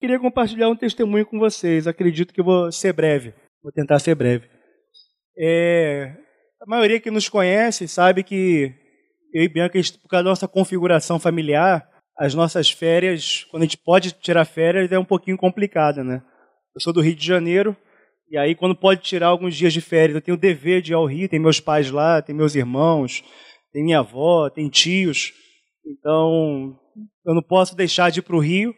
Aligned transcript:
Queria 0.00 0.18
compartilhar 0.18 0.68
um 0.68 0.76
testemunho 0.76 1.26
com 1.26 1.38
vocês. 1.38 1.86
Acredito 1.86 2.32
que 2.32 2.42
vou 2.42 2.70
ser 2.70 2.92
breve. 2.92 3.34
Vou 3.62 3.72
tentar 3.72 3.98
ser 3.98 4.14
breve. 4.14 4.48
É, 5.36 6.14
a 6.60 6.66
maioria 6.66 7.00
que 7.00 7.10
nos 7.10 7.28
conhece 7.28 7.88
sabe 7.88 8.22
que 8.22 8.72
eu 9.32 9.42
e 9.42 9.48
Bianca, 9.48 9.78
por 10.00 10.08
causa 10.08 10.24
da 10.24 10.30
nossa 10.30 10.48
configuração 10.48 11.18
familiar, 11.18 11.88
as 12.16 12.34
nossas 12.34 12.70
férias, 12.70 13.44
quando 13.50 13.62
a 13.62 13.66
gente 13.66 13.78
pode 13.78 14.12
tirar 14.12 14.44
férias, 14.44 14.90
é 14.90 14.98
um 14.98 15.04
pouquinho 15.04 15.36
complicada, 15.36 16.02
né? 16.02 16.22
Eu 16.74 16.80
sou 16.80 16.92
do 16.92 17.00
Rio 17.00 17.14
de 17.14 17.24
Janeiro, 17.24 17.76
e 18.30 18.36
aí 18.36 18.54
quando 18.54 18.74
pode 18.74 19.02
tirar 19.02 19.28
alguns 19.28 19.54
dias 19.54 19.72
de 19.72 19.80
férias, 19.80 20.16
eu 20.16 20.22
tenho 20.22 20.36
o 20.36 20.40
dever 20.40 20.82
de 20.82 20.92
ir 20.92 20.94
ao 20.94 21.06
Rio, 21.06 21.28
tem 21.28 21.38
meus 21.38 21.60
pais 21.60 21.90
lá, 21.90 22.20
tem 22.20 22.34
meus 22.34 22.54
irmãos, 22.54 23.22
tem 23.72 23.84
minha 23.84 24.00
avó, 24.00 24.50
tem 24.50 24.68
tios. 24.68 25.32
Então, 25.86 26.76
eu 27.24 27.34
não 27.34 27.42
posso 27.42 27.76
deixar 27.76 28.10
de 28.10 28.18
ir 28.18 28.22
para 28.22 28.36
o 28.36 28.40
Rio. 28.40 28.74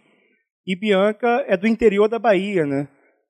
E 0.71 0.77
Bianca 0.77 1.45
é 1.48 1.57
do 1.57 1.66
interior 1.66 2.09
da 2.09 2.16
Bahia, 2.16 2.64
né? 2.64 2.87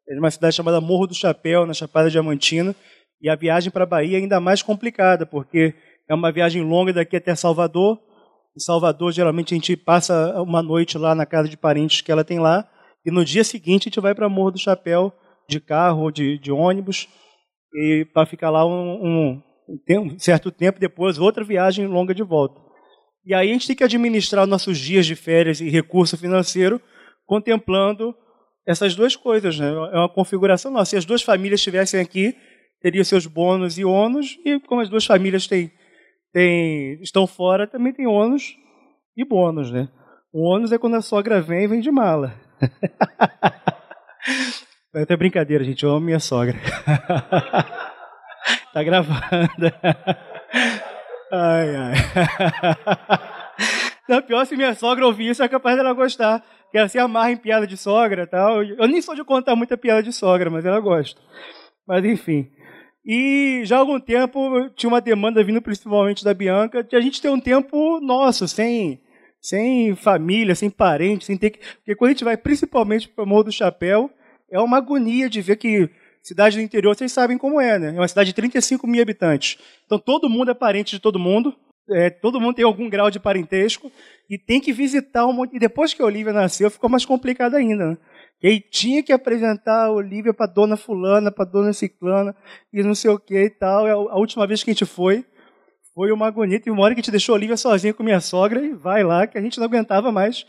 É 0.06 0.12
de 0.12 0.20
uma 0.20 0.30
cidade 0.30 0.54
chamada 0.54 0.78
Morro 0.78 1.06
do 1.06 1.14
Chapéu, 1.14 1.64
na 1.64 1.72
Chapada 1.72 2.10
Diamantina. 2.10 2.76
E 3.18 3.30
a 3.30 3.34
viagem 3.34 3.70
para 3.70 3.84
a 3.84 3.86
Bahia 3.86 4.18
é 4.18 4.20
ainda 4.20 4.38
mais 4.38 4.62
complicada, 4.62 5.24
porque 5.24 5.72
é 6.06 6.14
uma 6.14 6.30
viagem 6.30 6.60
longa 6.60 6.92
daqui 6.92 7.16
até 7.16 7.34
Salvador. 7.34 7.98
Em 8.54 8.60
Salvador, 8.60 9.10
geralmente, 9.10 9.54
a 9.54 9.56
gente 9.56 9.74
passa 9.74 10.38
uma 10.42 10.62
noite 10.62 10.98
lá 10.98 11.14
na 11.14 11.24
casa 11.24 11.48
de 11.48 11.56
parentes 11.56 12.02
que 12.02 12.12
ela 12.12 12.22
tem 12.22 12.38
lá. 12.38 12.68
E 13.06 13.10
no 13.10 13.24
dia 13.24 13.42
seguinte, 13.42 13.84
a 13.84 13.88
gente 13.88 14.00
vai 14.00 14.14
para 14.14 14.28
Morro 14.28 14.50
do 14.50 14.58
Chapéu 14.58 15.10
de 15.48 15.60
carro 15.60 16.02
ou 16.02 16.10
de, 16.10 16.38
de 16.38 16.52
ônibus 16.52 17.08
e 17.74 18.06
para 18.12 18.26
ficar 18.26 18.50
lá 18.50 18.66
um, 18.66 19.02
um, 19.02 19.42
um, 19.98 20.18
certo 20.18 20.50
tempo 20.50 20.78
depois, 20.78 21.16
outra 21.16 21.42
viagem 21.42 21.86
longa 21.86 22.14
de 22.14 22.22
volta. 22.22 22.60
E 23.24 23.32
aí 23.32 23.48
a 23.48 23.52
gente 23.54 23.66
tem 23.66 23.76
que 23.76 23.84
administrar 23.84 24.46
nossos 24.46 24.76
dias 24.76 25.06
de 25.06 25.16
férias 25.16 25.62
e 25.62 25.70
recurso 25.70 26.18
financeiro 26.18 26.78
contemplando 27.30 28.12
essas 28.66 28.96
duas 28.96 29.14
coisas. 29.14 29.56
Né? 29.56 29.68
É 29.68 29.98
uma 29.98 30.08
configuração 30.08 30.72
nossa. 30.72 30.90
Se 30.90 30.96
as 30.96 31.04
duas 31.04 31.22
famílias 31.22 31.60
estivessem 31.60 32.00
aqui, 32.00 32.34
teria 32.82 33.04
seus 33.04 33.24
bônus 33.24 33.78
e 33.78 33.84
ônus, 33.84 34.36
e 34.44 34.58
como 34.58 34.80
as 34.80 34.88
duas 34.88 35.06
famílias 35.06 35.46
têm, 35.46 35.70
têm, 36.32 37.00
estão 37.00 37.28
fora, 37.28 37.68
também 37.68 37.92
tem 37.92 38.08
ônus 38.08 38.56
e 39.16 39.24
bônus. 39.24 39.70
Né? 39.70 39.88
O 40.32 40.42
ônus 40.42 40.72
é 40.72 40.78
quando 40.78 40.96
a 40.96 41.02
sogra 41.02 41.40
vem 41.40 41.62
e 41.62 41.68
vem 41.68 41.80
de 41.80 41.92
mala. 41.92 42.34
É 44.92 45.02
até 45.02 45.16
brincadeira, 45.16 45.62
gente. 45.62 45.84
Eu 45.84 45.90
amo 45.90 46.06
minha 46.06 46.18
sogra. 46.18 46.58
tá 48.74 48.82
gravando. 48.82 49.72
Ai, 51.32 51.76
ai. 51.76 51.94
Não, 54.10 54.20
pior 54.20 54.44
se 54.44 54.56
minha 54.56 54.74
sogra 54.74 55.06
ouvir 55.06 55.30
isso, 55.30 55.44
é 55.44 55.48
capaz 55.48 55.76
dela 55.76 55.92
gostar. 55.92 56.42
Que 56.70 56.78
ela 56.78 56.88
se 56.88 56.98
amarra 56.98 57.32
em 57.32 57.36
piada 57.36 57.66
de 57.66 57.76
sogra 57.76 58.26
tal. 58.26 58.62
Eu 58.62 58.86
nem 58.86 59.02
sou 59.02 59.14
de 59.14 59.24
contar 59.24 59.56
muita 59.56 59.76
piada 59.76 60.02
de 60.02 60.12
sogra, 60.12 60.50
mas 60.50 60.64
ela 60.64 60.80
gosta. 60.80 61.20
Mas 61.86 62.04
enfim. 62.04 62.50
E 63.04 63.62
já 63.64 63.76
há 63.76 63.78
algum 63.80 63.98
tempo 63.98 64.68
tinha 64.76 64.88
uma 64.88 65.00
demanda 65.00 65.42
vindo 65.42 65.62
principalmente 65.62 66.24
da 66.24 66.34
Bianca 66.34 66.82
de 66.82 66.94
a 66.94 67.00
gente 67.00 67.20
ter 67.20 67.30
um 67.30 67.40
tempo 67.40 67.98
nosso, 68.00 68.46
sem, 68.46 69.00
sem 69.40 69.96
família, 69.96 70.54
sem 70.54 70.70
parente, 70.70 71.24
sem 71.24 71.36
ter 71.36 71.50
que. 71.50 71.58
Porque 71.58 71.94
quando 71.94 72.10
a 72.10 72.12
gente 72.12 72.24
vai 72.24 72.36
principalmente 72.36 73.08
para 73.08 73.24
o 73.24 73.26
Morro 73.26 73.44
do 73.44 73.52
Chapéu, 73.52 74.10
é 74.50 74.60
uma 74.60 74.76
agonia 74.76 75.30
de 75.30 75.40
ver 75.40 75.56
que 75.56 75.88
cidade 76.22 76.56
do 76.56 76.62
interior, 76.62 76.94
vocês 76.94 77.10
sabem 77.10 77.38
como 77.38 77.60
é, 77.60 77.78
né? 77.78 77.88
É 77.88 78.00
uma 78.00 78.08
cidade 78.08 78.28
de 78.28 78.34
35 78.34 78.86
mil 78.86 79.00
habitantes. 79.00 79.58
Então 79.86 79.98
todo 79.98 80.28
mundo 80.28 80.50
é 80.50 80.54
parente 80.54 80.92
de 80.92 81.00
todo 81.00 81.18
mundo, 81.18 81.56
é, 81.90 82.10
todo 82.10 82.40
mundo 82.40 82.54
tem 82.54 82.64
algum 82.64 82.88
grau 82.88 83.10
de 83.10 83.18
parentesco 83.18 83.90
e 84.28 84.38
tem 84.38 84.60
que 84.60 84.72
visitar 84.72 85.26
um 85.26 85.32
monte. 85.32 85.56
E 85.56 85.58
depois 85.58 85.92
que 85.92 86.02
a 86.02 86.04
Olivia 86.04 86.32
nasceu, 86.32 86.70
ficou 86.70 86.88
mais 86.88 87.04
complicado 87.04 87.54
ainda. 87.54 87.90
Né? 87.90 87.98
E 88.42 88.48
aí 88.48 88.60
tinha 88.60 89.02
que 89.02 89.12
apresentar 89.12 89.86
a 89.86 89.92
Olivia 89.92 90.32
para 90.32 90.46
dona 90.46 90.76
fulana, 90.76 91.30
para 91.30 91.44
dona 91.44 91.72
ciclana 91.72 92.34
e 92.72 92.82
não 92.82 92.94
sei 92.94 93.10
o 93.10 93.18
que 93.18 93.36
e 93.36 93.50
tal. 93.50 93.86
A 93.86 94.16
última 94.16 94.46
vez 94.46 94.62
que 94.62 94.70
a 94.70 94.72
gente 94.74 94.86
foi, 94.86 95.24
foi 95.94 96.12
uma 96.12 96.26
agonia. 96.26 96.58
Teve 96.58 96.70
uma 96.70 96.82
hora 96.82 96.94
que 96.94 97.00
a 97.00 97.02
gente 97.02 97.10
deixou 97.10 97.34
a 97.34 97.36
Olivia 97.36 97.56
sozinha 97.56 97.92
com 97.92 98.02
minha 98.02 98.20
sogra 98.20 98.64
e 98.64 98.72
vai 98.72 99.02
lá, 99.02 99.26
que 99.26 99.36
a 99.36 99.42
gente 99.42 99.58
não 99.58 99.66
aguentava 99.66 100.10
mais 100.12 100.46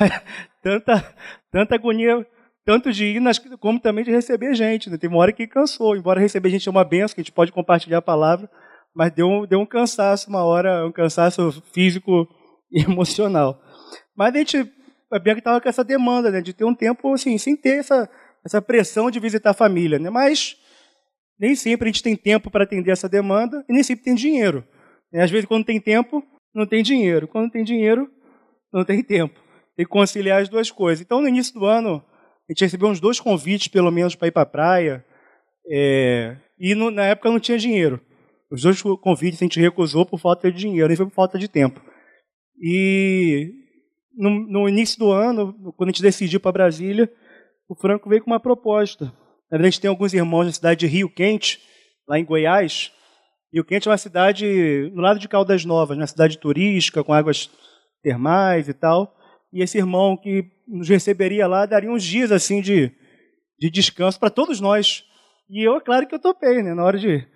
tanta, 0.62 1.14
tanta 1.52 1.74
agonia 1.74 2.26
tanto 2.64 2.92
de 2.92 3.04
ir, 3.04 3.20
nas, 3.20 3.38
como 3.38 3.80
também 3.80 4.04
de 4.04 4.10
receber 4.10 4.54
gente. 4.54 4.88
Né? 4.90 4.96
Teve 4.96 5.12
uma 5.12 5.20
hora 5.20 5.32
que 5.32 5.46
cansou, 5.46 5.96
embora 5.96 6.20
receber 6.20 6.50
gente 6.50 6.68
é 6.68 6.70
uma 6.70 6.84
benção, 6.84 7.14
que 7.14 7.20
a 7.20 7.24
gente 7.24 7.32
pode 7.32 7.52
compartilhar 7.52 7.98
a 7.98 8.02
palavra, 8.02 8.48
mas 8.94 9.12
deu 9.12 9.28
um, 9.28 9.46
deu 9.46 9.60
um 9.60 9.66
cansaço, 9.66 10.28
uma 10.28 10.44
hora, 10.44 10.86
um 10.86 10.92
cansaço 10.92 11.62
físico 11.72 12.28
e 12.70 12.82
emocional. 12.84 13.60
Mas 14.16 14.34
a 14.34 14.38
gente, 14.38 14.72
a 15.12 15.18
Bianca 15.18 15.40
estava 15.40 15.60
com 15.60 15.68
essa 15.68 15.84
demanda, 15.84 16.30
né, 16.30 16.40
de 16.40 16.52
ter 16.52 16.64
um 16.64 16.74
tempo 16.74 17.12
assim, 17.12 17.38
sem 17.38 17.56
ter 17.56 17.78
essa, 17.78 18.08
essa 18.44 18.60
pressão 18.60 19.10
de 19.10 19.20
visitar 19.20 19.50
a 19.50 19.54
família. 19.54 19.98
Né? 19.98 20.10
Mas 20.10 20.56
nem 21.38 21.54
sempre 21.54 21.88
a 21.88 21.92
gente 21.92 22.02
tem 22.02 22.16
tempo 22.16 22.50
para 22.50 22.64
atender 22.64 22.90
essa 22.90 23.08
demanda 23.08 23.64
e 23.68 23.72
nem 23.72 23.82
sempre 23.82 24.04
tem 24.04 24.14
dinheiro. 24.14 24.64
Né? 25.12 25.22
Às 25.22 25.30
vezes, 25.30 25.46
quando 25.46 25.64
tem 25.64 25.80
tempo, 25.80 26.22
não 26.54 26.66
tem 26.66 26.82
dinheiro. 26.82 27.26
Quando 27.28 27.50
tem 27.50 27.64
dinheiro, 27.64 28.10
não 28.72 28.84
tem 28.84 29.02
tempo. 29.02 29.40
Tem 29.76 29.86
que 29.86 29.90
conciliar 29.90 30.42
as 30.42 30.48
duas 30.48 30.70
coisas. 30.70 31.02
Então, 31.02 31.20
no 31.20 31.28
início 31.28 31.54
do 31.54 31.64
ano, 31.64 32.04
a 32.48 32.52
gente 32.52 32.64
recebeu 32.64 32.88
uns 32.88 33.00
dois 33.00 33.20
convites, 33.20 33.68
pelo 33.68 33.90
menos, 33.90 34.14
para 34.14 34.28
ir 34.28 34.32
para 34.32 34.42
a 34.42 34.46
praia. 34.46 35.04
É, 35.70 36.36
e 36.58 36.74
no, 36.74 36.90
na 36.90 37.04
época 37.06 37.30
não 37.30 37.40
tinha 37.40 37.56
dinheiro. 37.56 38.00
Os 38.50 38.62
dois 38.62 38.82
convites 38.82 39.40
a 39.40 39.44
gente 39.44 39.60
recusou 39.60 40.04
por 40.04 40.18
falta 40.18 40.50
de 40.50 40.58
dinheiro, 40.58 40.88
nem 40.88 40.96
foi 40.96 41.06
por 41.06 41.14
falta 41.14 41.38
de 41.38 41.48
tempo. 41.48 41.80
E 42.60 43.52
no, 44.16 44.30
no 44.30 44.68
início 44.68 44.98
do 44.98 45.12
ano, 45.12 45.54
quando 45.76 45.90
a 45.90 45.92
gente 45.92 46.02
decidiu 46.02 46.40
para 46.40 46.52
Brasília, 46.52 47.10
o 47.68 47.74
Franco 47.74 48.08
veio 48.08 48.22
com 48.22 48.30
uma 48.30 48.40
proposta. 48.40 49.06
Na 49.50 49.56
verdade, 49.56 49.68
a 49.68 49.70
gente 49.70 49.80
tem 49.80 49.88
alguns 49.88 50.12
irmãos 50.12 50.44
na 50.44 50.52
cidade 50.52 50.80
de 50.80 50.86
Rio 50.86 51.08
Quente, 51.08 51.60
lá 52.08 52.18
em 52.18 52.24
Goiás. 52.24 52.92
Rio 53.52 53.64
Quente 53.64 53.88
é 53.88 53.90
uma 53.90 53.98
cidade 53.98 54.90
no 54.92 55.00
lado 55.00 55.18
de 55.18 55.28
Caldas 55.28 55.64
Novas, 55.64 55.96
uma 55.96 56.06
cidade 56.06 56.38
turística, 56.38 57.02
com 57.02 57.12
águas 57.12 57.50
termais 58.02 58.68
e 58.68 58.74
tal. 58.74 59.16
E 59.52 59.62
esse 59.62 59.78
irmão 59.78 60.16
que 60.16 60.44
nos 60.66 60.88
receberia 60.88 61.46
lá 61.46 61.66
daria 61.66 61.90
uns 61.90 62.04
dias 62.04 62.30
assim 62.30 62.60
de, 62.60 62.92
de 63.58 63.70
descanso 63.70 64.18
para 64.18 64.30
todos 64.30 64.60
nós. 64.60 65.04
E 65.48 65.66
eu, 65.66 65.76
é 65.76 65.80
claro 65.80 66.06
que 66.06 66.14
eu 66.14 66.20
topei, 66.20 66.62
né? 66.62 66.74
Na 66.74 66.84
hora 66.84 66.98
de. 66.98 67.26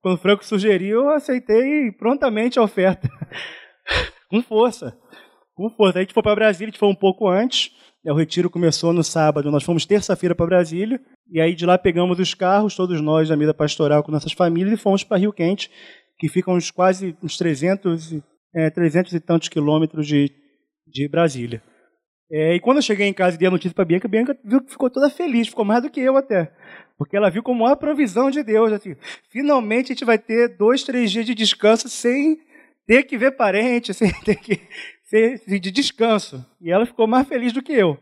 Quando 0.00 0.14
o 0.14 0.20
Franco 0.20 0.44
sugeriu, 0.44 1.04
eu 1.04 1.10
aceitei 1.10 1.90
prontamente 1.92 2.58
a 2.58 2.62
oferta. 2.62 3.08
com 4.30 4.42
força. 4.42 4.96
Com 5.54 5.70
força. 5.70 5.98
A 5.98 6.02
gente 6.02 6.14
foi 6.14 6.22
para 6.22 6.34
Brasília, 6.34 6.68
a 6.68 6.70
gente 6.70 6.78
foi 6.78 6.88
um 6.88 6.94
pouco 6.94 7.28
antes. 7.28 7.72
Né? 8.04 8.12
O 8.12 8.16
retiro 8.16 8.48
começou 8.48 8.92
no 8.92 9.02
sábado, 9.02 9.50
nós 9.50 9.64
fomos 9.64 9.84
terça-feira 9.84 10.34
para 10.34 10.46
Brasília. 10.46 11.00
E 11.30 11.40
aí 11.40 11.54
de 11.54 11.66
lá 11.66 11.76
pegamos 11.76 12.18
os 12.18 12.32
carros, 12.34 12.76
todos 12.76 13.00
nós 13.00 13.28
da 13.28 13.36
Mida 13.36 13.52
Pastoral 13.52 14.02
com 14.02 14.12
nossas 14.12 14.32
famílias, 14.32 14.72
e 14.72 14.82
fomos 14.82 15.04
para 15.04 15.18
Rio 15.18 15.32
Quente, 15.32 15.70
que 16.18 16.28
fica 16.28 16.50
uns 16.50 16.70
quase 16.70 17.16
uns 17.22 17.36
300, 17.36 18.14
é, 18.54 18.70
300 18.70 19.12
e 19.12 19.20
tantos 19.20 19.48
quilômetros 19.48 20.06
de, 20.06 20.30
de 20.86 21.08
Brasília. 21.08 21.62
É, 22.30 22.54
e 22.54 22.60
quando 22.60 22.76
eu 22.76 22.82
cheguei 22.82 23.06
em 23.06 23.12
casa 23.12 23.36
e 23.36 23.38
dei 23.38 23.48
a 23.48 23.50
notícia 23.50 23.74
para 23.74 23.82
a 23.82 23.86
Bianca, 23.86 24.06
a 24.06 24.10
Bianca 24.10 24.38
viu 24.44 24.60
que 24.60 24.70
ficou 24.70 24.90
toda 24.90 25.08
feliz, 25.08 25.48
ficou 25.48 25.64
mais 25.64 25.82
do 25.82 25.90
que 25.90 26.00
eu 26.00 26.16
até. 26.16 26.52
Porque 26.98 27.16
ela 27.16 27.30
viu 27.30 27.42
como 27.42 27.64
uma 27.64 27.76
provisão 27.76 28.30
de 28.30 28.42
Deus. 28.42 28.72
Assim, 28.72 28.96
finalmente 29.30 29.86
a 29.86 29.94
gente 29.94 30.04
vai 30.04 30.18
ter 30.18 30.56
dois, 30.56 30.82
três 30.82 31.10
dias 31.10 31.24
de 31.24 31.34
descanso 31.34 31.88
sem 31.88 32.38
ter 32.86 33.04
que 33.04 33.16
ver 33.16 33.36
parente, 33.36 33.94
sem 33.94 34.12
ter 34.24 34.34
que 34.34 34.60
ser 35.04 35.38
de 35.46 35.70
descanso. 35.70 36.44
E 36.60 36.70
ela 36.70 36.84
ficou 36.84 37.06
mais 37.06 37.26
feliz 37.26 37.52
do 37.52 37.62
que 37.62 37.72
eu. 37.72 37.96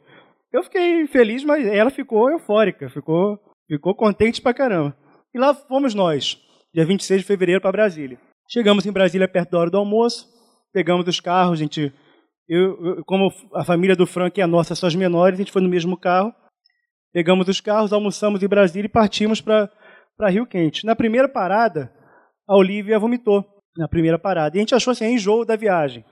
Eu 0.52 0.62
fiquei 0.64 1.06
feliz, 1.06 1.44
mas 1.44 1.66
ela 1.66 1.90
ficou 1.90 2.30
eufórica, 2.30 2.88
ficou, 2.88 3.38
ficou 3.68 3.94
contente 3.94 4.40
pra 4.40 4.54
caramba. 4.54 4.96
E 5.34 5.38
lá 5.38 5.54
fomos 5.54 5.94
nós, 5.94 6.40
dia 6.72 6.86
26 6.86 7.20
de 7.20 7.26
fevereiro, 7.26 7.60
para 7.60 7.72
Brasília. 7.72 8.18
Chegamos 8.50 8.86
em 8.86 8.92
Brasília 8.92 9.28
perto 9.28 9.50
da 9.50 9.58
hora 9.58 9.70
do 9.70 9.76
almoço, 9.76 10.26
pegamos 10.72 11.06
os 11.06 11.20
carros, 11.20 11.58
a 11.58 11.62
gente 11.62 11.92
eu, 12.48 12.78
eu, 12.84 13.04
como 13.04 13.32
a 13.54 13.64
família 13.64 13.96
do 13.96 14.06
Frank 14.06 14.38
e 14.38 14.42
a 14.42 14.46
nossa 14.46 14.74
são 14.74 14.86
as 14.86 14.94
menores, 14.94 15.34
a 15.34 15.42
gente 15.42 15.52
foi 15.52 15.60
no 15.60 15.68
mesmo 15.68 15.96
carro, 15.96 16.32
pegamos 17.12 17.48
os 17.48 17.60
carros, 17.60 17.92
almoçamos 17.92 18.42
em 18.42 18.48
Brasília 18.48 18.86
e 18.86 18.90
partimos 18.90 19.40
para 19.40 20.28
Rio 20.28 20.46
Quente. 20.46 20.84
Na 20.84 20.94
primeira 20.94 21.28
parada, 21.28 21.92
a 22.48 22.56
Olivia 22.56 22.98
vomitou, 22.98 23.44
na 23.76 23.88
primeira 23.88 24.18
parada. 24.18 24.56
E 24.56 24.58
a 24.58 24.62
gente 24.62 24.74
achou 24.74 24.92
assim, 24.92 25.06
enjoo 25.06 25.44
da 25.44 25.56
viagem. 25.56 26.04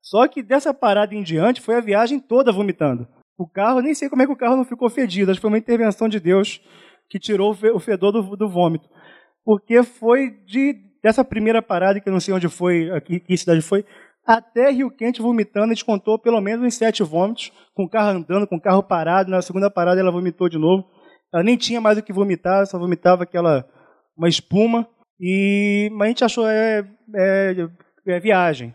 Só 0.00 0.26
que 0.26 0.42
dessa 0.42 0.74
parada 0.74 1.14
em 1.14 1.22
diante, 1.22 1.60
foi 1.60 1.76
a 1.76 1.80
viagem 1.80 2.18
toda 2.18 2.52
vomitando. 2.52 3.06
O 3.38 3.48
carro, 3.48 3.80
nem 3.80 3.94
sei 3.94 4.08
como 4.08 4.22
é 4.22 4.26
que 4.26 4.32
o 4.32 4.36
carro 4.36 4.56
não 4.56 4.64
ficou 4.64 4.90
fedido, 4.90 5.30
acho 5.30 5.38
que 5.38 5.42
foi 5.42 5.50
uma 5.50 5.58
intervenção 5.58 6.08
de 6.08 6.20
Deus 6.20 6.60
que 7.08 7.18
tirou 7.18 7.56
o 7.74 7.80
fedor 7.80 8.12
do, 8.12 8.36
do 8.36 8.48
vômito. 8.48 8.88
Porque 9.44 9.82
foi 9.82 10.30
de, 10.44 10.74
dessa 11.02 11.24
primeira 11.24 11.60
parada, 11.60 12.00
que 12.00 12.08
eu 12.08 12.12
não 12.12 12.20
sei 12.20 12.34
onde 12.34 12.48
foi, 12.48 12.90
aqui, 12.90 13.20
que 13.20 13.36
cidade 13.36 13.60
foi, 13.60 13.84
até 14.26 14.70
Rio 14.70 14.90
Quente 14.90 15.20
vomitando, 15.20 15.66
a 15.66 15.74
gente 15.74 15.84
contou 15.84 16.18
pelo 16.18 16.40
menos 16.40 16.64
uns 16.64 16.74
sete 16.74 17.02
vômitos, 17.02 17.52
com 17.74 17.84
o 17.84 17.88
carro 17.88 18.18
andando, 18.18 18.46
com 18.46 18.56
o 18.56 18.60
carro 18.60 18.82
parado. 18.82 19.30
Na 19.30 19.42
segunda 19.42 19.70
parada 19.70 20.00
ela 20.00 20.12
vomitou 20.12 20.48
de 20.48 20.58
novo. 20.58 20.84
Ela 21.32 21.42
nem 21.42 21.56
tinha 21.56 21.80
mais 21.80 21.98
o 21.98 22.02
que 22.02 22.12
vomitar, 22.12 22.66
só 22.66 22.78
vomitava 22.78 23.24
aquela 23.24 23.66
uma 24.16 24.28
espuma. 24.28 24.86
E 25.20 25.88
mas 25.92 26.06
a 26.06 26.08
gente 26.08 26.24
achou 26.24 26.48
é, 26.48 26.84
é, 27.14 27.68
é 28.06 28.20
viagem, 28.20 28.74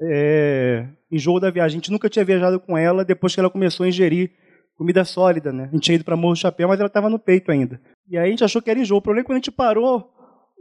é, 0.00 0.86
enjoo 1.10 1.40
da 1.40 1.50
viagem. 1.50 1.76
A 1.76 1.80
gente 1.80 1.92
nunca 1.92 2.08
tinha 2.08 2.24
viajado 2.24 2.60
com 2.60 2.76
ela 2.76 3.04
depois 3.04 3.34
que 3.34 3.40
ela 3.40 3.50
começou 3.50 3.84
a 3.84 3.88
ingerir 3.88 4.30
comida 4.76 5.04
sólida, 5.04 5.52
né? 5.52 5.64
A 5.64 5.68
gente 5.68 5.84
tinha 5.84 5.94
ido 5.94 6.04
para 6.04 6.16
Morro 6.16 6.34
do 6.34 6.38
Chapéu, 6.38 6.68
mas 6.68 6.80
ela 6.80 6.88
estava 6.88 7.08
no 7.08 7.18
peito 7.18 7.50
ainda. 7.52 7.80
E 8.08 8.18
aí 8.18 8.26
a 8.26 8.30
gente 8.30 8.44
achou 8.44 8.60
que 8.60 8.70
era 8.70 8.80
enjoo. 8.80 8.98
O 8.98 9.02
problema 9.02 9.20
é 9.20 9.22
que 9.22 9.26
quando 9.28 9.36
a 9.36 9.38
gente 9.38 9.52
parou 9.52 10.10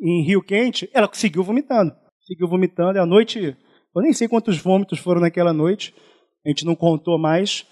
em 0.01 0.23
Rio 0.23 0.43
Quente, 0.43 0.89
ela 0.93 1.09
seguiu 1.11 1.43
vomitando. 1.43 1.93
Seguiu 2.27 2.47
vomitando. 2.47 2.97
E 2.97 2.99
à 2.99 3.05
noite, 3.05 3.57
eu 3.95 4.01
nem 4.01 4.13
sei 4.13 4.27
quantos 4.27 4.57
vômitos 4.57 4.99
foram 4.99 5.21
naquela 5.21 5.53
noite. 5.53 5.93
A 6.45 6.49
gente 6.49 6.65
não 6.65 6.75
contou 6.75 7.17
mais. 7.17 7.65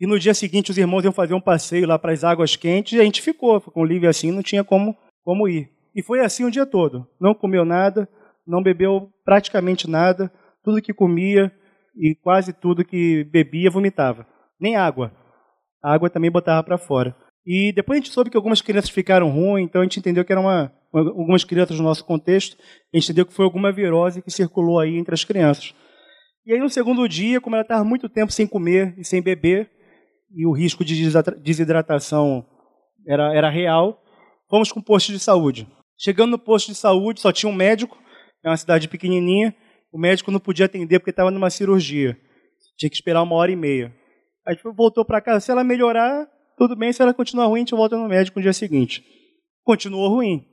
E 0.00 0.06
no 0.06 0.18
dia 0.18 0.34
seguinte 0.34 0.70
os 0.70 0.78
irmãos 0.78 1.04
iam 1.04 1.12
fazer 1.12 1.34
um 1.34 1.40
passeio 1.40 1.86
lá 1.86 1.98
para 1.98 2.12
as 2.12 2.24
águas 2.24 2.56
quentes 2.56 2.92
e 2.92 3.00
a 3.00 3.04
gente 3.04 3.20
ficou. 3.20 3.62
O 3.74 3.84
Lívia 3.84 4.10
assim, 4.10 4.30
não 4.30 4.42
tinha 4.42 4.64
como, 4.64 4.96
como 5.22 5.48
ir. 5.48 5.70
E 5.94 6.02
foi 6.02 6.20
assim 6.20 6.44
o 6.44 6.50
dia 6.50 6.64
todo. 6.64 7.06
Não 7.20 7.34
comeu 7.34 7.64
nada, 7.64 8.08
não 8.46 8.62
bebeu 8.62 9.10
praticamente 9.24 9.88
nada. 9.88 10.32
Tudo 10.62 10.82
que 10.82 10.94
comia 10.94 11.52
e 11.96 12.14
quase 12.14 12.52
tudo 12.52 12.84
que 12.84 13.24
bebia 13.24 13.70
vomitava. 13.70 14.26
Nem 14.60 14.76
água. 14.76 15.12
A 15.82 15.92
água 15.92 16.10
também 16.10 16.30
botava 16.30 16.62
para 16.62 16.78
fora. 16.78 17.16
E 17.46 17.72
depois 17.72 17.96
a 17.96 18.00
gente 18.00 18.12
soube 18.12 18.30
que 18.30 18.36
algumas 18.36 18.60
crianças 18.60 18.90
ficaram 18.90 19.30
ruins, 19.30 19.64
então 19.64 19.80
a 19.80 19.84
gente 19.84 19.98
entendeu 19.98 20.24
que 20.24 20.30
eram 20.30 20.42
uma, 20.42 20.72
algumas 20.92 21.44
crianças 21.44 21.78
no 21.78 21.84
nosso 21.84 22.04
contexto, 22.04 22.56
a 22.92 22.96
gente 22.96 23.06
entendeu 23.06 23.26
que 23.26 23.32
foi 23.32 23.44
alguma 23.44 23.72
virose 23.72 24.22
que 24.22 24.30
circulou 24.30 24.78
aí 24.80 24.96
entre 24.96 25.14
as 25.14 25.24
crianças. 25.24 25.74
E 26.46 26.52
aí 26.52 26.58
no 26.58 26.68
segundo 26.68 27.06
dia, 27.08 27.40
como 27.40 27.56
ela 27.56 27.62
estava 27.62 27.84
muito 27.84 28.08
tempo 28.08 28.32
sem 28.32 28.46
comer 28.46 28.94
e 28.98 29.04
sem 29.04 29.20
beber, 29.20 29.70
e 30.34 30.46
o 30.46 30.52
risco 30.52 30.84
de 30.84 31.10
desidratação 31.42 32.46
era, 33.06 33.34
era 33.34 33.50
real, 33.50 34.02
fomos 34.48 34.72
com 34.72 34.80
o 34.80 34.84
posto 34.84 35.12
de 35.12 35.18
saúde. 35.18 35.66
Chegando 35.98 36.32
no 36.32 36.38
posto 36.38 36.68
de 36.68 36.74
saúde, 36.74 37.20
só 37.20 37.32
tinha 37.32 37.50
um 37.50 37.54
médico, 37.54 37.98
é 38.44 38.48
uma 38.48 38.56
cidade 38.56 38.88
pequenininha, 38.88 39.54
o 39.92 39.98
médico 39.98 40.30
não 40.30 40.38
podia 40.38 40.66
atender 40.66 40.98
porque 40.98 41.10
estava 41.10 41.30
numa 41.30 41.50
cirurgia. 41.50 42.16
Tinha 42.76 42.90
que 42.90 42.96
esperar 42.96 43.22
uma 43.22 43.34
hora 43.34 43.50
e 43.50 43.56
meia. 43.56 43.94
Aí 44.46 44.56
voltou 44.76 45.04
para 45.04 45.20
casa. 45.20 45.40
Se 45.40 45.50
ela 45.50 45.64
melhorar, 45.64 46.26
tudo 46.56 46.76
bem. 46.76 46.92
Se 46.92 47.02
ela 47.02 47.12
continuar 47.12 47.46
ruim, 47.46 47.60
a 47.60 47.62
gente 47.62 47.74
volta 47.74 47.96
no 47.96 48.08
médico 48.08 48.38
no 48.38 48.42
dia 48.42 48.52
seguinte. 48.52 49.02
Continuou 49.64 50.08
ruim. 50.08 50.46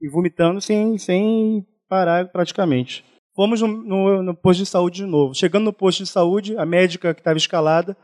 E 0.00 0.08
vomitando 0.08 0.60
sem, 0.60 0.96
sem 0.98 1.66
parar 1.88 2.28
praticamente. 2.30 3.04
Fomos 3.34 3.60
no, 3.60 3.68
no, 3.68 4.22
no, 4.22 4.34
posto 4.34 4.60
de 4.60 4.66
saúde 4.66 4.96
de 4.98 5.06
novo. 5.06 5.34
Chegando 5.34 5.64
no 5.64 5.72
posto 5.72 6.02
de 6.02 6.08
saúde, 6.08 6.56
a 6.56 6.66
médica 6.66 7.14
que 7.14 7.20
estava 7.20 7.36
escalada 7.36 7.96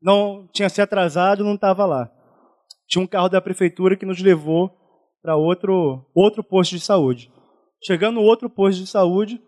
não 0.00 0.48
tinha 0.52 0.68
se 0.68 0.80
atrasado, 0.80 1.44
não 1.44 1.54
estava 1.54 1.86
lá. 1.86 2.10
Tinha 2.88 3.02
um 3.02 3.06
carro 3.06 3.28
da 3.28 3.40
prefeitura 3.40 3.96
que 3.96 4.06
nos 4.06 4.20
levou 4.20 4.70
para 5.22 5.36
outro, 5.36 6.04
outro 6.14 6.42
posto 6.42 6.72
de 6.72 6.80
saúde. 6.80 7.30
Chegando 7.84 8.16
no 8.16 8.22
outro 8.22 8.50
posto 8.50 8.80
de 8.80 8.86
saúde, 8.86 9.40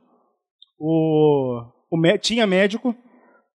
o, 0.78 1.60
o, 1.90 2.18
tinha 2.18 2.46
médico, 2.46 2.94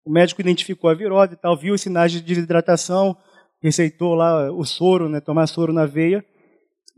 o 0.06 0.12
médico 0.12 0.42
identificou 0.42 0.90
a 0.90 0.94
virose 0.94 1.34
e 1.34 1.38
tal, 1.38 1.58
viu 1.58 1.74
os 1.74 1.82
sinais 1.82 2.12
de 2.12 2.22
desidratação, 2.22 3.16
receitou 3.62 4.14
lá 4.16 4.52
o 4.52 4.64
soro, 4.64 5.10
né, 5.10 5.20
tomar 5.20 5.48
soro 5.48 5.74
na 5.74 5.86
veia, 5.86 6.24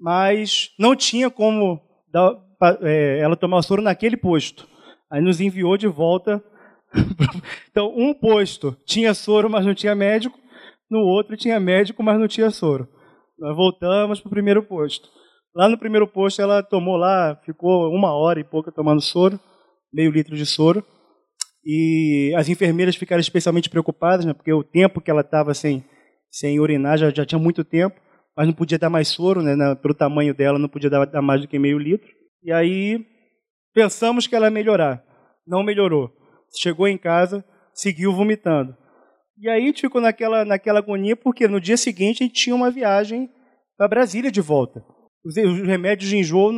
mas 0.02 0.72
não 0.80 0.96
tinha 0.96 1.30
como 1.30 1.80
dar, 2.12 2.36
é, 2.82 3.20
ela 3.20 3.38
tomar 3.38 3.58
o 3.58 3.62
soro 3.62 3.84
naquele 3.84 4.18
posto. 4.18 4.68
Aí 5.12 5.22
nos 5.22 5.40
enviou 5.40 5.78
de 5.78 5.88
volta. 5.88 6.44
então, 7.70 7.94
um 7.96 8.12
posto 8.12 8.76
tinha 8.84 9.14
soro, 9.14 9.48
mas 9.50 9.64
não 9.64 9.76
tinha 9.76 9.94
médico, 9.94 10.38
no 10.90 11.02
outro 11.02 11.38
tinha 11.38 11.60
médico, 11.60 12.02
mas 12.02 12.20
não 12.20 12.28
tinha 12.28 12.50
soro. 12.50 12.88
Nós 13.38 13.56
voltamos 13.56 14.20
para 14.20 14.28
o 14.28 14.32
primeiro 14.32 14.64
posto. 14.64 15.08
Lá 15.56 15.70
no 15.70 15.78
primeiro 15.78 16.08
posto, 16.08 16.42
ela 16.42 16.64
tomou 16.64 16.98
lá, 16.98 17.40
ficou 17.46 17.94
uma 17.94 18.12
hora 18.14 18.40
e 18.40 18.44
pouca 18.44 18.72
tomando 18.72 19.02
soro, 19.02 19.40
meio 19.94 20.12
litro 20.12 20.36
de 20.36 20.46
soro. 20.46 20.84
E 21.64 22.34
as 22.36 22.50
enfermeiras 22.50 22.96
ficaram 22.96 23.22
especialmente 23.22 23.70
preocupadas, 23.70 24.26
né, 24.26 24.34
porque 24.34 24.52
o 24.52 24.64
tempo 24.64 25.00
que 25.00 25.12
ela 25.12 25.22
estava 25.22 25.54
sem, 25.54 25.86
sem 26.32 26.60
urinar 26.60 26.98
já, 26.98 27.12
já 27.12 27.24
tinha 27.24 27.38
muito 27.38 27.64
tempo, 27.64 28.00
mas 28.42 28.48
não 28.48 28.56
podia 28.56 28.80
dar 28.80 28.90
mais 28.90 29.08
soro, 29.08 29.44
né, 29.44 29.54
pelo 29.76 29.94
tamanho 29.94 30.34
dela, 30.34 30.58
não 30.58 30.68
podia 30.68 30.90
dar, 30.90 31.06
dar 31.06 31.22
mais 31.22 31.42
do 31.42 31.48
que 31.48 31.60
meio 31.60 31.78
litro. 31.78 32.10
E 32.44 32.52
aí 32.52 33.06
pensamos 33.72 34.26
que 34.26 34.36
ela 34.36 34.48
ia 34.48 34.52
melhorar. 34.52 35.04
Não 35.46 35.62
melhorou. 35.62 36.12
Chegou 36.60 36.88
em 36.88 36.98
casa, 36.98 37.46
seguiu 37.72 38.12
vomitando. 38.12 38.76
E 39.38 39.48
aí 39.48 39.62
a 39.62 39.66
gente 39.68 39.82
ficou 39.82 40.02
naquela, 40.02 40.44
naquela 40.44 40.80
agonia, 40.80 41.16
porque 41.16 41.48
no 41.48 41.62
dia 41.62 41.78
seguinte 41.78 42.24
a 42.24 42.26
gente 42.26 42.34
tinha 42.34 42.56
uma 42.56 42.72
viagem 42.72 43.30
para 43.78 43.88
Brasília 43.88 44.32
de 44.32 44.42
volta. 44.42 44.84
Os, 45.24 45.38
os 45.38 45.68
remédios 45.68 46.10
de 46.10 46.18
enjoo 46.18 46.52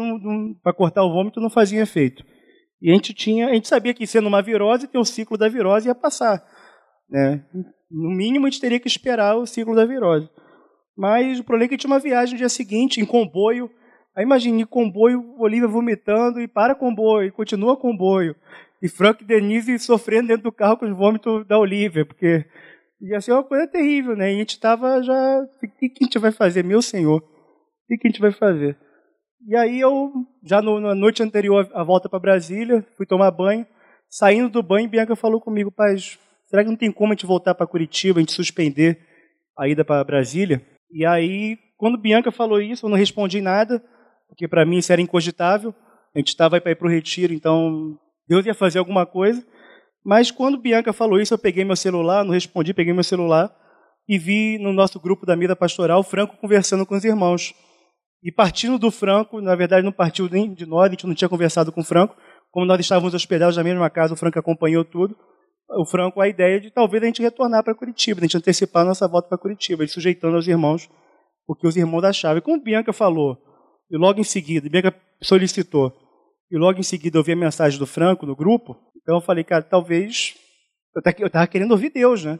para 0.64 0.72
cortar 0.72 1.04
o 1.04 1.12
vômito 1.12 1.42
não 1.42 1.50
faziam 1.50 1.84
efeito. 1.84 2.24
E 2.82 2.92
a 2.92 2.94
gente 2.94 3.14
tinha, 3.14 3.50
a 3.50 3.54
gente 3.54 3.68
sabia 3.68 3.94
que 3.94 4.08
sendo 4.08 4.30
uma 4.30 4.42
virose, 4.42 4.88
que 4.88 4.98
o 4.98 5.04
ciclo 5.04 5.38
da 5.38 5.50
virose 5.50 5.90
ia 5.90 5.96
passar. 5.96 6.42
Né? 7.10 7.44
No 7.92 8.10
mínimo, 8.16 8.48
a 8.48 8.50
gente 8.50 8.62
teria 8.62 8.80
que 8.80 8.88
esperar 8.88 9.36
o 9.36 9.46
ciclo 9.46 9.76
da 9.76 9.84
virose. 9.84 10.30
Mas 10.98 11.40
o 11.40 11.44
problema 11.44 11.66
é 11.66 11.70
que 11.70 11.78
tinha 11.78 11.92
uma 11.92 12.00
viagem 12.00 12.34
no 12.34 12.38
dia 12.38 12.50
seguinte, 12.50 13.02
em 13.02 13.06
comboio. 13.06 13.70
Aí 14.16 14.24
imagine, 14.24 14.66
comboio, 14.66 15.36
Olivia 15.40 15.68
vomitando, 15.68 16.40
e 16.40 16.48
para 16.48 16.76
comboio, 16.76 17.28
e 17.28 17.32
continua 17.32 17.76
comboio. 17.76 18.36
E 18.82 18.88
Frank 18.88 19.24
e 19.24 19.28
Denise 19.28 19.80
sofrendo 19.80 20.28
dentro 20.28 20.44
do 20.44 20.52
carro 20.52 20.78
com 20.78 20.86
os 20.86 20.96
vômitos 20.96 21.48
da 21.48 21.58
Olivia, 21.58 22.06
porque 22.06 22.46
ia 23.02 23.20
ser 23.22 23.32
uma 23.32 23.44
coisa 23.44 23.68
terrível, 23.68 24.16
né? 24.16 24.32
E 24.32 24.36
a 24.36 24.40
gente 24.40 24.52
estava 24.52 25.02
já. 25.02 25.40
O 25.42 25.68
que 25.68 25.92
a 26.02 26.04
gente 26.04 26.20
vai 26.20 26.32
fazer, 26.32 26.64
meu 26.64 26.82
senhor? 26.82 27.18
O 27.18 27.88
que 27.88 28.08
a 28.08 28.10
gente 28.10 28.22
vai 28.22 28.32
fazer? 28.32 28.78
E 29.46 29.56
aí 29.56 29.80
eu, 29.80 30.12
já 30.44 30.62
no, 30.62 30.80
na 30.80 30.96
noite 30.96 31.22
anterior 31.22 31.70
à 31.74 31.84
volta 31.84 32.08
para 32.08 32.20
Brasília, 32.20 32.86
fui 32.96 33.06
tomar 33.06 33.32
banho. 33.32 33.66
Saindo 34.10 34.48
do 34.48 34.64
banho, 34.64 34.88
Bianca 34.88 35.16
falou 35.16 35.42
comigo, 35.42 35.72
pai, 35.72 35.96
será 36.46 36.64
que 36.64 36.70
não 36.70 36.78
tem 36.78 36.92
como 36.92 37.12
a 37.12 37.16
gente 37.16 37.26
voltar 37.26 37.56
para 37.56 37.68
Curitiba, 37.68 38.20
a 38.20 38.22
gente 38.22 38.32
suspender 38.32 39.00
a 39.58 39.68
ida 39.68 39.84
para 39.84 40.04
Brasília? 40.04 40.62
E 40.94 41.06
aí, 41.06 41.58
quando 41.76 41.98
Bianca 41.98 42.32
falou 42.32 42.62
isso, 42.62 42.86
eu 42.86 42.90
não 42.90 42.96
respondi 42.96 43.42
nada, 43.42 43.84
porque 44.28 44.48
para 44.48 44.64
mim 44.64 44.78
isso 44.78 44.94
era 44.94 45.02
incogitável. 45.02 45.74
A 46.16 46.20
gente 46.20 46.28
estava 46.28 46.62
para 46.62 46.72
ir 46.72 46.76
para 46.76 46.88
o 46.88 46.90
retiro, 46.90 47.34
então 47.34 47.98
Deus 48.28 48.46
ia 48.46 48.54
fazer 48.54 48.78
alguma 48.78 49.04
coisa. 49.04 49.44
Mas 50.06 50.30
quando 50.30 50.62
Bianca 50.62 50.94
falou 50.94 51.20
isso, 51.20 51.34
eu 51.34 51.38
peguei 51.40 51.66
meu 51.66 51.76
celular, 51.76 52.24
não 52.24 52.32
respondi, 52.32 52.76
peguei 52.76 52.94
meu 52.94 53.04
celular 53.04 53.52
e 54.08 54.20
vi 54.20 54.60
no 54.60 54.72
nosso 54.72 55.00
grupo 55.00 55.26
da 55.26 55.36
Mida 55.36 55.56
Pastoral 55.56 56.02
o 56.02 56.04
Franco 56.04 56.38
conversando 56.38 56.86
com 56.86 56.96
os 56.96 57.04
irmãos. 57.04 57.56
E 58.22 58.32
partindo 58.32 58.78
do 58.78 58.92
Franco, 58.92 59.42
na 59.42 59.56
verdade 59.56 59.84
não 59.84 59.92
partiu 59.92 60.30
nem 60.30 60.54
de 60.54 60.66
nós, 60.66 60.88
a 60.88 60.92
gente 60.92 61.08
não 61.08 61.16
tinha 61.16 61.30
conversado 61.30 61.72
com 61.72 61.82
o 61.82 61.84
Franco, 61.84 62.16
como 62.52 62.66
nós 62.68 62.80
estávamos 62.80 63.16
hospedados 63.16 63.58
na 63.58 63.64
mesma 63.64 63.90
casa, 63.90 64.14
o 64.14 64.18
Franco 64.18 64.38
acompanhou 64.38 64.86
tudo. 64.86 65.18
O 65.78 65.86
Franco, 65.86 66.22
a 66.22 66.28
ideia 66.28 66.60
de 66.60 66.72
talvez 66.72 67.02
a 67.04 67.06
gente 67.06 67.22
retornar 67.22 67.64
para 67.64 67.76
Curitiba, 67.76 68.20
a 68.20 68.24
gente 68.24 68.38
antecipar 68.38 68.84
a 68.84 68.86
nossa 68.86 69.08
volta 69.08 69.28
para 69.30 69.38
Curitiba, 69.38 69.86
sujeitando 69.88 70.36
aos 70.36 70.48
irmãos, 70.48 70.90
porque 71.46 71.68
os 71.68 71.76
irmãos 71.76 72.04
achavam. 72.04 72.38
E 72.38 72.42
como 72.42 72.62
Bianca 72.62 72.94
falou, 72.94 73.38
e 73.90 73.98
logo 73.98 74.20
em 74.20 74.24
seguida, 74.24 74.70
Bianca 74.70 74.96
solicitou, 75.22 75.92
e 76.52 76.58
logo 76.58 76.80
em 76.80 76.84
seguida 76.84 77.18
eu 77.18 77.24
vi 77.24 77.32
a 77.32 77.36
mensagem 77.36 77.80
do 77.80 77.88
Franco 77.88 78.26
no 78.26 78.36
grupo, 78.36 78.78
então 79.02 79.16
eu 79.16 79.22
falei, 79.22 79.44
cara, 79.44 79.62
talvez. 79.64 80.36
Eu 80.96 81.26
estava 81.26 81.48
querendo 81.48 81.72
ouvir 81.72 81.90
Deus, 81.90 82.24
né? 82.24 82.40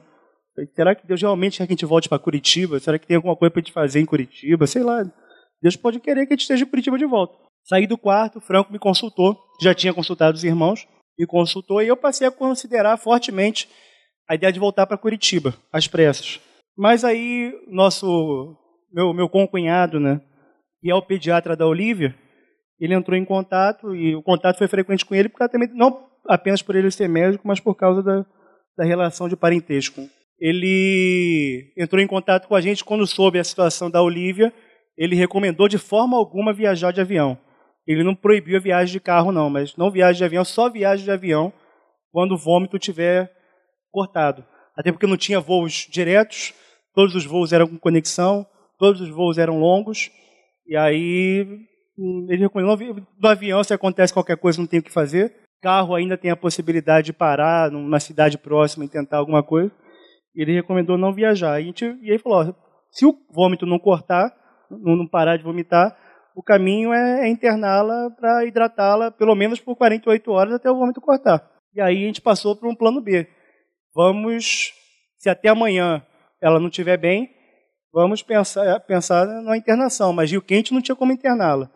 Será 0.76 0.94
que 0.94 1.08
Deus 1.08 1.20
realmente 1.20 1.58
quer 1.58 1.66
que 1.66 1.74
a 1.74 1.76
gente 1.76 1.86
volte 1.86 2.08
para 2.08 2.20
Curitiba? 2.20 2.80
Será 2.80 3.00
que 3.00 3.08
tem 3.08 3.16
alguma 3.16 3.36
coisa 3.36 3.50
para 3.52 3.60
a 3.60 3.64
gente 3.64 3.74
fazer 3.74 4.00
em 4.00 4.06
Curitiba? 4.06 4.68
Sei 4.68 4.84
lá. 4.84 5.04
Deus 5.62 5.76
pode 5.76 6.00
querer 6.00 6.28
que 6.28 6.34
a 6.34 6.36
gente 6.36 6.42
esteja 6.42 6.64
em 6.64 6.68
Curitiba 6.68 6.98
de 6.98 7.06
volta. 7.06 7.36
Saí 7.64 7.88
do 7.88 7.98
quarto, 7.98 8.40
Franco 8.40 8.72
me 8.72 8.78
consultou, 8.78 9.36
já 9.60 9.74
tinha 9.74 9.94
consultado 9.94 10.36
os 10.36 10.44
irmãos, 10.44 10.88
me 11.18 11.26
consultou 11.26 11.82
e 11.82 11.88
eu 11.88 11.98
passei 11.98 12.28
a 12.28 12.32
considerar 12.32 12.98
fortemente 12.98 13.70
a 14.28 14.36
ideia 14.36 14.52
de 14.52 14.60
voltar 14.60 14.86
para 14.88 14.98
Curitiba, 14.98 15.54
às 15.72 15.88
pressas. 15.88 16.40
Mas 16.78 17.04
aí, 17.04 17.54
nosso, 17.68 18.56
meu, 18.92 19.14
meu 19.14 19.30
concunhado, 19.30 20.00
né, 20.00 20.22
que 20.82 20.90
é 20.90 20.96
o 20.96 21.02
pediatra 21.02 21.56
da 21.56 21.68
Olivia, 21.68 22.16
ele 22.80 22.94
entrou 22.94 23.18
em 23.18 23.26
contato 23.26 23.96
e 23.96 24.16
o 24.16 24.24
contato 24.24 24.58
foi 24.58 24.68
frequente 24.68 25.06
com 25.06 25.14
ele, 25.14 25.30
porque 25.30 25.48
também, 25.50 25.70
não 25.74 26.08
apenas 26.28 26.62
por 26.62 26.76
ele 26.76 26.90
ser 26.90 27.08
médico, 27.08 27.48
mas 27.48 27.60
por 27.60 27.76
causa 27.76 28.02
da, 28.02 28.26
da 28.78 28.86
relação 28.86 29.30
de 29.30 29.36
parentesco. 29.36 30.02
Ele 30.40 31.72
entrou 31.78 32.02
em 32.02 32.08
contato 32.08 32.48
com 32.48 32.56
a 32.56 32.62
gente 32.62 32.84
quando 32.84 33.06
soube 33.06 33.40
a 33.40 33.44
situação 33.44 33.90
da 33.90 34.02
Olivia 34.02 34.52
ele 34.98 35.16
recomendou 35.16 35.68
de 35.68 35.78
forma 35.78 36.18
alguma 36.18 36.54
viajar 36.54 36.92
de 36.92 37.02
avião. 37.02 37.38
Ele 37.86 38.04
não 38.04 38.16
proibiu 38.16 38.58
a 38.58 38.62
viagem 38.62 38.94
de 38.94 39.00
carro, 39.00 39.32
não, 39.32 39.50
mas 39.50 39.76
não 39.76 39.92
viagem 39.92 40.18
de 40.18 40.24
avião, 40.24 40.46
só 40.46 40.70
viagem 40.70 41.04
de 41.04 41.12
avião 41.12 41.52
quando 42.12 42.34
o 42.34 42.38
vômito 42.38 42.80
tiver 42.80 43.32
cortado. 43.92 44.46
Até 44.76 44.92
porque 44.92 45.08
não 45.08 45.18
tinha 45.18 45.40
voos 45.40 45.88
diretos, 45.90 46.54
todos 46.94 47.16
os 47.16 47.26
voos 47.26 47.52
eram 47.52 47.68
com 47.68 47.78
conexão, 47.78 48.46
todos 48.80 49.02
os 49.02 49.10
voos 49.10 49.38
eram 49.38 49.60
longos, 49.60 50.12
e 50.68 50.76
aí 50.76 51.46
hum, 51.98 52.28
ele 52.30 52.44
recomendou, 52.44 52.78
no 53.20 53.28
avião 53.28 53.64
se 53.64 53.74
acontece 53.74 54.14
qualquer 54.14 54.38
coisa 54.38 54.60
não 54.60 54.68
tem 54.68 54.80
o 54.80 54.84
que 54.84 54.92
fazer, 54.92 55.34
carro 55.62 55.96
ainda 55.96 56.18
tem 56.18 56.32
a 56.32 56.36
possibilidade 56.36 57.08
de 57.08 57.14
parar 57.14 57.72
numa 57.72 58.00
cidade 58.00 58.38
próxima 58.38 58.86
e 58.86 58.90
tentar 58.90 59.18
alguma 59.18 59.44
coisa, 59.44 59.72
ele 60.36 60.54
recomendou 60.54 60.98
não 60.98 61.14
viajar. 61.14 61.62
E, 61.62 61.66
gente, 61.66 61.98
e 62.02 62.12
aí 62.12 62.18
falou, 62.18 62.56
se 62.92 63.06
o 63.06 63.16
vômito 63.32 63.66
não 63.66 63.80
cortar, 63.80 64.32
não 64.70 65.08
parar 65.08 65.38
de 65.38 65.44
vomitar, 65.44 65.96
o 66.36 66.44
caminho 66.44 66.94
é, 66.94 67.26
é 67.26 67.30
interná-la 67.30 68.10
para 68.12 68.46
hidratá-la 68.46 69.12
pelo 69.12 69.36
menos 69.36 69.60
por 69.60 69.76
48 69.76 70.32
horas 70.32 70.54
até 70.54 70.70
o 70.70 70.76
vômito 70.76 71.02
cortar. 71.02 71.48
E 71.74 71.82
aí 71.82 72.04
a 72.04 72.08
gente 72.08 72.22
passou 72.22 72.56
para 72.56 72.70
um 72.70 72.76
plano 72.76 73.02
B. 73.02 73.28
Vamos, 73.96 74.74
se 75.18 75.30
até 75.30 75.50
amanhã 75.50 76.06
ela 76.42 76.60
não 76.60 76.68
estiver 76.68 76.98
bem, 76.98 77.30
vamos 77.94 78.22
pensar, 78.22 78.80
pensar 78.82 79.26
na 79.26 79.58
internação, 79.58 80.12
mas 80.14 80.32
Rio 80.32 80.42
Quente 80.42 80.74
não 80.74 80.82
tinha 80.82 80.96
como 80.96 81.12
interná-la. 81.12 81.70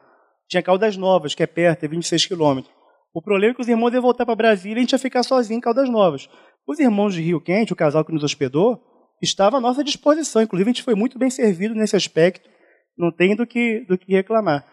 Tinha 0.47 0.63
Caldas 0.63 0.95
Novas, 0.97 1.35
que 1.35 1.43
é 1.43 1.47
perto, 1.47 1.83
é 1.83 1.87
26 1.87 2.25
quilômetros. 2.25 2.73
O 3.13 3.21
problema 3.21 3.51
é 3.51 3.55
que 3.55 3.61
os 3.61 3.67
irmãos 3.67 3.93
iam 3.93 4.01
voltar 4.01 4.25
para 4.25 4.35
Brasília 4.35 4.75
e 4.75 4.79
a 4.79 4.81
gente 4.81 4.91
ia 4.91 4.99
ficar 4.99 5.23
sozinho 5.23 5.57
em 5.57 5.61
Caldas 5.61 5.89
Novas. 5.89 6.29
Os 6.67 6.79
irmãos 6.79 7.13
de 7.13 7.21
Rio 7.21 7.41
Quente, 7.41 7.73
o 7.73 7.75
casal 7.75 8.05
que 8.05 8.11
nos 8.11 8.23
hospedou, 8.23 8.79
estava 9.21 9.57
à 9.57 9.61
nossa 9.61 9.83
disposição. 9.83 10.41
Inclusive, 10.41 10.69
a 10.69 10.73
gente 10.73 10.83
foi 10.83 10.95
muito 10.95 11.17
bem 11.17 11.29
servido 11.29 11.73
nesse 11.73 11.95
aspecto. 11.95 12.47
Não 12.97 13.11
tem 13.11 13.35
do 13.35 13.45
que, 13.45 13.81
do 13.81 13.97
que 13.97 14.11
reclamar. 14.11 14.65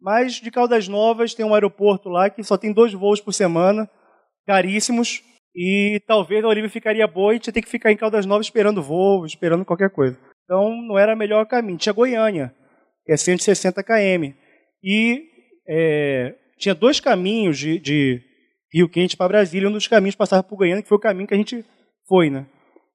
Mas 0.00 0.34
de 0.34 0.50
Caldas 0.50 0.88
Novas 0.88 1.34
tem 1.34 1.44
um 1.44 1.54
aeroporto 1.54 2.08
lá 2.08 2.30
que 2.30 2.42
só 2.42 2.56
tem 2.56 2.72
dois 2.72 2.92
voos 2.92 3.20
por 3.20 3.32
semana, 3.32 3.88
caríssimos, 4.46 5.22
e 5.54 6.02
talvez 6.06 6.44
a 6.44 6.48
Olivia 6.48 6.68
ficaria 6.68 7.06
boa 7.06 7.34
e 7.34 7.38
tinha 7.38 7.52
que 7.52 7.62
ficar 7.62 7.90
em 7.90 7.96
Caldas 7.96 8.26
Novas 8.26 8.46
esperando 8.46 8.82
voo, 8.82 9.24
esperando 9.24 9.64
qualquer 9.64 9.90
coisa. 9.90 10.18
Então 10.44 10.70
não 10.82 10.98
era 10.98 11.14
o 11.14 11.18
melhor 11.18 11.46
caminho. 11.46 11.78
Tinha 11.78 11.94
Goiânia, 11.94 12.54
que 13.04 13.12
é 13.12 13.16
160 13.16 13.82
km. 13.82 14.34
E 14.82 15.24
é, 15.66 16.34
tinha 16.58 16.74
dois 16.74 17.00
caminhos 17.00 17.58
de, 17.58 17.78
de 17.78 18.20
Rio 18.72 18.88
Quente 18.88 19.16
para 19.16 19.28
Brasília. 19.28 19.68
Um 19.68 19.72
dos 19.72 19.88
caminhos 19.88 20.14
passava 20.14 20.42
por 20.42 20.56
Goiânia, 20.56 20.82
que 20.82 20.88
foi 20.88 20.98
o 20.98 21.00
caminho 21.00 21.26
que 21.26 21.34
a 21.34 21.38
gente 21.38 21.64
foi, 22.06 22.28
né? 22.28 22.46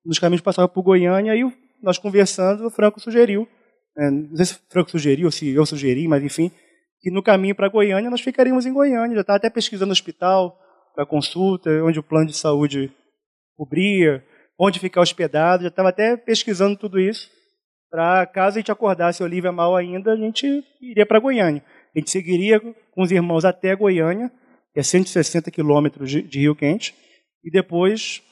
Um 0.05 0.09
dos 0.09 0.19
caminhos 0.19 0.41
passava 0.41 0.67
por 0.67 0.83
Goiânia 0.83 1.35
e 1.35 1.43
nós 1.81 1.97
conversando, 1.97 2.67
o 2.67 2.69
Franco 2.69 3.00
sugeriu, 3.00 3.47
é, 3.98 4.10
não 4.10 4.36
sei 4.36 4.45
se 4.45 4.53
o 4.53 4.60
Franco 4.69 4.91
sugeriu 4.91 5.25
ou 5.25 5.31
se 5.31 5.50
eu 5.50 5.65
sugeri, 5.65 6.07
mas 6.07 6.24
enfim, 6.24 6.51
que 7.00 7.12
no 7.12 7.24
caminho 7.24 7.55
para 7.55 7.69
Goiânia 7.69 8.10
nós 8.10 8.21
ficaríamos 8.21 8.65
em 8.65 8.74
Goiânia. 8.74 9.15
Já 9.15 9.21
estava 9.21 9.38
até 9.38 9.50
pesquisando 9.50 9.91
hospital 9.91 10.57
para 10.95 11.05
consulta, 11.05 11.69
onde 11.83 12.00
o 12.00 12.03
plano 12.03 12.27
de 12.27 12.36
saúde 12.36 12.91
cobria, 13.57 14.24
onde 14.60 14.79
ficar 14.79 15.01
hospedado. 15.01 15.63
Já 15.63 15.69
estava 15.69 15.89
até 15.89 16.15
pesquisando 16.15 16.77
tudo 16.77 17.00
isso 17.00 17.29
para 17.91 18.25
caso 18.25 18.57
a 18.57 18.62
gente 18.62 18.71
acordasse 18.71 19.21
Olivia 19.21 19.51
mal 19.51 19.75
ainda, 19.75 20.13
a 20.13 20.15
gente 20.15 20.63
iria 20.81 21.05
para 21.05 21.19
Goiânia. 21.19 21.62
A 21.93 22.00
gente 22.00 22.10
seguiria 22.10 22.57
com 22.57 23.01
os 23.01 23.12
irmãos 23.12 23.43
até 23.43 23.75
Goiânia, 23.75 24.31
que 24.74 24.79
é 24.79 24.83
160 24.83 25.51
quilômetros 25.51 26.10
de, 26.10 26.39
Rio 26.39 26.55
Quente, 26.55 26.95
e 27.43 27.51
depois 27.51 28.24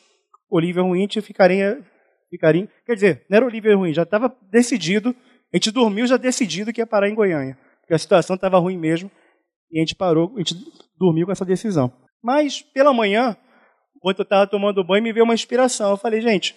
Olivia 0.49 0.81
ruim 0.81 1.09
ficaria, 1.21 1.85
ficaria. 2.29 2.69
Quer 2.85 2.93
dizer, 2.93 3.25
não 3.29 3.35
era 3.35 3.45
Olivia 3.45 3.75
ruim, 3.75 3.93
já 3.93 4.03
estava 4.03 4.33
decidido. 4.49 5.13
A 5.53 5.57
gente 5.57 5.71
dormiu 5.71 6.05
já 6.05 6.17
decidido 6.17 6.71
que 6.71 6.81
ia 6.81 6.87
parar 6.87 7.09
em 7.09 7.15
Goiânia 7.15 7.57
porque 7.89 7.95
a 7.95 7.97
situação 7.97 8.35
estava 8.35 8.59
ruim 8.59 8.77
mesmo, 8.77 9.09
e 9.71 9.79
a 9.79 9.81
gente 9.81 9.95
parou, 9.95 10.31
a 10.35 10.37
gente 10.37 10.53
dormiu 10.95 11.25
com 11.25 11.31
essa 11.31 11.43
decisão. 11.43 11.91
Mas, 12.23 12.61
pela 12.61 12.93
manhã, 12.93 13.35
enquanto 13.97 14.19
eu 14.19 14.23
estava 14.23 14.45
tomando 14.45 14.83
banho, 14.83 15.01
me 15.01 15.11
veio 15.11 15.23
uma 15.23 15.33
inspiração. 15.33 15.89
Eu 15.89 15.97
falei, 15.97 16.21
gente, 16.21 16.55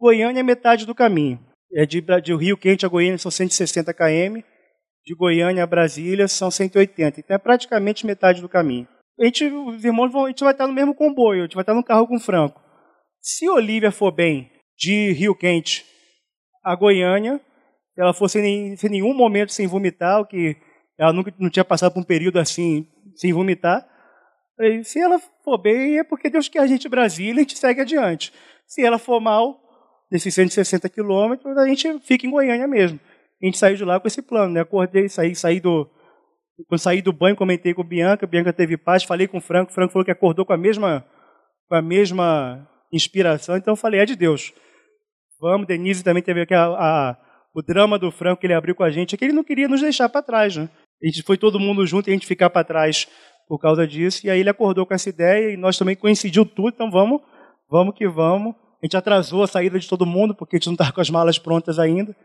Goiânia 0.00 0.40
é 0.40 0.42
metade 0.42 0.84
do 0.84 0.92
caminho. 0.92 1.38
É 1.72 1.86
de, 1.86 2.00
de 2.20 2.34
Rio 2.34 2.56
Quente 2.56 2.84
a 2.84 2.88
Goiânia 2.88 3.16
são 3.16 3.30
160 3.30 3.94
km, 3.94 4.42
de 5.06 5.14
Goiânia 5.14 5.62
a 5.62 5.66
Brasília 5.66 6.26
são 6.26 6.50
180. 6.50 7.20
Então 7.20 7.36
é 7.36 7.38
praticamente 7.38 8.04
metade 8.04 8.40
do 8.40 8.48
caminho. 8.48 8.88
A 9.20 9.24
gente, 9.24 9.44
os 9.44 9.84
irmãos 9.84 10.10
vão, 10.10 10.24
a 10.24 10.28
gente 10.28 10.42
vai 10.42 10.52
estar 10.52 10.66
no 10.66 10.72
mesmo 10.72 10.96
comboio, 10.96 11.42
a 11.42 11.44
gente 11.44 11.54
vai 11.54 11.62
estar 11.62 11.74
no 11.74 11.84
carro 11.84 12.08
com 12.08 12.16
o 12.16 12.20
Franco. 12.20 12.60
Se 13.20 13.48
Olivia 13.48 13.92
for 13.92 14.10
bem 14.10 14.50
de 14.76 15.12
Rio 15.12 15.36
Quente 15.36 15.86
a 16.64 16.74
Goiânia, 16.74 17.40
ela 17.96 18.12
for 18.12 18.28
sem, 18.28 18.76
sem 18.76 18.90
nenhum 18.90 19.14
momento 19.14 19.52
sem 19.52 19.66
vomitar, 19.66 20.20
o 20.20 20.26
que 20.26 20.56
ela 20.98 21.12
nunca 21.12 21.32
não 21.38 21.50
tinha 21.50 21.64
passado 21.64 21.92
por 21.92 22.00
um 22.00 22.04
período 22.04 22.38
assim, 22.38 22.86
sem 23.16 23.32
vomitar. 23.32 23.86
Se 24.84 25.00
ela 25.00 25.18
for 25.44 25.58
bem, 25.58 25.98
é 25.98 26.04
porque 26.04 26.30
Deus 26.30 26.48
quer 26.48 26.60
a 26.60 26.66
gente 26.66 26.86
em 26.86 26.90
Brasília, 26.90 27.34
a 27.34 27.38
gente 27.40 27.58
segue 27.58 27.80
adiante. 27.80 28.32
Se 28.66 28.84
ela 28.84 28.98
for 28.98 29.20
mal, 29.20 29.60
nesses 30.10 30.34
160 30.34 30.88
quilômetros, 30.88 31.56
a 31.56 31.66
gente 31.66 31.98
fica 32.00 32.26
em 32.26 32.30
Goiânia 32.30 32.68
mesmo. 32.68 33.00
A 33.42 33.46
gente 33.46 33.58
saiu 33.58 33.76
de 33.76 33.84
lá 33.84 33.98
com 33.98 34.06
esse 34.06 34.22
plano, 34.22 34.52
né? 34.52 34.60
Acordei, 34.60 35.08
saí, 35.08 35.34
saí 35.34 35.58
do. 35.58 35.90
Quando 36.68 36.80
saí 36.80 37.02
do 37.02 37.12
banho, 37.12 37.34
comentei 37.34 37.74
com 37.74 37.82
Bianca, 37.82 38.26
Bianca 38.26 38.52
teve 38.52 38.76
paz, 38.76 39.02
falei 39.02 39.26
com 39.26 39.38
o 39.38 39.40
Franco, 39.40 39.72
o 39.72 39.74
Franco 39.74 39.92
falou 39.92 40.04
que 40.04 40.10
acordou 40.12 40.46
com 40.46 40.52
a 40.52 40.56
mesma, 40.56 41.04
com 41.68 41.74
a 41.74 41.82
mesma 41.82 42.68
inspiração, 42.92 43.56
então 43.56 43.72
eu 43.72 43.76
falei, 43.76 44.00
é 44.00 44.04
de 44.04 44.14
Deus. 44.14 44.52
Vamos, 45.40 45.66
Denise 45.66 46.04
também 46.04 46.22
teve 46.22 46.42
aqui 46.42 46.54
a, 46.54 46.66
a, 46.66 47.16
o 47.54 47.62
drama 47.62 47.98
do 47.98 48.10
Franco 48.10 48.40
que 48.40 48.46
ele 48.46 48.54
abriu 48.54 48.74
com 48.74 48.82
a 48.82 48.90
gente, 48.90 49.14
é 49.14 49.18
que 49.18 49.24
ele 49.24 49.32
não 49.32 49.44
queria 49.44 49.68
nos 49.68 49.80
deixar 49.80 50.08
para 50.08 50.22
trás, 50.22 50.56
né? 50.56 50.68
A 51.02 51.06
gente 51.06 51.22
foi 51.22 51.36
todo 51.36 51.58
mundo 51.58 51.86
junto 51.86 52.08
e 52.08 52.10
a 52.10 52.14
gente 52.14 52.26
ficar 52.26 52.48
para 52.48 52.64
trás 52.64 53.08
por 53.48 53.58
causa 53.58 53.86
disso. 53.86 54.26
E 54.26 54.30
aí 54.30 54.40
ele 54.40 54.48
acordou 54.48 54.86
com 54.86 54.94
essa 54.94 55.08
ideia 55.08 55.52
e 55.52 55.56
nós 55.56 55.76
também 55.76 55.96
coincidiu 55.96 56.46
tudo, 56.46 56.68
então 56.68 56.90
vamos, 56.90 57.20
vamos 57.68 57.94
que 57.94 58.08
vamos. 58.08 58.54
A 58.82 58.86
gente 58.86 58.96
atrasou 58.96 59.42
a 59.42 59.46
saída 59.46 59.78
de 59.78 59.88
todo 59.88 60.06
mundo, 60.06 60.34
porque 60.34 60.56
a 60.56 60.58
gente 60.58 60.66
não 60.66 60.74
estava 60.74 60.92
com 60.92 61.00
as 61.00 61.10
malas 61.10 61.38
prontas 61.38 61.78
ainda. 61.78 62.16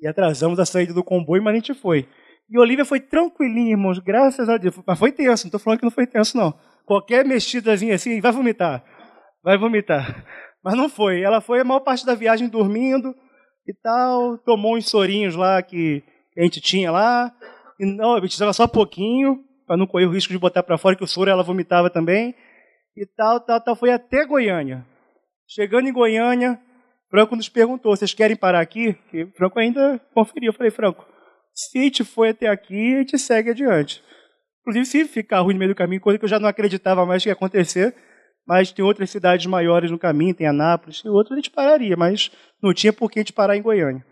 E 0.00 0.06
atrasamos 0.06 0.58
a 0.58 0.66
saída 0.66 0.92
do 0.92 1.02
comboio, 1.02 1.42
mas 1.42 1.52
a 1.52 1.56
gente 1.56 1.74
foi. 1.74 2.08
E 2.50 2.58
Olivia 2.58 2.84
foi 2.84 3.00
tranquilinha, 3.00 3.72
irmãos, 3.72 3.98
graças 3.98 4.48
a 4.48 4.56
Deus. 4.56 4.78
Mas 4.86 4.98
foi 4.98 5.10
tenso, 5.10 5.44
não 5.44 5.48
estou 5.48 5.60
falando 5.60 5.78
que 5.78 5.84
não 5.84 5.90
foi 5.90 6.06
tenso, 6.06 6.36
não. 6.36 6.52
Qualquer 6.84 7.24
mexidazinha 7.24 7.94
assim, 7.94 8.20
vai 8.20 8.30
vomitar. 8.30 8.84
Vai 9.42 9.56
vomitar. 9.56 10.24
Mas 10.62 10.74
não 10.74 10.88
foi. 10.88 11.22
Ela 11.22 11.40
foi 11.40 11.60
a 11.60 11.64
maior 11.64 11.80
parte 11.80 12.04
da 12.04 12.14
viagem 12.14 12.48
dormindo 12.48 13.14
e 13.66 13.74
tal. 13.74 14.38
Tomou 14.38 14.76
uns 14.76 14.88
sorinhos 14.88 15.34
lá 15.34 15.62
que 15.62 16.02
a 16.36 16.42
gente 16.42 16.60
tinha 16.60 16.90
lá. 16.90 17.32
E 17.78 17.86
não, 17.86 18.14
eu 18.14 18.20
precisava 18.20 18.52
só 18.52 18.66
pouquinho, 18.66 19.44
para 19.66 19.76
não 19.76 19.86
correr 19.86 20.06
o 20.06 20.12
risco 20.12 20.32
de 20.32 20.38
botar 20.38 20.62
para 20.62 20.78
fora, 20.78 20.96
que 20.96 21.04
o 21.04 21.08
soro 21.08 21.30
ela 21.30 21.42
vomitava 21.42 21.90
também. 21.90 22.34
E 22.96 23.06
tal, 23.16 23.40
tal, 23.40 23.60
tal. 23.60 23.76
Foi 23.76 23.90
até 23.90 24.24
Goiânia. 24.24 24.86
Chegando 25.48 25.88
em 25.88 25.92
Goiânia, 25.92 26.58
Franco 27.10 27.36
nos 27.36 27.48
perguntou: 27.48 27.96
vocês 27.96 28.14
querem 28.14 28.36
parar 28.36 28.60
aqui? 28.60 28.96
E 29.12 29.26
Franco 29.36 29.58
ainda 29.58 30.00
conferiu. 30.14 30.50
Eu 30.50 30.52
falei: 30.52 30.70
Franco, 30.70 31.06
se 31.52 31.78
a 31.78 31.82
gente 31.82 32.04
foi 32.04 32.30
até 32.30 32.48
aqui, 32.48 32.94
a 32.94 32.98
gente 32.98 33.18
segue 33.18 33.50
adiante. 33.50 34.02
Inclusive, 34.60 34.86
se 34.86 35.04
ficar 35.04 35.40
ruim 35.40 35.54
no 35.54 35.58
meio 35.58 35.72
do 35.72 35.76
caminho, 35.76 36.00
coisa 36.00 36.18
que 36.18 36.24
eu 36.24 36.28
já 36.28 36.40
não 36.40 36.48
acreditava 36.48 37.04
mais 37.04 37.22
que 37.22 37.28
ia 37.28 37.34
acontecer, 37.34 37.94
mas 38.46 38.72
tem 38.72 38.84
outras 38.84 39.10
cidades 39.10 39.46
maiores 39.46 39.90
no 39.90 39.98
caminho, 39.98 40.34
tem 40.34 40.46
Anápolis, 40.46 41.02
e 41.04 41.08
outras 41.08 41.32
a 41.32 41.36
gente 41.36 41.50
pararia, 41.50 41.96
mas 41.96 42.30
não 42.62 42.74
tinha 42.74 42.92
por 42.92 43.10
que 43.10 43.18
a 43.18 43.22
gente 43.22 43.32
parar 43.32 43.56
em 43.56 43.62
Goiânia. 43.62 44.04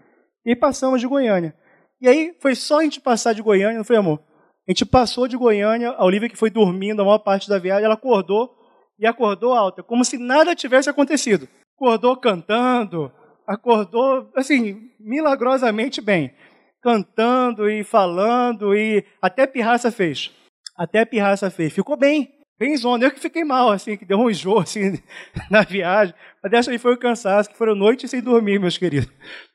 E 0.45 0.57
passamos 0.57 1.01
de 1.01 1.07
Goiânia. 1.07 1.55
E 2.01 2.09
aí 2.09 2.35
foi 2.41 2.55
só 2.55 2.81
a 2.81 2.83
gente 2.83 3.01
passar 3.01 3.33
de 3.33 3.43
Goiânia, 3.43 3.79
não 3.79 3.85
foi, 3.85 3.97
amor? 3.97 4.21
A 4.67 4.73
gente 4.73 4.85
passou 4.85 5.29
de 5.29 5.37
Goiânia, 5.37 5.91
a 5.91 6.05
Olivia 6.05 6.29
que 6.29 6.37
foi 6.37 6.51
dormindo 6.51 7.03
a 7.03 7.05
maior 7.05 7.19
parte 7.19 7.49
da 7.49 7.59
viagem, 7.59 7.85
ela 7.85 7.95
acordou 7.95 8.57
e 8.99 9.07
acordou 9.07 9.53
alta, 9.53 9.83
como 9.83 10.05
se 10.05 10.19
nada 10.19 10.55
tivesse 10.55 10.89
acontecido. 10.89 11.49
Acordou 11.77 12.17
cantando, 12.17 13.11
acordou, 13.47 14.31
assim, 14.37 14.91
milagrosamente 15.01 16.01
bem. 16.01 16.33
Cantando 16.81 17.69
e 17.71 17.85
falando 17.85 18.75
e 18.75 19.05
até 19.21 19.47
pirraça 19.47 19.91
fez. 19.91 20.31
Até 20.77 21.05
pirraça 21.05 21.51
fez. 21.51 21.73
Ficou 21.73 21.97
bem, 21.97 22.33
bem 22.59 22.77
zona. 22.77 23.05
Eu 23.05 23.11
que 23.11 23.21
fiquei 23.21 23.45
mal, 23.45 23.71
assim, 23.71 23.97
que 23.97 24.05
deu 24.05 24.19
um 24.19 24.31
enjoo, 24.31 24.61
assim, 24.61 24.99
na 25.51 25.63
viagem. 25.63 26.15
Mas 26.43 26.53
dessa 26.53 26.71
aí 26.71 26.79
foi 26.79 26.95
o 26.95 26.99
cansaço, 26.99 27.51
que 27.51 27.57
foram 27.57 27.75
noites 27.75 28.11
sem 28.11 28.21
dormir, 28.21 28.59
meus 28.59 28.79
queridos. 28.79 29.11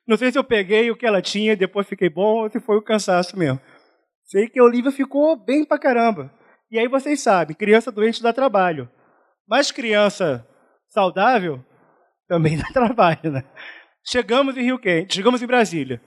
Não 0.07 0.17
sei 0.17 0.31
se 0.31 0.37
eu 0.37 0.43
peguei 0.43 0.89
o 0.89 0.95
que 0.95 1.05
ela 1.05 1.21
tinha 1.21 1.55
depois 1.55 1.87
fiquei 1.87 2.09
bom, 2.09 2.43
ou 2.43 2.49
se 2.49 2.59
foi 2.59 2.77
o 2.77 2.81
cansaço 2.81 3.37
mesmo. 3.37 3.59
Sei 4.25 4.47
que 4.47 4.59
a 4.59 4.63
Olivia 4.63 4.91
ficou 4.91 5.35
bem 5.35 5.65
pra 5.65 5.79
caramba. 5.79 6.31
E 6.69 6.77
aí 6.77 6.87
vocês 6.87 7.21
sabem, 7.21 7.55
criança 7.55 7.91
doente 7.91 8.21
dá 8.21 8.33
trabalho. 8.33 8.89
Mas 9.47 9.71
criança 9.71 10.45
saudável 10.89 11.63
também 12.27 12.57
dá 12.59 12.67
trabalho, 12.67 13.31
né? 13.31 13.43
Chegamos 14.05 14.55
em 14.57 14.63
Rio 14.63 14.79
Quente, 14.79 15.15
chegamos 15.15 15.41
em 15.41 15.47
Brasília. 15.47 16.01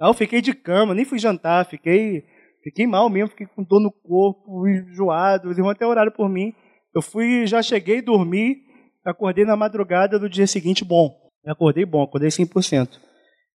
Eu 0.00 0.12
fiquei 0.12 0.40
de 0.40 0.52
cama, 0.52 0.94
nem 0.94 1.04
fui 1.04 1.18
jantar, 1.18 1.66
fiquei, 1.66 2.24
fiquei 2.64 2.86
mal 2.86 3.08
mesmo, 3.08 3.28
fiquei 3.28 3.46
com 3.46 3.62
dor 3.62 3.80
no 3.80 3.92
corpo, 3.92 4.66
enjoado, 4.66 5.50
os 5.50 5.56
irmãos 5.56 5.72
até 5.72 5.86
oraram 5.86 6.10
por 6.10 6.28
mim. 6.28 6.52
Eu 6.94 7.02
fui, 7.02 7.46
já 7.46 7.62
cheguei, 7.62 8.00
dormi, 8.00 8.56
acordei 9.04 9.44
na 9.44 9.54
madrugada 9.54 10.18
do 10.18 10.28
dia 10.28 10.46
seguinte 10.46 10.84
bom. 10.84 11.14
Acordei 11.46 11.84
bom, 11.84 12.02
acordei 12.02 12.30
100%. 12.30 12.98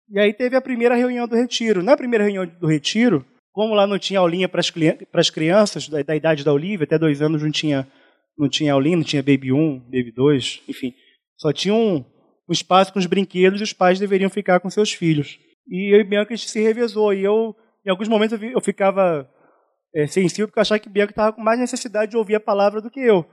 E 0.09 0.19
aí 0.19 0.33
teve 0.33 0.55
a 0.55 0.61
primeira 0.61 0.95
reunião 0.95 1.27
do 1.27 1.35
retiro. 1.35 1.83
Na 1.83 1.95
primeira 1.95 2.23
reunião 2.23 2.45
do 2.45 2.67
retiro, 2.67 3.25
como 3.51 3.73
lá 3.73 3.87
não 3.87 3.97
tinha 3.99 4.19
aulinha 4.19 4.49
para 4.49 4.59
as 4.59 5.29
crianças 5.29 5.87
da, 5.87 6.01
da, 6.01 6.15
idade 6.15 6.43
da 6.43 6.51
Olivia, 6.51 6.83
até 6.83 6.97
dois 6.97 7.21
anos 7.21 7.43
não 7.43 7.51
tinha, 7.51 7.87
não 8.37 8.49
tinha 8.49 8.73
aulinha, 8.73 8.97
não 8.97 9.03
tinha 9.03 9.23
Baby 9.23 9.51
1, 9.51 9.79
Baby 9.79 10.11
2, 10.15 10.63
enfim. 10.67 10.93
Só 11.37 11.53
tinha 11.53 11.73
um, 11.73 12.03
um 12.49 12.51
espaço 12.51 12.91
com 12.91 12.99
os 12.99 13.05
brinquedos 13.05 13.59
e 13.59 13.63
os 13.63 13.73
pais 13.73 13.99
deveriam 13.99 14.29
ficar 14.29 14.59
com 14.59 14.69
seus 14.69 14.91
filhos. 14.91 15.39
E 15.67 15.95
eu 15.95 15.99
e 15.99 16.03
Bianca 16.03 16.33
a 16.33 16.37
gente 16.37 16.49
se 16.49 16.61
revezou. 16.61 17.13
E 17.13 17.23
eu, 17.23 17.55
em 17.85 17.89
alguns 17.89 18.07
momentos, 18.07 18.37
eu, 18.41 18.61
ficava 18.61 19.29
é, 19.93 20.07
sensível 20.07 20.47
porque 20.47 20.59
eu 20.59 20.61
achava 20.61 20.79
que 20.79 20.89
Bianca 20.89 21.11
estava 21.11 21.33
com 21.33 21.41
mais 21.41 21.59
necessidade 21.59 22.11
de 22.11 22.17
ouvir 22.17 22.35
a 22.35 22.39
palavra 22.39 22.81
do 22.81 22.89
que 22.89 22.99
eu. 22.99 23.25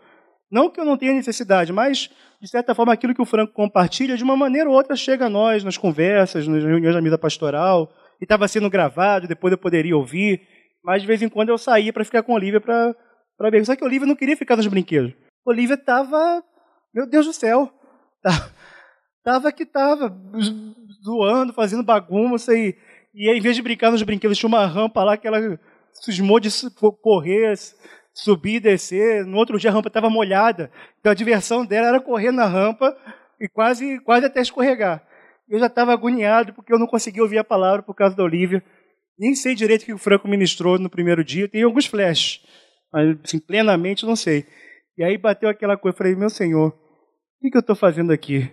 Não 0.51 0.69
que 0.69 0.79
eu 0.79 0.85
não 0.85 0.99
tenha 0.99 1.15
necessidade, 1.15 1.73
mas, 1.73 2.11
de 2.39 2.47
certa 2.47 2.75
forma, 2.75 2.93
aquilo 2.93 3.15
que 3.15 3.23
o 3.23 3.25
Franco 3.25 3.55
compartilha, 3.55 4.19
de 4.19 4.23
uma 4.23 4.37
maneira 4.37 4.69
ou 4.69 4.77
outra, 4.77 4.95
chega 4.95 5.25
a 5.25 5.31
nós, 5.31 5.65
nas 5.65 5.79
conversas, 5.79 6.47
nas 6.47 6.63
reuniões 6.63 6.95
da 6.95 7.01
mesa 7.01 7.17
pastoral, 7.17 7.91
e 8.21 8.25
estava 8.25 8.47
sendo 8.47 8.69
gravado, 8.69 9.27
depois 9.27 9.51
eu 9.51 9.57
poderia 9.57 9.97
ouvir, 9.97 10.47
mas 10.85 11.01
de 11.01 11.09
vez 11.09 11.23
em 11.23 11.29
quando 11.29 11.49
eu 11.49 11.57
saía 11.57 11.91
para 11.91 12.05
ficar 12.05 12.23
com 12.23 12.33
a 12.33 12.35
Olivia 12.35 12.61
para 12.61 12.95
ver. 13.51 13.65
Só 13.65 13.75
que 13.75 13.83
a 13.83 13.87
Olivia 13.87 14.07
não 14.07 14.15
queria 14.15 14.37
ficar 14.37 14.57
nos 14.57 14.67
brinquedos. 14.67 15.15
A 15.47 15.51
Olivia 15.51 15.75
estava, 15.75 16.45
meu 16.95 17.07
Deus 17.09 17.25
do 17.25 17.33
céu, 17.33 17.73
estava 19.19 19.51
que 19.53 19.63
estava, 19.63 20.15
zoando, 21.03 21.55
fazendo 21.55 21.83
bagunça 21.83 22.55
e, 22.55 22.77
e 23.15 23.29
aí, 23.29 23.39
em 23.39 23.41
vez 23.41 23.57
de 23.57 23.63
brincar 23.63 23.91
nos 23.91 24.03
brinquedos, 24.03 24.39
tinha 24.39 24.49
uma 24.49 24.67
rampa 24.67 25.05
lá 25.05 25.17
que 25.17 25.27
ela 25.27 25.59
cismou 25.93 26.41
de 26.41 26.49
correr, 27.03 27.55
subir 28.15 28.61
descer. 28.61 29.25
No 29.25 29.37
outro 29.37 29.59
dia 29.59 29.71
a 29.71 29.73
rampa 29.73 29.89
estava 29.89 30.09
molhada, 30.09 30.71
então 30.99 31.13
a 31.13 31.15
diversão 31.15 31.65
dela 31.65 31.89
era 31.89 32.01
correr 32.01 32.33
na 32.33 32.47
rampa 32.47 32.97
e 33.41 33.49
quase, 33.49 34.01
quase 34.01 34.27
até 34.27 34.41
escorregar. 34.41 35.07
Eu 35.49 35.59
já 35.59 35.67
estava 35.67 35.93
agoniado 35.93 36.55
porque 36.55 36.73
eu 36.73 36.79
não 36.79 36.87
conseguia 36.87 37.23
ouvir 37.23 37.39
a 37.39 37.45
palavra 37.45 37.83
por 37.83 37.95
causa 37.95 38.17
da 38.17 38.23
Olivia. 38.23 38.63
Nem 39.19 39.35
sei 39.35 39.55
direito 39.55 39.83
o 39.83 39.87
que 39.87 39.93
o 39.93 39.99
Franco 39.99 40.27
ministrou 40.27 40.79
no 40.79 40.89
primeiro 40.89 41.23
dia, 41.23 41.49
tem 41.49 41.63
alguns 41.63 41.87
flashes, 41.87 42.43
mas 42.93 43.17
assim, 43.23 43.39
plenamente 43.39 44.07
não 44.07 44.17
sei. 44.17 44.47
E 44.97 45.05
aí 45.05 45.19
bateu 45.19 45.49
aquela 45.49 45.77
coisa, 45.77 45.95
eu 45.95 45.99
falei, 45.99 46.15
meu 46.15 46.31
Senhor, 46.31 46.69
o 46.69 47.51
que, 47.51 47.57
eu 47.57 47.61
estou 47.61 47.77
fazendo 47.77 48.13
aqui? 48.13 48.51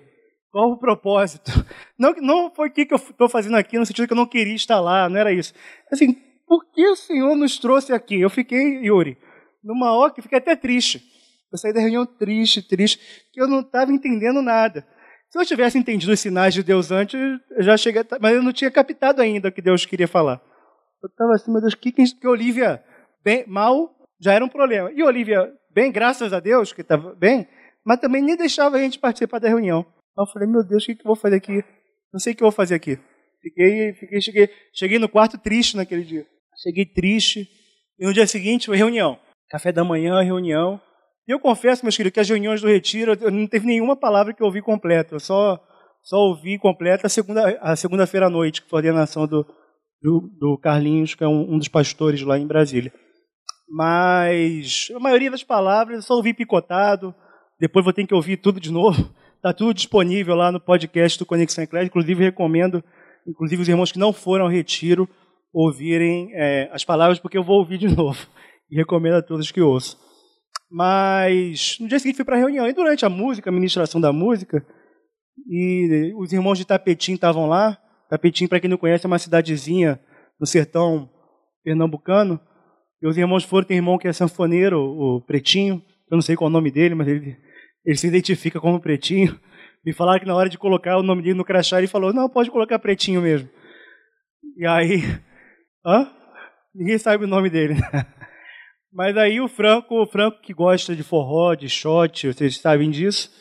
Qual 0.52 0.72
o 0.72 0.78
propósito? 0.78 1.52
Não, 1.98 2.14
não 2.14 2.50
foi 2.50 2.70
o 2.70 2.72
que, 2.72 2.88
eu 2.90 2.96
estou 2.96 3.28
fazendo 3.28 3.58
aqui, 3.58 3.78
no 3.78 3.86
sentido 3.86 4.08
que 4.08 4.14
eu 4.14 4.18
não 4.18 4.26
queria 4.26 4.56
estar 4.56 4.80
lá, 4.80 5.10
não 5.10 5.18
era 5.18 5.34
isso. 5.34 5.54
Assim, 5.92 6.14
por 6.48 6.64
que 6.72 6.88
o 6.88 6.96
Senhor 6.96 7.36
nos 7.36 7.60
trouxe 7.60 7.92
aqui? 7.92 8.22
Eu 8.22 8.30
fiquei, 8.30 8.80
Yuri, 8.86 9.18
numa 9.62 9.92
hora 9.92 10.14
que 10.14 10.22
fiquei 10.22 10.38
até 10.38 10.56
triste. 10.56 11.04
Eu 11.52 11.58
saí 11.58 11.74
da 11.74 11.82
reunião 11.82 12.06
triste, 12.06 12.62
triste, 12.62 13.00
que 13.34 13.42
eu 13.42 13.48
não 13.48 13.60
estava 13.60 13.92
entendendo 13.92 14.42
nada. 14.42 14.88
Se 15.30 15.38
eu 15.38 15.46
tivesse 15.46 15.78
entendido 15.78 16.14
os 16.14 16.20
sinais 16.20 16.54
de 16.54 16.64
Deus 16.64 16.90
antes, 16.90 17.20
eu 17.52 17.64
já 17.64 17.76
cheguei, 17.76 18.04
mas 18.22 18.34
eu 18.34 18.42
não 18.42 18.54
tinha 18.54 18.72
captado 18.72 19.22
ainda 19.22 19.50
o 19.50 19.52
que 19.52 19.62
Deus 19.62 19.86
queria 19.86 20.08
falar. 20.08 20.42
Eu 21.04 21.08
estava 21.08 21.34
assim, 21.34 21.52
meu 21.52 21.62
Deus, 21.62 21.76
que, 21.76 21.92
que, 21.92 22.04
que 22.16 22.28
Olivia, 22.28 22.84
bem, 23.24 23.44
mal, 23.46 23.94
já 24.20 24.34
era 24.34 24.44
um 24.44 24.50
problema. 24.50 24.92
E 24.92 25.04
Olivia, 25.04 25.54
bem, 25.70 25.92
graças 25.92 26.34
a 26.34 26.40
Deus, 26.40 26.72
que 26.72 26.82
estava 26.82 27.14
bem, 27.14 27.48
mas 27.84 28.00
também 28.00 28.22
nem 28.22 28.36
deixava 28.36 28.78
a 28.78 28.80
gente 28.80 28.98
participar 28.98 29.40
da 29.40 29.48
reunião. 29.48 29.86
Então 30.20 30.28
eu 30.28 30.34
falei, 30.34 30.50
meu 30.50 30.62
Deus, 30.66 30.84
o 30.84 30.88
que, 30.88 30.96
que 30.96 31.02
eu 31.02 31.06
vou 31.06 31.16
fazer 31.16 31.38
aqui? 31.38 31.64
Não 32.12 32.20
sei 32.20 32.34
o 32.34 32.36
que 32.36 32.44
eu 32.44 32.48
vou 32.48 32.52
fazer 32.52 32.76
aqui. 32.76 33.00
Fiquei, 33.42 33.94
fiquei, 33.94 34.20
cheguei, 34.22 34.50
cheguei 34.74 35.00
no 35.00 35.08
quarto 35.08 35.38
triste 35.38 35.78
naquele 35.78 36.04
dia. 36.04 36.28
Cheguei 36.62 36.86
triste. 36.86 37.48
E 37.98 38.06
no 38.06 38.14
dia 38.14 38.28
seguinte, 38.28 38.66
foi 38.66 38.76
reunião. 38.76 39.18
Café 39.50 39.72
da 39.72 39.82
manhã, 39.82 40.22
reunião. 40.22 40.82
E 41.26 41.32
eu 41.32 41.40
confesso, 41.40 41.86
meus 41.86 41.96
queridos, 41.96 42.14
que 42.14 42.20
as 42.20 42.28
reuniões 42.28 42.60
do 42.60 42.68
Retiro, 42.68 43.14
eu 43.14 43.32
não 43.32 43.48
teve 43.48 43.66
nenhuma 43.66 43.96
palavra 43.96 44.34
que 44.34 44.44
eu 44.44 44.48
ouvi 44.48 44.62
completa. 44.62 45.16
Eu 45.16 45.22
só, 45.22 45.58
só 46.04 46.18
ouvi 46.18 46.60
completa 46.60 47.08
a 47.08 47.10
segunda 47.10 47.58
a 47.62 47.78
segunda-feira 47.78 48.26
à 48.26 48.30
noite, 48.30 48.62
que 48.62 48.70
foi 48.70 48.80
a 48.80 48.82
ordenação 48.82 49.26
do, 49.26 49.46
do, 50.02 50.30
do 50.38 50.58
Carlinhos, 50.58 51.16
que 51.16 51.24
é 51.24 51.28
um, 51.30 51.54
um, 51.54 51.58
dos 51.58 51.70
pastores 51.70 52.24
lá 52.24 52.38
em 52.38 52.46
Brasília. 52.46 52.92
Mas 53.70 54.90
a 54.94 55.00
maioria 55.00 55.32
das 55.32 55.46
palavras 55.46 55.96
eu 55.96 56.02
só 56.02 56.16
ouvi 56.16 56.34
picotado, 56.34 57.16
depois 57.58 57.86
vou 57.86 57.94
ter 57.94 58.06
que 58.06 58.14
ouvir 58.14 58.36
tudo 58.36 58.60
de 58.60 58.70
novo. 58.70 59.18
Está 59.40 59.54
tudo 59.54 59.74
disponível 59.74 60.36
lá 60.36 60.52
no 60.52 60.60
podcast 60.60 61.18
do 61.18 61.26
Conexão 61.26 61.64
Eclésia. 61.64 61.88
Inclusive, 61.88 62.26
recomendo, 62.26 62.84
inclusive 63.26 63.62
os 63.62 63.70
irmãos 63.70 63.90
que 63.90 63.98
não 63.98 64.12
foram 64.12 64.44
ao 64.44 64.52
retiro, 64.52 65.08
ouvirem 65.54 66.30
é, 66.34 66.70
as 66.74 66.84
palavras, 66.84 67.20
porque 67.20 67.38
eu 67.38 67.44
vou 67.44 67.60
ouvir 67.60 67.78
de 67.78 67.88
novo. 67.96 68.20
E 68.70 68.76
recomendo 68.76 69.16
a 69.16 69.22
todos 69.22 69.50
que 69.50 69.62
ouçam. 69.62 69.98
Mas 70.70 71.78
no 71.80 71.88
dia 71.88 71.98
seguinte 72.00 72.18
fui 72.18 72.26
para 72.26 72.36
a 72.36 72.40
reunião. 72.40 72.68
E 72.68 72.74
durante 72.74 73.06
a 73.06 73.10
música, 73.10 73.50
a 73.50 73.54
ministração 73.54 74.02
da 74.02 74.12
música, 74.12 74.62
e 75.50 76.14
os 76.18 76.34
irmãos 76.34 76.58
de 76.58 76.66
Tapetim 76.66 77.14
estavam 77.14 77.48
lá. 77.48 77.78
Tapetim, 78.10 78.46
para 78.46 78.60
quem 78.60 78.70
não 78.70 78.78
conhece, 78.78 79.06
é 79.06 79.08
uma 79.08 79.18
cidadezinha 79.20 80.02
no 80.38 80.46
sertão 80.46 81.10
pernambucano. 81.64 82.38
E 83.02 83.08
os 83.08 83.18
irmãos 83.18 83.46
foram, 83.46 83.66
tem 83.66 83.78
um 83.78 83.80
irmão 83.80 83.98
que 83.98 84.10
é 84.10 84.12
sanfoneiro, 84.12 84.82
o 84.82 85.22
Pretinho, 85.22 85.82
eu 86.12 86.16
não 86.18 86.22
sei 86.22 86.36
qual 86.36 86.50
é 86.50 86.52
o 86.52 86.54
nome 86.54 86.70
dele, 86.70 86.94
mas 86.94 87.08
ele, 87.08 87.38
ele 87.86 87.98
se 87.98 88.08
identifica 88.08 88.60
como 88.60 88.80
Pretinho. 88.80 89.40
Me 89.86 89.94
falaram 89.94 90.20
que 90.20 90.26
na 90.26 90.36
hora 90.36 90.50
de 90.50 90.58
colocar 90.58 90.98
o 90.98 91.04
nome 91.04 91.22
dele 91.22 91.36
no 91.36 91.46
crachá, 91.46 91.78
ele 91.78 91.88
falou, 91.88 92.14
não, 92.14 92.30
pode 92.30 92.52
colocar 92.52 92.80
Pretinho 92.80 93.22
mesmo. 93.22 93.50
E 94.58 94.66
aí, 94.66 95.02
hã? 95.86 96.12
Ninguém 96.76 96.98
sabe 96.98 97.24
o 97.24 97.28
nome 97.28 97.50
dele. 97.50 97.76
Mas 98.92 99.16
aí 99.18 99.40
o 99.40 99.48
Franco, 99.48 100.02
o 100.02 100.08
Franco 100.08 100.42
que 100.42 100.54
gosta 100.54 100.96
de 100.96 101.04
forró, 101.04 101.54
de 101.54 101.70
shot, 101.70 102.28
vocês 102.28 102.58
sabem 102.60 102.90
disso. 102.90 103.32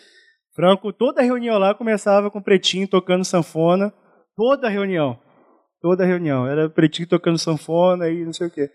Franco, 0.55 0.93
toda 0.93 1.23
reunião 1.23 1.59
lá 1.59 1.75
começava 1.75 2.31
com 2.31 2.43
Pretinho 2.43 2.89
tocando 2.89 3.25
sanfona. 3.25 3.93
Toda 4.37 4.69
reunião. 4.69 5.19
Toda 5.81 6.05
reunião. 6.05 6.47
Era 6.47 6.69
Pretinho 6.69 7.09
tocando 7.09 7.39
sanfona 7.39 8.09
e 8.09 8.25
não 8.25 8.33
sei 8.33 8.49
o 8.49 8.51
quê. 8.51 8.69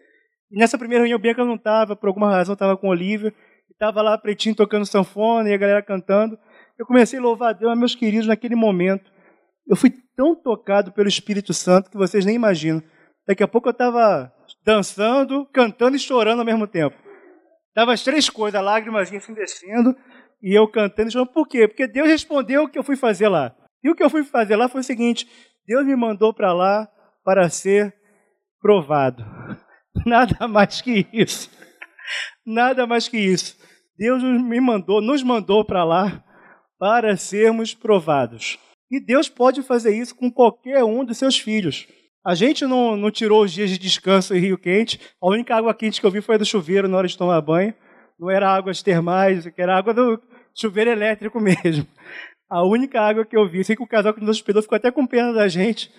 E 0.51 0.57
nessa 0.57 0.77
primeira 0.77 1.03
reunião, 1.03 1.19
Bianca 1.19 1.43
não 1.43 1.55
estava, 1.55 1.95
por 1.95 2.07
alguma 2.07 2.31
razão 2.31 2.53
estava 2.53 2.77
com 2.77 2.87
Olivia. 2.87 3.33
Estava 3.73 4.01
lá 4.01 4.17
Pretinho 4.17 4.55
tocando 4.55 4.85
sanfona 4.85 5.49
e 5.49 5.53
a 5.53 5.57
galera 5.57 5.81
cantando. 5.81 6.37
Eu 6.77 6.85
comecei 6.85 7.19
a 7.19 7.21
louvar 7.21 7.49
a 7.49 7.53
Deus, 7.53 7.77
meus 7.77 7.95
queridos, 7.95 8.27
naquele 8.27 8.55
momento. 8.55 9.11
Eu 9.67 9.75
fui 9.75 9.91
tão 10.15 10.35
tocado 10.35 10.91
pelo 10.91 11.07
Espírito 11.07 11.53
Santo 11.53 11.89
que 11.89 11.97
vocês 11.97 12.25
nem 12.25 12.35
imaginam. 12.35 12.81
Daqui 13.27 13.43
a 13.43 13.47
pouco 13.47 13.69
eu 13.69 13.71
estava 13.71 14.31
dançando, 14.65 15.45
cantando 15.47 15.95
e 15.95 15.99
chorando 15.99 16.39
ao 16.39 16.45
mesmo 16.45 16.67
tempo. 16.67 16.95
Dava 17.75 17.93
as 17.93 18.03
três 18.03 18.29
coisas, 18.29 18.61
lágrimas 18.61 19.11
assim 19.11 19.33
descendo 19.33 19.95
e 20.41 20.57
eu 20.57 20.67
cantando 20.67 21.09
e 21.09 21.11
chorando. 21.11 21.31
Por 21.31 21.47
quê? 21.47 21.67
Porque 21.67 21.87
Deus 21.87 22.07
respondeu 22.07 22.63
o 22.63 22.69
que 22.69 22.77
eu 22.77 22.83
fui 22.83 22.95
fazer 22.95 23.27
lá. 23.27 23.55
E 23.83 23.89
o 23.89 23.95
que 23.95 24.03
eu 24.03 24.09
fui 24.09 24.23
fazer 24.23 24.55
lá 24.55 24.67
foi 24.67 24.81
o 24.81 24.83
seguinte: 24.83 25.27
Deus 25.65 25.85
me 25.85 25.95
mandou 25.95 26.33
para 26.33 26.53
lá 26.53 26.87
para 27.23 27.49
ser 27.49 27.93
provado. 28.61 29.25
Nada 30.05 30.47
mais 30.47 30.81
que 30.81 31.07
isso. 31.13 31.49
Nada 32.45 32.85
mais 32.85 33.07
que 33.07 33.17
isso. 33.17 33.57
Deus 34.03 34.21
me 34.21 34.59
mandou, 34.59 34.99
nos 34.99 35.23
mandou 35.23 35.63
para 35.63 35.85
lá 35.85 36.21
para 36.77 37.15
sermos 37.15 37.73
provados. 37.73 38.59
E 38.91 38.99
Deus 38.99 39.29
pode 39.29 39.63
fazer 39.63 39.95
isso 39.95 40.13
com 40.13 40.29
qualquer 40.29 40.83
um 40.83 41.05
dos 41.05 41.17
seus 41.17 41.39
filhos. 41.39 41.87
A 42.21 42.35
gente 42.35 42.65
não, 42.65 42.97
não 42.97 43.09
tirou 43.09 43.41
os 43.43 43.53
dias 43.53 43.69
de 43.69 43.77
descanso 43.77 44.35
em 44.35 44.39
Rio 44.39 44.57
Quente. 44.57 44.99
A 45.21 45.29
única 45.29 45.55
água 45.55 45.73
quente 45.73 46.01
que 46.01 46.05
eu 46.05 46.11
vi 46.11 46.19
foi 46.19 46.35
a 46.35 46.37
do 46.37 46.43
chuveiro 46.43 46.89
na 46.89 46.97
hora 46.97 47.07
de 47.07 47.17
tomar 47.17 47.39
banho. 47.39 47.73
Não 48.19 48.29
era 48.29 48.53
águas 48.53 48.83
termais, 48.83 49.49
era 49.55 49.77
água 49.77 49.93
do 49.93 50.21
chuveiro 50.53 50.89
elétrico 50.89 51.39
mesmo. 51.63 51.87
A 52.49 52.61
única 52.61 52.99
água 52.99 53.23
que 53.23 53.37
eu 53.37 53.47
vi. 53.47 53.63
Sei 53.63 53.73
que 53.73 53.83
o 53.83 53.87
casal 53.87 54.13
que 54.13 54.19
nos 54.19 54.31
hospedou 54.31 54.61
ficou 54.61 54.75
até 54.75 54.91
com 54.91 55.07
pena 55.07 55.31
da 55.31 55.47
gente. 55.47 55.89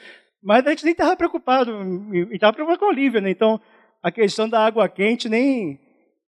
Mas 0.43 0.67
a 0.67 0.69
gente 0.69 0.85
nem 0.85 0.93
estava 0.93 1.17
preocupado. 1.17 1.73
E 2.13 2.35
estava 2.35 2.53
preocupado 2.53 2.81
com 2.81 2.85
a 2.85 2.91
Olivia, 2.91 3.23
né? 3.23 3.31
Então, 3.31 3.59
a 4.03 4.13
questão 4.13 4.47
da 4.47 4.63
água 4.63 4.87
quente 4.91 5.27
nem, 5.27 5.81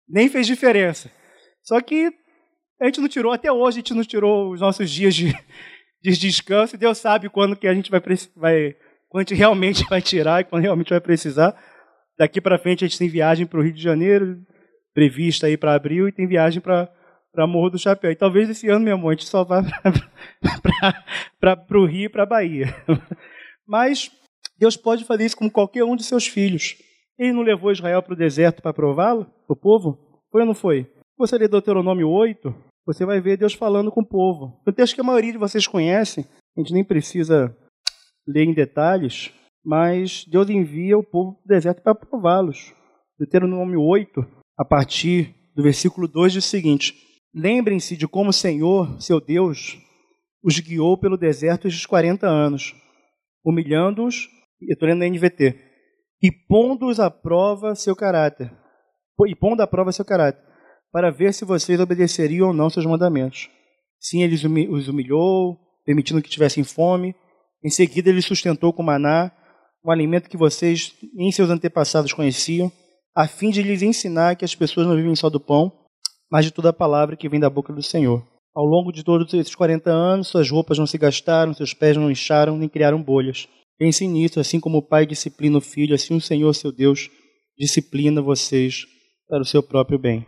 nem 0.06 0.28
fez 0.28 0.46
diferença. 0.46 1.10
Só 1.62 1.80
que 1.80 2.12
a 2.80 2.86
gente 2.86 3.00
não 3.00 3.08
tirou, 3.08 3.32
até 3.32 3.50
hoje 3.50 3.78
a 3.78 3.80
gente 3.80 3.94
não 3.94 4.02
tirou 4.02 4.52
os 4.52 4.60
nossos 4.60 4.90
dias 4.90 5.14
de, 5.14 5.32
de 6.02 6.18
descanso. 6.18 6.74
E 6.74 6.78
Deus 6.78 6.98
sabe 6.98 7.28
quando 7.28 7.56
que 7.56 7.66
a 7.66 7.74
gente 7.74 7.90
vai, 7.90 8.00
vai 8.36 8.76
quando 9.08 9.20
a 9.20 9.28
gente 9.28 9.38
realmente 9.38 9.84
vai 9.88 10.02
tirar 10.02 10.40
e 10.40 10.44
quando 10.44 10.62
realmente 10.62 10.90
vai 10.90 11.00
precisar. 11.00 11.56
Daqui 12.18 12.40
para 12.40 12.58
frente 12.58 12.84
a 12.84 12.88
gente 12.88 12.98
tem 12.98 13.08
viagem 13.08 13.46
para 13.46 13.58
o 13.58 13.62
Rio 13.62 13.72
de 13.72 13.82
Janeiro, 13.82 14.40
prevista 14.92 15.46
aí 15.46 15.56
para 15.56 15.74
abril, 15.74 16.08
e 16.08 16.12
tem 16.12 16.26
viagem 16.26 16.60
para 16.60 16.90
para 17.32 17.46
Morro 17.46 17.70
do 17.70 17.78
Chapéu. 17.78 18.10
E 18.10 18.16
talvez 18.16 18.50
esse 18.50 18.68
ano, 18.68 18.84
meu 18.84 18.94
amor, 18.94 19.10
a 19.10 19.12
gente 19.14 19.26
só 19.26 19.42
vá 19.42 19.62
para 21.40 21.78
o 21.78 21.86
Rio 21.86 22.04
e 22.04 22.08
para 22.08 22.24
a 22.24 22.26
Bahia. 22.26 22.66
Mas 23.66 24.10
Deus 24.58 24.76
pode 24.76 25.04
fazer 25.04 25.24
isso 25.24 25.36
com 25.36 25.50
qualquer 25.50 25.82
um 25.82 25.96
de 25.96 26.04
seus 26.04 26.26
filhos. 26.26 26.76
Ele 27.18 27.32
não 27.32 27.42
levou 27.42 27.72
Israel 27.72 28.02
para 28.02 28.12
o 28.12 28.16
deserto 28.16 28.60
para 28.60 28.74
prová-lo, 28.74 29.26
o 29.48 29.56
povo? 29.56 30.22
Foi 30.30 30.42
ou 30.42 30.46
não 30.46 30.54
foi? 30.54 30.86
Você 31.18 31.36
lê 31.36 31.46
Deuteronômio 31.46 32.08
8, 32.08 32.54
você 32.86 33.04
vai 33.04 33.20
ver 33.20 33.36
Deus 33.36 33.54
falando 33.54 33.92
com 33.92 34.00
o 34.00 34.06
povo. 34.06 34.60
Um 34.66 34.72
texto 34.72 34.94
que 34.94 35.00
a 35.00 35.04
maioria 35.04 35.32
de 35.32 35.38
vocês 35.38 35.66
conhecem, 35.66 36.24
a 36.56 36.60
gente 36.60 36.72
nem 36.72 36.84
precisa 36.84 37.56
ler 38.26 38.44
em 38.44 38.54
detalhes, 38.54 39.32
mas 39.64 40.24
Deus 40.24 40.48
envia 40.48 40.98
o 40.98 41.04
povo 41.04 41.34
para 41.34 41.44
o 41.44 41.48
deserto 41.48 41.82
para 41.82 41.94
prová-los. 41.94 42.72
Deuteronômio 43.18 43.80
8, 43.80 44.26
a 44.58 44.64
partir 44.64 45.34
do 45.54 45.62
versículo 45.62 46.08
2, 46.08 46.32
diz 46.32 46.44
o 46.44 46.48
seguinte: 46.48 46.94
Lembrem-se 47.34 47.96
de 47.96 48.08
como 48.08 48.30
o 48.30 48.32
Senhor, 48.32 49.00
seu 49.00 49.20
Deus, 49.20 49.78
os 50.42 50.58
guiou 50.58 50.98
pelo 50.98 51.16
deserto 51.16 51.68
estes 51.68 51.86
40 51.86 52.26
anos, 52.26 52.74
humilhando-os, 53.44 54.28
eu 54.60 54.72
estou 54.72 54.88
lendo 54.88 55.00
na 55.00 55.08
NVT, 55.08 55.56
e 56.22 56.32
pondo-os 56.48 56.98
à 56.98 57.10
prova 57.10 57.74
seu 57.74 57.94
caráter, 57.94 58.50
e 59.26 59.36
pondo 59.36 59.60
à 59.60 59.66
prova 59.66 59.92
seu 59.92 60.04
caráter, 60.04 60.42
para 60.92 61.10
ver 61.10 61.32
se 61.32 61.44
vocês 61.44 61.80
obedeceriam 61.80 62.48
ou 62.48 62.54
não 62.54 62.68
seus 62.68 62.84
mandamentos. 62.86 63.48
Sim, 63.98 64.22
ele 64.22 64.34
os 64.68 64.88
humilhou, 64.88 65.58
permitindo 65.84 66.20
que 66.20 66.28
tivessem 66.28 66.62
fome, 66.62 67.14
em 67.64 67.70
seguida, 67.70 68.10
ele 68.10 68.20
sustentou 68.20 68.72
com 68.72 68.82
maná, 68.82 69.30
um 69.84 69.90
alimento 69.90 70.28
que 70.28 70.36
vocês 70.36 70.94
nem 71.14 71.30
seus 71.30 71.48
antepassados 71.48 72.12
conheciam, 72.12 72.70
a 73.14 73.28
fim 73.28 73.50
de 73.50 73.62
lhes 73.62 73.82
ensinar 73.82 74.36
que 74.36 74.44
as 74.44 74.54
pessoas 74.54 74.86
não 74.86 74.96
vivem 74.96 75.14
só 75.14 75.30
do 75.30 75.38
pão, 75.38 75.72
mas 76.30 76.44
de 76.44 76.50
toda 76.50 76.70
a 76.70 76.72
palavra 76.72 77.16
que 77.16 77.28
vem 77.28 77.38
da 77.38 77.48
boca 77.48 77.72
do 77.72 77.82
Senhor. 77.82 78.26
Ao 78.54 78.64
longo 78.64 78.92
de 78.92 79.04
todos 79.04 79.32
esses 79.32 79.54
40 79.54 79.90
anos, 79.90 80.28
suas 80.28 80.50
roupas 80.50 80.78
não 80.78 80.86
se 80.86 80.98
gastaram, 80.98 81.54
seus 81.54 81.72
pés 81.72 81.96
não 81.96 82.10
incharam, 82.10 82.56
nem 82.56 82.68
criaram 82.68 83.02
bolhas. 83.02 83.48
Pense 83.78 84.06
nisso, 84.06 84.40
assim 84.40 84.58
como 84.58 84.78
o 84.78 84.82
pai 84.82 85.06
disciplina 85.06 85.58
o 85.58 85.60
filho, 85.60 85.94
assim 85.94 86.16
o 86.16 86.20
Senhor, 86.20 86.52
seu 86.54 86.72
Deus, 86.72 87.10
disciplina 87.56 88.20
vocês 88.20 88.84
para 89.28 89.42
o 89.42 89.46
seu 89.46 89.62
próprio 89.62 89.98
bem. 89.98 90.26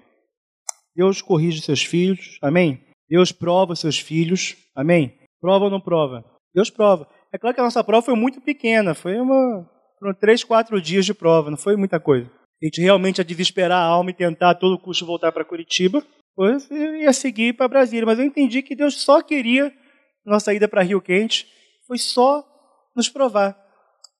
Deus 0.94 1.20
corrige 1.20 1.60
seus 1.60 1.82
filhos, 1.82 2.38
amém? 2.40 2.84
Deus 3.08 3.32
prova 3.32 3.74
seus 3.74 3.98
filhos, 3.98 4.56
amém? 4.74 5.18
Prova 5.40 5.66
ou 5.66 5.70
não 5.70 5.80
prova? 5.80 6.24
Deus 6.54 6.70
prova. 6.70 7.08
É 7.32 7.38
claro 7.38 7.54
que 7.54 7.60
a 7.60 7.64
nossa 7.64 7.82
prova 7.82 8.06
foi 8.06 8.14
muito 8.14 8.40
pequena, 8.40 8.94
foi 8.94 9.18
uma, 9.20 9.68
foram 9.98 10.14
três, 10.14 10.44
quatro 10.44 10.80
dias 10.80 11.04
de 11.04 11.12
prova, 11.12 11.50
não 11.50 11.56
foi 11.56 11.76
muita 11.76 11.98
coisa. 11.98 12.30
A 12.62 12.66
gente 12.66 12.80
realmente 12.80 13.18
ia 13.18 13.24
desesperar 13.24 13.78
a 13.78 13.84
alma 13.84 14.10
e 14.10 14.14
tentar 14.14 14.50
a 14.50 14.54
todo 14.54 14.78
custo 14.78 15.04
voltar 15.04 15.32
para 15.32 15.44
Curitiba, 15.44 16.02
depois 16.30 16.70
ia 16.70 17.12
seguir 17.12 17.54
para 17.54 17.68
Brasília. 17.68 18.06
Mas 18.06 18.18
eu 18.18 18.24
entendi 18.24 18.62
que 18.62 18.76
Deus 18.76 19.00
só 19.02 19.20
queria 19.20 19.72
nossa 20.24 20.54
ida 20.54 20.66
para 20.66 20.82
Rio 20.82 21.02
Quente, 21.02 21.46
foi 21.86 21.98
só 21.98 22.44
nos 22.96 23.08
provar. 23.08 23.58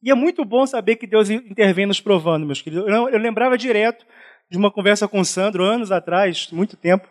E 0.02 0.10
é 0.10 0.14
muito 0.14 0.44
bom 0.44 0.66
saber 0.66 0.96
que 0.96 1.06
Deus 1.06 1.30
intervém 1.30 1.86
nos 1.86 2.00
provando, 2.00 2.44
meus 2.44 2.60
queridos. 2.60 2.86
Eu 2.86 3.18
lembrava 3.18 3.56
direto 3.56 4.04
de 4.50 4.58
uma 4.58 4.70
conversa 4.70 5.08
com 5.08 5.20
o 5.20 5.24
Sandro 5.24 5.64
anos 5.64 5.90
atrás, 5.90 6.50
muito 6.50 6.76
tempo, 6.76 7.08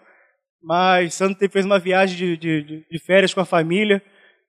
mas 0.61 1.13
Sandro 1.13 1.37
fez 1.49 1.65
uma 1.65 1.79
viagem 1.79 2.15
de, 2.15 2.37
de, 2.37 2.85
de 2.89 2.99
férias 2.99 3.33
com 3.33 3.41
a 3.41 3.45
família 3.45 4.01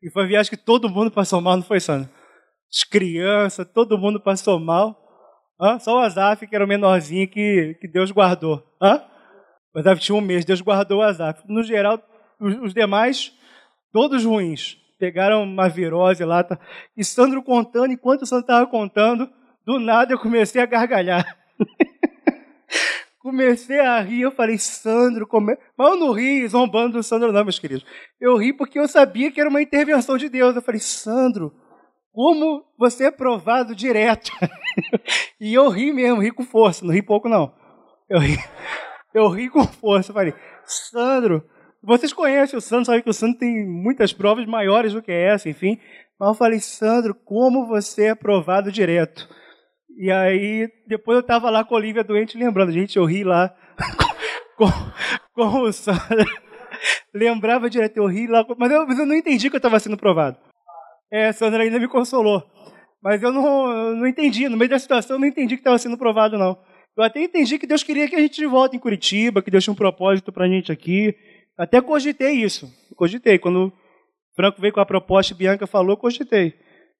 e 0.03 0.11
foi 0.11 0.23
uma 0.23 0.29
viagem 0.29 0.51
que 0.51 0.57
todo 0.57 0.89
mundo 0.89 1.11
passou 1.11 1.41
mal, 1.41 1.57
não 1.57 1.63
foi, 1.63 1.81
Sandro? 1.81 2.11
As 2.71 2.85
crianças, 2.85 3.67
todo 3.73 3.99
mundo 3.99 4.21
passou 4.21 4.61
mal. 4.61 5.01
Hã? 5.61 5.79
Só 5.79 5.97
o 5.97 5.99
Azaf, 6.01 6.47
que 6.47 6.55
era 6.55 6.65
o 6.65 6.69
menorzinho, 6.69 7.29
que, 7.29 7.77
que 7.81 7.89
Deus 7.89 8.11
guardou. 8.11 8.63
Hã? 8.83 9.03
O 9.75 9.79
Azaf 9.79 10.01
tinha 10.01 10.17
um 10.17 10.21
mês, 10.21 10.45
Deus 10.45 10.61
guardou 10.61 10.99
o 10.99 11.03
Azaf. 11.03 11.43
No 11.49 11.63
geral, 11.63 12.01
os, 12.41 12.55
os 12.57 12.75
demais, 12.75 13.33
todos 13.93 14.25
ruins. 14.25 14.77
Pegaram 14.99 15.43
uma 15.43 15.69
virose 15.69 16.25
lá. 16.25 16.45
Tá? 16.45 16.59
E 16.97 17.05
Sandro 17.05 17.43
contando, 17.43 17.93
enquanto 17.93 18.23
o 18.23 18.27
Sandro 18.27 18.45
estava 18.45 18.67
contando, 18.67 19.29
do 19.65 19.79
nada 19.81 20.13
eu 20.13 20.19
comecei 20.19 20.61
a 20.61 20.67
gargalhar. 20.67 21.25
Comecei 23.25 23.81
a 23.81 24.03
rir, 24.03 24.21
eu 24.21 24.31
falei, 24.31 24.59
Sandro, 24.59 25.27
come... 25.27 25.57
mas 25.79 25.91
eu 25.91 25.97
não 25.97 26.13
ri 26.13 26.47
zombando 26.47 26.99
do 26.99 27.03
Sandro 27.03 27.33
não, 27.33 27.43
meus 27.43 27.59
queridos. 27.59 27.83
Eu 28.21 28.37
ri 28.37 28.53
porque 28.53 28.79
eu 28.79 28.87
sabia 28.87 29.33
que 29.33 29.41
era 29.41 29.49
uma 29.49 29.63
intervenção 29.63 30.19
de 30.19 30.29
Deus. 30.29 30.55
Eu 30.55 30.61
falei, 30.61 30.79
Sandro, 30.79 31.51
como 32.13 32.63
você 32.79 33.07
é 33.07 33.11
provado 33.11 33.75
direto. 33.75 34.31
e 35.41 35.55
eu 35.55 35.71
ri 35.71 35.91
mesmo, 35.91 36.21
ri 36.21 36.31
com 36.31 36.45
força, 36.45 36.85
não 36.85 36.93
ri 36.93 37.01
pouco 37.01 37.27
não. 37.27 37.51
Eu 38.11 38.21
ri, 38.21 38.37
eu 39.15 39.27
ri 39.31 39.49
com 39.49 39.65
força. 39.65 40.11
Eu 40.11 40.15
falei, 40.15 40.35
Sandro, 40.67 41.43
vocês 41.83 42.13
conhecem 42.13 42.59
o 42.59 42.61
Sandro, 42.61 42.85
sabem 42.85 43.01
que 43.01 43.09
o 43.09 43.15
Sandro 43.15 43.39
tem 43.39 43.67
muitas 43.67 44.13
provas 44.13 44.45
maiores 44.45 44.93
do 44.93 45.01
que 45.01 45.11
essa, 45.11 45.49
enfim. 45.49 45.81
Mas 46.21 46.29
eu 46.29 46.35
falei, 46.35 46.61
Sandro, 46.61 47.15
como 47.15 47.67
você 47.67 48.09
é 48.09 48.15
provado 48.15 48.71
direto. 48.71 49.27
E 49.97 50.11
aí, 50.11 50.69
depois 50.87 51.17
eu 51.17 51.21
estava 51.21 51.51
lá 51.51 51.65
com 51.65 51.75
a 51.75 51.79
Olivia 51.79 52.03
doente, 52.03 52.37
lembrando, 52.37 52.73
gente, 52.73 52.97
eu 52.97 53.05
ri 53.05 53.23
lá 53.23 53.55
com, 54.57 54.67
com 55.33 55.61
o 55.61 55.73
Sandro. 55.73 56.27
Lembrava 57.15 57.71
direto, 57.71 57.99
eu 57.99 58.07
ri 58.07 58.27
lá, 58.27 58.45
mas 58.59 58.73
eu, 58.73 58.87
mas 58.87 58.99
eu 58.99 59.07
não 59.07 59.15
entendi 59.15 59.49
que 59.49 59.55
eu 59.55 59.59
estava 59.59 59.79
sendo 59.79 59.97
provado. 59.97 60.37
É, 61.13 61.29
a 61.29 61.33
Sandra 61.33 61.63
ainda 61.63 61.79
me 61.79 61.87
consolou. 61.87 62.43
Mas 63.01 63.23
eu 63.23 63.31
não, 63.31 63.71
eu 63.71 63.97
não 63.97 64.07
entendi, 64.07 64.49
no 64.49 64.57
meio 64.57 64.71
da 64.71 64.79
situação 64.79 65.17
eu 65.17 65.21
não 65.21 65.29
entendi 65.29 65.55
que 65.55 65.61
estava 65.61 65.79
sendo 65.79 65.97
provado, 65.97 66.37
não. 66.37 66.59
Eu 66.97 67.05
até 67.05 67.23
entendi 67.23 67.59
que 67.59 67.67
Deus 67.67 67.83
queria 67.83 68.09
que 68.09 68.17
a 68.17 68.21
gente 68.21 68.45
volte 68.47 68.77
em 68.77 68.81
Curitiba, 68.81 69.43
que 69.43 69.51
Deus 69.51 69.63
tinha 69.63 69.73
um 69.73 69.77
propósito 69.77 70.33
para 70.33 70.47
a 70.47 70.49
gente 70.49 70.73
aqui. 70.73 71.15
Até 71.57 71.81
cogitei 71.81 72.33
isso. 72.33 72.69
Cogitei. 72.97 73.39
Quando 73.39 73.67
o 73.67 73.73
Franco 74.35 74.61
veio 74.61 74.73
com 74.73 74.81
a 74.81 74.87
proposta 74.87 75.33
e 75.33 75.37
Bianca 75.37 75.67
falou, 75.67 75.97
cogitei 75.97 76.55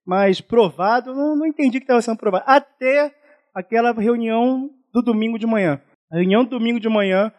mas 0.07 0.41
provado, 0.41 1.15
não, 1.15 1.37
não 1.37 1.47
entendi 1.47 1.79
que 1.79 1.85
estava 1.85 2.03
sendo 2.03 2.19
provado. 2.19 2.45
Até 2.47 3.15
aquela 3.55 3.93
reunião 3.93 4.71
do 4.93 5.03
domingo 5.03 5.39
de 5.39 5.47
manhã. 5.47 5.81
A 6.11 6.17
reunião 6.17 6.45
do 6.45 6.51
domingo 6.51 6.79
de 6.79 6.89
manhã, 6.89 7.33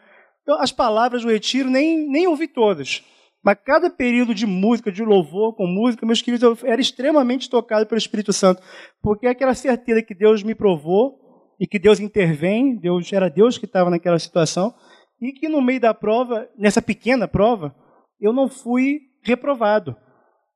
então, 0.46 0.62
as 0.62 0.72
palavras 0.72 1.24
do 1.24 1.32
retiro 1.32 1.72
nem, 1.72 2.08
nem 2.08 2.28
ouvi 2.28 2.48
todas. 2.48 3.04
Mas 3.44 3.58
cada 3.66 3.90
período 3.90 4.34
de 4.34 4.46
música, 4.46 4.92
de 4.92 5.04
louvor 5.04 5.56
com 5.56 5.66
música, 5.66 6.06
meus 6.06 6.22
queridos, 6.22 6.44
eu 6.44 6.70
era 6.70 6.80
extremamente 6.80 7.50
tocado 7.50 7.88
pelo 7.88 7.98
Espírito 7.98 8.32
Santo. 8.32 8.62
Porque 9.02 9.26
é 9.26 9.32
aquela 9.32 9.56
certeza 9.56 10.04
que 10.04 10.14
Deus 10.14 10.44
me 10.44 10.54
provou 10.54 11.20
e 11.60 11.66
que 11.66 11.80
Deus 11.80 12.00
intervém, 12.00 12.76
Deus 12.76 13.12
era 13.12 13.28
Deus 13.28 13.58
que 13.58 13.66
estava 13.66 13.90
naquela 13.90 14.20
situação, 14.20 14.74
e 15.20 15.32
que 15.32 15.50
no 15.50 15.62
meio 15.62 15.80
da 15.80 15.94
prova, 15.94 16.48
nessa 16.56 16.82
pequena 16.82 17.28
prova, 17.28 17.74
eu 18.20 18.32
não 18.32 18.48
fui 18.48 19.00
reprovado. 19.24 19.96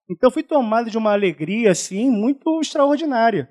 Então 0.09 0.31
fui 0.31 0.41
tomado 0.41 0.89
de 0.89 0.97
uma 0.97 1.13
alegria 1.13 1.71
assim 1.71 2.09
muito 2.09 2.59
extraordinária, 2.59 3.47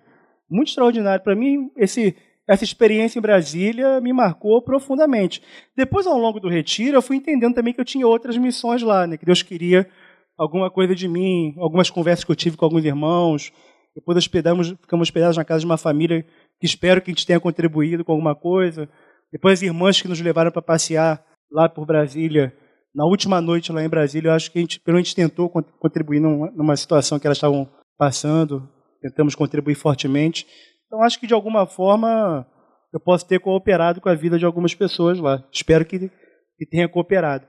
muito 0.50 0.68
extraordinária. 0.68 1.20
Para 1.22 1.36
mim, 1.36 1.70
esse, 1.76 2.16
essa 2.48 2.64
experiência 2.64 3.18
em 3.18 3.22
Brasília 3.22 4.00
me 4.00 4.12
marcou 4.12 4.60
profundamente. 4.60 5.40
Depois, 5.76 6.06
ao 6.06 6.18
longo 6.18 6.40
do 6.40 6.48
retiro, 6.48 6.96
eu 6.96 7.02
fui 7.02 7.16
entendendo 7.16 7.54
também 7.54 7.72
que 7.72 7.80
eu 7.80 7.84
tinha 7.84 8.06
outras 8.06 8.36
missões 8.36 8.82
lá, 8.82 9.06
né? 9.06 9.16
que 9.16 9.24
Deus 9.24 9.42
queria 9.42 9.88
alguma 10.36 10.70
coisa 10.70 10.94
de 10.94 11.06
mim, 11.06 11.54
algumas 11.58 11.90
conversas 11.90 12.24
que 12.24 12.30
eu 12.30 12.36
tive 12.36 12.56
com 12.56 12.64
alguns 12.64 12.84
irmãos. 12.84 13.52
Depois 13.94 14.16
hospedamos, 14.16 14.70
ficamos 14.80 15.06
hospedados 15.08 15.36
na 15.36 15.44
casa 15.44 15.60
de 15.60 15.66
uma 15.66 15.76
família 15.76 16.24
que 16.60 16.66
espero 16.66 17.00
que 17.00 17.10
a 17.10 17.14
gente 17.14 17.26
tenha 17.26 17.40
contribuído 17.40 18.04
com 18.04 18.12
alguma 18.12 18.34
coisa. 18.34 18.88
Depois 19.30 19.58
as 19.58 19.62
irmãs 19.62 20.00
que 20.00 20.08
nos 20.08 20.20
levaram 20.20 20.50
para 20.50 20.62
passear 20.62 21.24
lá 21.50 21.68
por 21.68 21.86
Brasília 21.86 22.52
na 22.94 23.04
última 23.04 23.40
noite 23.40 23.72
lá 23.72 23.82
em 23.82 23.88
Brasília, 23.88 24.30
eu 24.30 24.34
acho 24.34 24.50
que 24.50 24.58
a 24.58 24.60
gente, 24.60 24.80
pelo 24.80 24.96
menos 24.96 25.14
tentou 25.14 25.48
contribuir 25.48 26.20
numa, 26.20 26.76
situação 26.76 27.18
que 27.18 27.26
elas 27.26 27.36
estavam 27.36 27.68
passando, 27.96 28.68
tentamos 29.00 29.34
contribuir 29.34 29.74
fortemente. 29.74 30.46
Então, 30.86 31.02
acho 31.02 31.20
que 31.20 31.26
de 31.26 31.34
alguma 31.34 31.66
forma 31.66 32.46
eu 32.92 32.98
posso 32.98 33.26
ter 33.26 33.38
cooperado 33.40 34.00
com 34.00 34.08
a 34.08 34.14
vida 34.14 34.38
de 34.38 34.44
algumas 34.44 34.74
pessoas 34.74 35.18
lá. 35.18 35.44
Espero 35.52 35.84
que, 35.84 36.10
que 36.56 36.66
tenha 36.70 36.88
cooperado. 36.88 37.46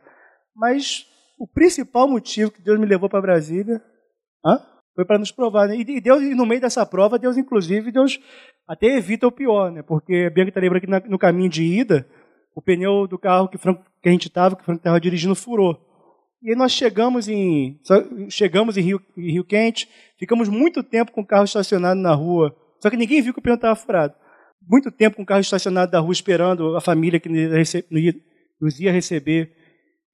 Mas 0.56 1.06
o 1.40 1.48
principal 1.48 2.08
motivo 2.08 2.52
que 2.52 2.62
Deus 2.62 2.80
me 2.80 2.86
levou 2.86 3.10
para 3.10 3.22
Brasília 3.22 3.82
hã? 4.46 4.60
foi 4.94 5.06
para 5.06 5.18
nos 5.18 5.32
provar. 5.32 5.70
Né? 5.70 5.78
E 5.78 6.02
Deus, 6.02 6.22
no 6.36 6.46
meio 6.46 6.60
dessa 6.60 6.86
prova, 6.86 7.18
Deus, 7.18 7.38
inclusive, 7.38 7.92
Deus 7.92 8.20
até 8.68 8.88
evita 8.88 9.26
o 9.26 9.32
pior, 9.32 9.72
né? 9.72 9.82
porque 9.82 10.28
a 10.28 10.30
Bianca 10.30 10.50
está 10.50 10.60
lembrando 10.60 11.02
que 11.02 11.10
no 11.10 11.18
caminho 11.18 11.50
de 11.50 11.64
ida, 11.64 12.06
o 12.56 12.62
pneu 12.62 13.08
do 13.08 13.18
carro 13.18 13.48
que, 13.48 13.58
Franco, 13.58 13.84
que 14.02 14.10
a 14.10 14.12
gente 14.12 14.28
estava, 14.28 14.56
que 14.56 14.62
o 14.62 14.66
Franco 14.66 14.80
estava 14.80 15.00
dirigindo, 15.00 15.36
furou. 15.36 15.80
E 16.42 16.52
aí 16.52 16.56
nós 16.56 16.72
chegamos 16.72 17.28
em, 17.28 17.80
chegamos 18.30 18.78
em 18.78 18.82
Rio, 18.82 19.02
em 19.18 19.32
Rio 19.32 19.44
Quente, 19.44 19.90
ficamos 20.18 20.48
muito 20.48 20.82
tempo 20.82 21.12
com 21.12 21.22
o 21.22 21.26
carro 21.26 21.44
estacionado 21.44 22.00
na 22.00 22.14
rua, 22.14 22.56
só 22.80 22.90
que 22.90 22.96
ninguém 22.96 23.22
viu 23.22 23.34
que 23.34 23.40
o 23.40 23.42
pneu 23.42 23.56
estava 23.56 23.76
furado. 23.76 24.14
Muito 24.66 24.92
tempo 24.92 25.18
com 25.18 25.24
o 25.24 25.26
carro 25.26 25.42
estacionado 25.42 25.92
na 25.92 26.00
rua, 26.00 26.14
esperando 26.14 26.78
a 26.78 26.82
família 26.82 27.20
que 27.20 27.28
nos 27.30 28.80
ia 28.80 28.92
receber, 28.92 29.52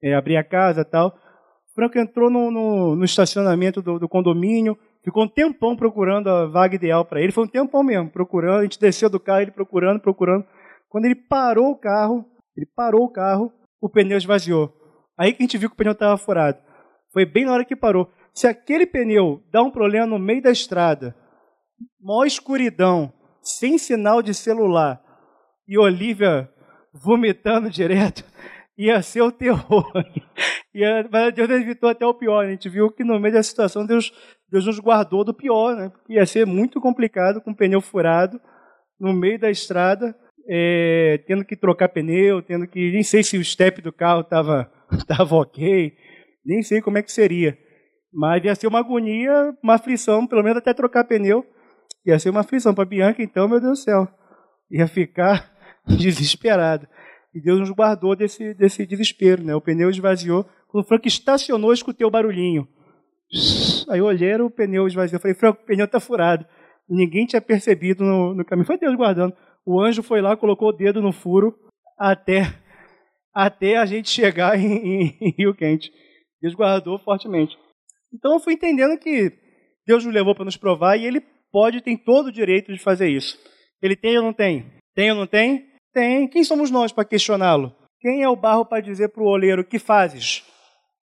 é, 0.02 0.14
abrir 0.14 0.36
a 0.36 0.44
casa 0.44 0.80
e 0.80 0.84
tal. 0.84 1.08
O 1.70 1.74
Franco 1.74 1.98
entrou 1.98 2.30
no, 2.30 2.50
no, 2.50 2.96
no 2.96 3.04
estacionamento 3.04 3.82
do, 3.82 3.98
do, 3.98 4.08
condomínio, 4.08 4.78
ficou 5.04 5.24
um 5.24 5.28
tempão 5.28 5.76
procurando 5.76 6.28
a 6.28 6.46
vaga 6.46 6.74
ideal 6.74 7.04
para 7.04 7.20
ele. 7.20 7.32
Foi 7.32 7.44
um 7.44 7.48
tempão 7.48 7.82
mesmo, 7.82 8.10
procurando. 8.10 8.60
A 8.60 8.62
gente 8.62 8.80
desceu 8.80 9.10
do 9.10 9.20
carro, 9.20 9.42
ele 9.42 9.50
procurando, 9.50 10.00
procurando. 10.00 10.44
Quando 10.96 11.04
ele 11.04 11.14
parou 11.14 11.72
o 11.72 11.76
carro, 11.76 12.24
ele 12.56 12.66
parou 12.74 13.04
o 13.04 13.10
carro, 13.10 13.52
o 13.82 13.86
pneu 13.86 14.16
esvaziou. 14.16 14.74
Aí 15.18 15.30
que 15.30 15.42
a 15.42 15.44
gente 15.44 15.58
viu 15.58 15.68
que 15.68 15.74
o 15.74 15.76
pneu 15.76 15.92
estava 15.92 16.16
furado. 16.16 16.58
Foi 17.12 17.26
bem 17.26 17.44
na 17.44 17.52
hora 17.52 17.66
que 17.66 17.76
parou. 17.76 18.10
Se 18.32 18.46
aquele 18.46 18.86
pneu 18.86 19.42
dá 19.52 19.62
um 19.62 19.70
problema 19.70 20.06
no 20.06 20.18
meio 20.18 20.40
da 20.40 20.50
estrada, 20.50 21.14
maior 22.00 22.24
escuridão, 22.24 23.12
sem 23.42 23.76
sinal 23.76 24.22
de 24.22 24.32
celular, 24.32 24.98
e 25.68 25.78
Olivia 25.78 26.50
vomitando 26.94 27.68
direto, 27.68 28.24
ia 28.78 29.02
ser 29.02 29.20
o 29.20 29.30
terror. 29.30 29.92
Ia, 30.74 31.06
mas 31.12 31.34
Deus 31.34 31.50
evitou 31.50 31.90
até 31.90 32.06
o 32.06 32.14
pior. 32.14 32.46
A 32.46 32.50
gente 32.50 32.70
viu 32.70 32.90
que 32.90 33.04
no 33.04 33.20
meio 33.20 33.34
da 33.34 33.42
situação 33.42 33.84
Deus, 33.84 34.10
Deus 34.50 34.64
nos 34.64 34.78
guardou 34.78 35.24
do 35.24 35.34
pior, 35.34 35.76
né? 35.76 35.92
Ia 36.08 36.24
ser 36.24 36.46
muito 36.46 36.80
complicado 36.80 37.42
com 37.42 37.50
o 37.50 37.54
pneu 37.54 37.82
furado 37.82 38.40
no 38.98 39.12
meio 39.12 39.38
da 39.38 39.50
estrada 39.50 40.16
é, 40.48 41.18
tendo 41.26 41.44
que 41.44 41.56
trocar 41.56 41.88
pneu, 41.88 42.42
tendo 42.42 42.66
que. 42.66 42.92
Nem 42.92 43.02
sei 43.02 43.22
se 43.22 43.36
o 43.36 43.44
step 43.44 43.82
do 43.82 43.92
carro 43.92 44.20
estava 44.20 44.70
tava 45.06 45.34
ok, 45.36 45.92
nem 46.44 46.62
sei 46.62 46.80
como 46.80 46.98
é 46.98 47.02
que 47.02 47.12
seria. 47.12 47.58
Mas 48.12 48.44
ia 48.44 48.54
ser 48.54 48.66
uma 48.66 48.78
agonia, 48.78 49.54
uma 49.62 49.74
aflição, 49.74 50.26
pelo 50.26 50.42
menos 50.42 50.58
até 50.58 50.72
trocar 50.72 51.04
pneu. 51.04 51.44
Ia 52.06 52.18
ser 52.18 52.30
uma 52.30 52.40
aflição 52.40 52.74
para 52.74 52.84
Bianca, 52.84 53.22
então, 53.22 53.48
meu 53.48 53.60
Deus 53.60 53.80
do 53.80 53.84
céu. 53.84 54.08
Ia 54.70 54.86
ficar 54.86 55.52
desesperado. 55.86 56.86
E 57.34 57.40
Deus 57.40 57.60
nos 57.60 57.70
guardou 57.70 58.16
desse, 58.16 58.54
desse 58.54 58.86
desespero. 58.86 59.42
Né? 59.42 59.54
O 59.54 59.60
pneu 59.60 59.90
esvaziou. 59.90 60.44
Quando 60.68 60.84
o 60.84 60.86
Frank 60.86 61.06
estacionou, 61.06 61.70
eu 61.70 61.74
escutei 61.74 62.06
o 62.06 62.10
barulhinho. 62.10 62.66
Aí 63.90 63.98
eu 63.98 64.06
olhei, 64.06 64.34
o 64.36 64.50
pneu 64.50 64.86
esvaziou. 64.86 65.18
Eu 65.18 65.20
falei, 65.20 65.34
Frank, 65.34 65.60
o 65.60 65.66
pneu 65.66 65.84
está 65.84 66.00
furado. 66.00 66.46
E 66.88 66.94
ninguém 66.96 67.26
tinha 67.26 67.42
percebido 67.42 68.04
no, 68.04 68.34
no 68.34 68.44
caminho. 68.44 68.66
Foi 68.66 68.78
Deus 68.78 68.94
guardando. 68.94 69.34
O 69.66 69.80
anjo 69.80 70.02
foi 70.02 70.20
lá, 70.20 70.36
colocou 70.36 70.68
o 70.68 70.72
dedo 70.72 71.02
no 71.02 71.12
furo 71.12 71.54
até, 71.98 72.42
até 73.34 73.76
a 73.76 73.84
gente 73.84 74.08
chegar 74.08 74.58
em, 74.58 74.76
em, 74.76 75.18
em 75.20 75.34
Rio 75.36 75.54
Quente. 75.54 75.90
Deus 76.40 76.54
guardou 76.54 76.98
fortemente. 76.98 77.58
Então 78.12 78.34
eu 78.34 78.40
fui 78.40 78.54
entendendo 78.54 78.98
que 78.98 79.32
Deus 79.86 80.04
nos 80.04 80.14
levou 80.14 80.34
para 80.34 80.44
nos 80.44 80.56
provar 80.56 80.96
e 80.96 81.04
Ele 81.04 81.20
pode, 81.50 81.80
tem 81.80 81.96
todo 81.96 82.28
o 82.28 82.32
direito 82.32 82.72
de 82.72 82.78
fazer 82.78 83.08
isso. 83.08 83.38
Ele 83.82 83.96
tem 83.96 84.16
ou 84.16 84.24
não 84.24 84.32
tem? 84.32 84.72
Tem 84.94 85.10
ou 85.10 85.16
não 85.16 85.26
tem? 85.26 85.66
Tem. 85.92 86.28
Quem 86.28 86.44
somos 86.44 86.70
nós 86.70 86.92
para 86.92 87.04
questioná-lo? 87.04 87.74
Quem 88.00 88.22
é 88.22 88.28
o 88.28 88.36
barro 88.36 88.64
para 88.64 88.82
dizer 88.82 89.08
para 89.08 89.22
o 89.22 89.26
oleiro, 89.26 89.64
que 89.64 89.78
fazes? 89.78 90.44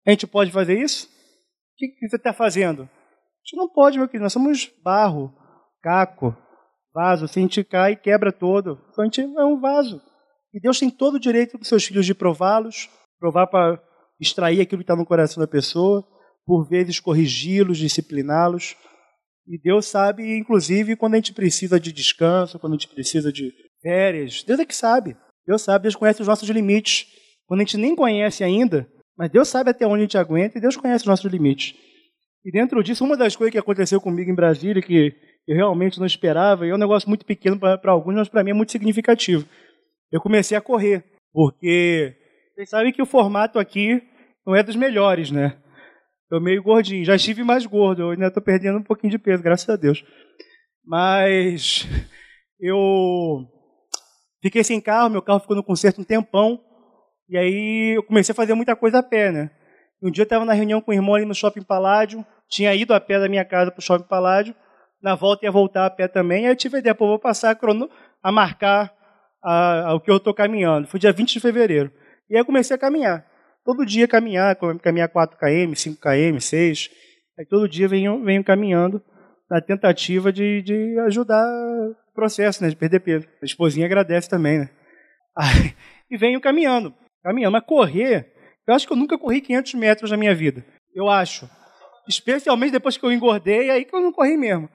A 0.06 0.10
gente 0.10 0.26
pode 0.26 0.50
fazer 0.50 0.78
isso? 0.78 1.06
O 1.06 1.76
que 1.76 2.08
você 2.08 2.16
está 2.16 2.32
fazendo? 2.32 2.88
gente 3.50 3.56
não 3.56 3.68
pode, 3.68 3.98
meu 3.98 4.06
querido, 4.06 4.22
nós 4.22 4.32
somos 4.32 4.70
barro, 4.82 5.32
caco, 5.82 6.36
vaso. 6.94 7.28
Se 7.28 7.40
gente 7.40 7.62
cai, 7.64 7.96
quebra 7.96 8.32
todo. 8.32 8.78
Então 8.90 9.04
é 9.38 9.44
um 9.44 9.60
vaso. 9.60 10.00
E 10.52 10.60
Deus 10.60 10.78
tem 10.78 10.90
todo 10.90 11.14
o 11.14 11.20
direito 11.20 11.56
dos 11.56 11.68
seus 11.68 11.84
filhos 11.84 12.04
de 12.04 12.14
prová-los, 12.14 12.88
provar 13.18 13.46
para 13.46 13.80
extrair 14.20 14.60
aquilo 14.60 14.80
que 14.80 14.84
está 14.84 14.96
no 14.96 15.06
coração 15.06 15.40
da 15.40 15.46
pessoa, 15.46 16.04
por 16.44 16.68
vezes 16.68 16.98
corrigi-los, 17.00 17.78
discipliná-los. 17.78 18.76
E 19.46 19.58
Deus 19.58 19.86
sabe, 19.86 20.36
inclusive, 20.36 20.96
quando 20.96 21.14
a 21.14 21.16
gente 21.16 21.32
precisa 21.32 21.78
de 21.78 21.92
descanso, 21.92 22.58
quando 22.58 22.74
a 22.74 22.76
gente 22.76 22.88
precisa 22.88 23.32
de 23.32 23.52
férias. 23.80 24.42
Deus 24.42 24.60
é 24.60 24.64
que 24.64 24.74
sabe. 24.74 25.16
Deus 25.46 25.62
sabe, 25.62 25.84
Deus 25.84 25.96
conhece 25.96 26.20
os 26.20 26.28
nossos 26.28 26.48
limites. 26.48 27.06
Quando 27.46 27.60
a 27.60 27.64
gente 27.64 27.76
nem 27.76 27.96
conhece 27.96 28.44
ainda, 28.44 28.88
mas 29.16 29.30
Deus 29.30 29.48
sabe 29.48 29.70
até 29.70 29.86
onde 29.86 29.98
a 29.98 30.04
gente 30.04 30.18
aguenta 30.18 30.58
e 30.58 30.60
Deus 30.60 30.76
conhece 30.76 31.02
os 31.02 31.08
nossos 31.08 31.30
limites. 31.30 31.74
E 32.44 32.50
dentro 32.50 32.82
disso, 32.82 33.04
uma 33.04 33.16
das 33.16 33.36
coisas 33.36 33.52
que 33.52 33.58
aconteceu 33.58 34.00
comigo 34.00 34.30
em 34.30 34.34
Brasília, 34.34 34.82
que 34.82 35.12
eu 35.46 35.56
realmente 35.56 35.98
não 35.98 36.06
esperava, 36.06 36.66
e 36.66 36.70
é 36.70 36.74
um 36.74 36.78
negócio 36.78 37.08
muito 37.08 37.24
pequeno 37.24 37.58
para 37.58 37.90
alguns, 37.90 38.14
mas 38.14 38.28
para 38.28 38.44
mim 38.44 38.50
é 38.50 38.54
muito 38.54 38.72
significativo. 38.72 39.46
Eu 40.10 40.20
comecei 40.20 40.56
a 40.56 40.60
correr, 40.60 41.04
porque 41.32 42.16
vocês 42.54 42.70
sabem 42.70 42.92
que 42.92 43.02
o 43.02 43.06
formato 43.06 43.58
aqui 43.58 44.02
não 44.46 44.54
é 44.54 44.62
dos 44.62 44.76
melhores, 44.76 45.30
né? 45.30 45.56
Estou 46.24 46.40
meio 46.40 46.62
gordinho, 46.62 47.04
já 47.04 47.16
estive 47.16 47.42
mais 47.42 47.66
gordo, 47.66 48.02
eu 48.02 48.10
ainda 48.10 48.28
estou 48.28 48.42
perdendo 48.42 48.78
um 48.78 48.82
pouquinho 48.82 49.10
de 49.10 49.18
peso, 49.18 49.42
graças 49.42 49.68
a 49.68 49.76
Deus. 49.76 50.04
Mas 50.84 51.86
eu 52.60 53.46
fiquei 54.42 54.62
sem 54.62 54.80
carro, 54.80 55.10
meu 55.10 55.22
carro 55.22 55.40
ficou 55.40 55.56
no 55.56 55.64
conserto 55.64 56.00
um 56.00 56.04
tempão, 56.04 56.60
e 57.28 57.36
aí 57.36 57.96
eu 57.96 58.02
comecei 58.02 58.32
a 58.32 58.36
fazer 58.36 58.54
muita 58.54 58.76
coisa 58.76 58.98
a 58.98 59.02
pé, 59.02 59.32
né? 59.32 59.50
Um 60.02 60.10
dia 60.10 60.22
eu 60.22 60.24
estava 60.24 60.44
na 60.44 60.52
reunião 60.52 60.80
com 60.80 60.90
o 60.90 60.94
irmão 60.94 61.14
ali 61.14 61.24
no 61.24 61.34
Shopping 61.34 61.62
Paládio, 61.62 62.24
tinha 62.48 62.74
ido 62.74 62.94
a 62.94 63.00
pé 63.00 63.18
da 63.18 63.28
minha 63.28 63.44
casa 63.44 63.70
para 63.70 63.80
o 63.80 63.82
Shopping 63.82 64.08
Paládio, 64.08 64.54
na 65.02 65.14
volta 65.14 65.44
ia 65.44 65.50
voltar 65.50 65.86
a 65.86 65.90
pé 65.90 66.08
também, 66.08 66.46
aí 66.46 66.52
eu 66.52 66.56
tive 66.56 66.76
a 66.76 66.78
ideia, 66.80 66.94
pô, 66.94 67.06
vou 67.06 67.18
passar 67.18 67.50
a, 67.50 67.54
crono, 67.54 67.88
a 68.22 68.30
marcar 68.30 68.92
a, 69.42 69.88
a, 69.88 69.94
o 69.94 70.00
que 70.00 70.10
eu 70.10 70.16
estou 70.16 70.34
caminhando. 70.34 70.86
Foi 70.86 71.00
dia 71.00 71.12
20 71.12 71.32
de 71.32 71.40
fevereiro. 71.40 71.90
E 72.28 72.34
aí 72.34 72.40
eu 72.40 72.44
comecei 72.44 72.76
a 72.76 72.78
caminhar. 72.78 73.26
Todo 73.64 73.84
dia 73.84 74.08
caminhar, 74.08 74.56
caminhar 74.82 75.08
4 75.08 75.38
km, 75.38 75.74
5 75.74 76.00
km, 76.00 76.38
6. 76.40 76.90
Aí 77.38 77.46
todo 77.46 77.68
dia 77.68 77.88
venho, 77.88 78.22
venho 78.22 78.44
caminhando 78.44 79.02
na 79.50 79.60
tentativa 79.60 80.32
de, 80.32 80.62
de 80.62 80.98
ajudar 81.06 81.44
o 81.44 82.14
processo, 82.14 82.62
né, 82.62 82.68
de 82.68 82.76
perder 82.76 83.00
peso. 83.00 83.26
A 83.42 83.44
esposinha 83.44 83.86
agradece 83.86 84.28
também, 84.28 84.60
né? 84.60 84.70
Aí, 85.36 85.74
e 86.10 86.16
venho 86.16 86.40
caminhando, 86.40 86.94
caminhando. 87.22 87.52
Mas 87.52 87.64
correr, 87.64 88.32
eu 88.66 88.74
acho 88.74 88.86
que 88.86 88.92
eu 88.92 88.96
nunca 88.96 89.18
corri 89.18 89.40
500 89.40 89.74
metros 89.74 90.10
na 90.10 90.16
minha 90.16 90.34
vida. 90.34 90.64
Eu 90.94 91.08
acho. 91.08 91.48
Especialmente 92.08 92.72
depois 92.72 92.96
que 92.96 93.04
eu 93.04 93.12
engordei, 93.12 93.70
aí 93.70 93.84
que 93.84 93.94
eu 93.94 94.00
não 94.00 94.12
corri 94.12 94.36
mesmo. 94.36 94.68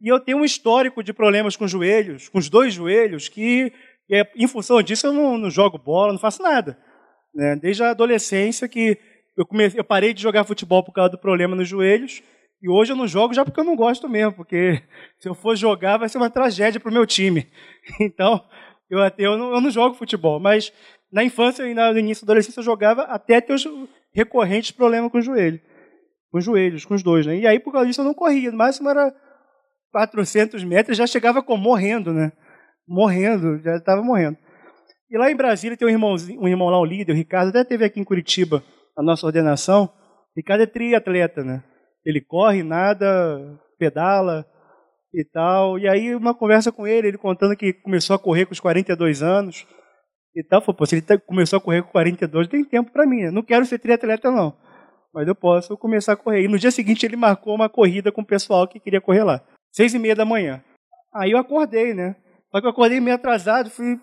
E 0.00 0.08
eu 0.08 0.20
tenho 0.20 0.38
um 0.38 0.44
histórico 0.44 1.02
de 1.02 1.12
problemas 1.12 1.56
com 1.56 1.66
joelhos, 1.66 2.28
com 2.28 2.38
os 2.38 2.48
dois 2.48 2.72
joelhos, 2.74 3.28
que 3.28 3.72
é, 4.10 4.26
em 4.36 4.46
função 4.46 4.82
disso 4.82 5.06
eu 5.06 5.12
não, 5.12 5.36
não 5.36 5.50
jogo 5.50 5.76
bola, 5.76 6.12
não 6.12 6.20
faço 6.20 6.42
nada. 6.42 6.78
Né? 7.34 7.56
Desde 7.56 7.82
a 7.82 7.90
adolescência 7.90 8.68
que 8.68 8.98
eu, 9.36 9.44
comecei, 9.44 9.78
eu 9.78 9.84
parei 9.84 10.14
de 10.14 10.22
jogar 10.22 10.44
futebol 10.44 10.82
por 10.82 10.92
causa 10.92 11.10
do 11.10 11.18
problema 11.18 11.54
nos 11.54 11.68
joelhos, 11.68 12.22
e 12.60 12.68
hoje 12.68 12.92
eu 12.92 12.96
não 12.96 13.06
jogo 13.06 13.34
já 13.34 13.44
porque 13.44 13.60
eu 13.60 13.64
não 13.64 13.76
gosto 13.76 14.08
mesmo, 14.08 14.32
porque 14.32 14.82
se 15.18 15.28
eu 15.28 15.34
for 15.34 15.56
jogar 15.56 15.96
vai 15.96 16.08
ser 16.08 16.18
uma 16.18 16.30
tragédia 16.30 16.80
para 16.80 16.90
o 16.90 16.92
meu 16.92 17.06
time. 17.06 17.46
Então, 18.00 18.44
eu, 18.90 18.98
eu, 19.16 19.38
não, 19.38 19.54
eu 19.54 19.60
não 19.60 19.70
jogo 19.70 19.94
futebol, 19.94 20.38
mas 20.38 20.72
na 21.10 21.24
infância 21.24 21.62
e 21.66 21.74
no 21.74 21.98
início 21.98 22.26
da 22.26 22.32
adolescência 22.32 22.60
eu 22.60 22.64
jogava 22.64 23.02
até 23.02 23.40
ter 23.40 23.54
os 23.54 23.66
recorrentes 24.12 24.70
problemas 24.70 25.10
com 25.10 25.18
o 25.18 25.22
joelho. 25.22 25.60
Com 26.30 26.38
os 26.38 26.44
joelhos, 26.44 26.84
com 26.84 26.94
os 26.94 27.02
dois. 27.02 27.26
Né? 27.26 27.38
E 27.38 27.46
aí, 27.46 27.58
por 27.58 27.72
causa 27.72 27.86
disso, 27.86 28.00
eu 28.00 28.04
não 28.04 28.12
corria. 28.12 28.50
No 28.50 28.58
máximo 28.58 28.90
era 28.90 29.14
400 29.92 30.62
metros, 30.64 30.96
já 30.96 31.06
chegava 31.06 31.42
com 31.42 31.56
morrendo, 31.56 32.12
né? 32.12 32.32
Morrendo, 32.86 33.58
já 33.62 33.76
estava 33.76 34.02
morrendo. 34.02 34.36
E 35.10 35.16
lá 35.16 35.30
em 35.30 35.36
Brasília 35.36 35.76
tem 35.76 35.88
um, 35.88 35.90
irmãozinho, 35.90 36.40
um 36.40 36.48
irmão 36.48 36.68
lá, 36.68 36.78
o 36.78 36.84
líder, 36.84 37.12
o 37.12 37.16
Ricardo, 37.16 37.48
até 37.48 37.64
teve 37.64 37.84
aqui 37.84 37.98
em 37.98 38.04
Curitiba 38.04 38.62
a 38.96 39.02
nossa 39.02 39.24
ordenação. 39.26 39.84
O 39.84 39.90
Ricardo 40.36 40.62
é 40.62 40.66
triatleta, 40.66 41.42
né? 41.42 41.64
Ele 42.04 42.20
corre, 42.20 42.62
nada, 42.62 43.06
pedala 43.78 44.46
e 45.14 45.24
tal. 45.24 45.78
E 45.78 45.88
aí, 45.88 46.14
uma 46.14 46.34
conversa 46.34 46.70
com 46.70 46.86
ele, 46.86 47.08
ele 47.08 47.18
contando 47.18 47.56
que 47.56 47.72
começou 47.72 48.14
a 48.14 48.18
correr 48.18 48.44
com 48.44 48.52
os 48.52 48.60
42 48.60 49.22
anos 49.22 49.66
e 50.34 50.42
tal. 50.42 50.60
Falei, 50.60 50.76
pô, 50.76 50.86
se 50.86 50.96
ele 50.96 51.02
tá, 51.02 51.18
começou 51.18 51.56
a 51.56 51.60
correr 51.60 51.82
com 51.82 51.90
42, 51.90 52.48
tem 52.48 52.64
tempo 52.64 52.92
para 52.92 53.06
mim. 53.06 53.22
Eu 53.22 53.32
não 53.32 53.42
quero 53.42 53.64
ser 53.64 53.78
triatleta, 53.78 54.30
não. 54.30 54.54
Mas 55.14 55.26
eu 55.26 55.34
posso 55.34 55.76
começar 55.76 56.12
a 56.12 56.16
correr. 56.16 56.42
E 56.42 56.48
no 56.48 56.58
dia 56.58 56.70
seguinte 56.70 57.06
ele 57.06 57.16
marcou 57.16 57.54
uma 57.54 57.68
corrida 57.68 58.12
com 58.12 58.20
o 58.20 58.26
pessoal 58.26 58.68
que 58.68 58.78
queria 58.78 59.00
correr 59.00 59.24
lá. 59.24 59.42
Seis 59.72 59.94
e 59.94 59.98
meia 59.98 60.14
da 60.14 60.24
manhã. 60.24 60.62
Aí 61.14 61.30
eu 61.30 61.38
acordei, 61.38 61.94
né? 61.94 62.16
Só 62.50 62.60
que 62.60 62.66
eu 62.66 62.70
acordei 62.70 63.00
meio 63.00 63.16
atrasado, 63.16 63.70
fui 63.70 63.98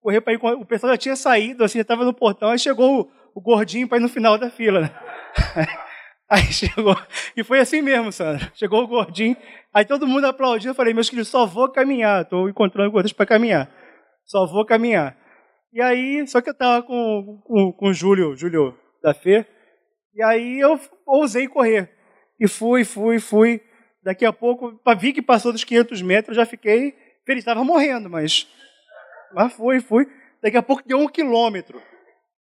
correr 0.00 0.20
para 0.20 0.32
ir. 0.32 0.38
O 0.42 0.64
pessoal 0.64 0.92
já 0.92 0.98
tinha 0.98 1.16
saído, 1.16 1.64
assim, 1.64 1.78
estava 1.78 2.04
no 2.04 2.14
portão, 2.14 2.50
aí 2.50 2.58
chegou 2.58 3.00
o, 3.00 3.10
o 3.34 3.40
gordinho 3.40 3.88
para 3.88 3.98
ir 3.98 4.00
no 4.00 4.08
final 4.08 4.38
da 4.38 4.50
fila, 4.50 4.80
né? 4.80 4.90
Aí 6.30 6.42
chegou, 6.52 6.94
e 7.34 7.42
foi 7.42 7.58
assim 7.58 7.80
mesmo, 7.80 8.12
Sandra. 8.12 8.52
Chegou 8.54 8.82
o 8.82 8.86
gordinho, 8.86 9.34
aí 9.72 9.86
todo 9.86 10.06
mundo 10.06 10.26
aplaudiu. 10.26 10.72
Eu 10.72 10.74
falei, 10.74 10.92
meus 10.92 11.08
queridos, 11.08 11.30
só 11.30 11.46
vou 11.46 11.70
caminhar. 11.70 12.20
Estou 12.20 12.50
encontrando 12.50 12.90
gordinhos 12.90 13.14
para 13.14 13.24
caminhar. 13.24 13.70
Só 14.26 14.46
vou 14.46 14.66
caminhar. 14.66 15.16
E 15.72 15.80
aí, 15.80 16.26
só 16.26 16.42
que 16.42 16.50
eu 16.50 16.52
estava 16.52 16.82
com, 16.82 17.40
com, 17.46 17.72
com 17.72 17.88
o 17.88 17.94
Júlio, 17.94 18.36
Júlio 18.36 18.76
da 19.02 19.14
Fê, 19.14 19.46
e 20.14 20.22
aí 20.22 20.60
eu 20.60 20.78
ousei 21.06 21.48
correr. 21.48 21.90
E 22.38 22.46
fui, 22.46 22.84
fui, 22.84 23.18
fui. 23.18 23.62
Daqui 24.08 24.24
a 24.24 24.32
pouco, 24.32 24.80
vi 24.98 25.12
que 25.12 25.20
passou 25.20 25.52
dos 25.52 25.64
500 25.64 26.00
metros, 26.00 26.34
já 26.34 26.46
fiquei 26.46 26.96
feliz. 27.26 27.42
Estava 27.42 27.62
morrendo, 27.62 28.08
mas, 28.08 28.48
mas 29.34 29.52
fui, 29.52 29.80
fui. 29.80 30.06
Daqui 30.42 30.56
a 30.56 30.62
pouco 30.62 30.82
deu 30.88 30.98
um 30.98 31.06
quilômetro. 31.06 31.78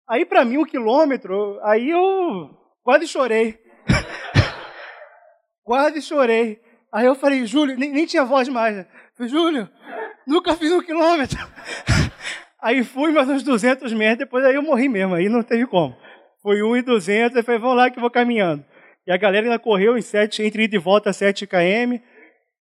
Aí, 0.08 0.24
para 0.24 0.44
mim, 0.44 0.58
um 0.58 0.64
quilômetro, 0.64 1.58
aí 1.64 1.90
eu 1.90 2.56
quase 2.84 3.08
chorei. 3.08 3.58
quase 5.64 6.00
chorei. 6.00 6.60
Aí 6.94 7.04
eu 7.04 7.16
falei, 7.16 7.44
Júlio, 7.44 7.76
nem, 7.76 7.90
nem 7.90 8.06
tinha 8.06 8.24
voz 8.24 8.48
mais. 8.48 8.76
Né? 8.76 8.86
Falei, 9.16 9.32
Júlio, 9.32 9.68
nunca 10.24 10.54
fiz 10.54 10.70
um 10.70 10.80
quilômetro. 10.80 11.36
Aí 12.62 12.84
fui 12.84 13.10
mais 13.10 13.28
uns 13.28 13.42
200 13.42 13.92
metros, 13.92 14.18
depois 14.18 14.44
aí 14.44 14.54
eu 14.54 14.62
morri 14.62 14.88
mesmo, 14.88 15.14
aí 15.14 15.28
não 15.28 15.42
teve 15.42 15.66
como. 15.66 15.96
Foi 16.42 16.62
1,200, 16.62 17.36
aí 17.36 17.42
falei, 17.42 17.60
vamos 17.60 17.76
lá 17.76 17.90
que 17.90 17.98
eu 17.98 18.00
vou 18.00 18.10
caminhando. 18.10 18.64
E 19.06 19.12
a 19.12 19.16
galera 19.16 19.46
ainda 19.46 19.58
correu 19.58 19.96
em 19.96 20.02
sete, 20.02 20.42
entre 20.42 20.64
ida 20.64 20.76
e 20.76 20.78
volta 20.78 21.12
7 21.12 21.46
km, 21.46 22.00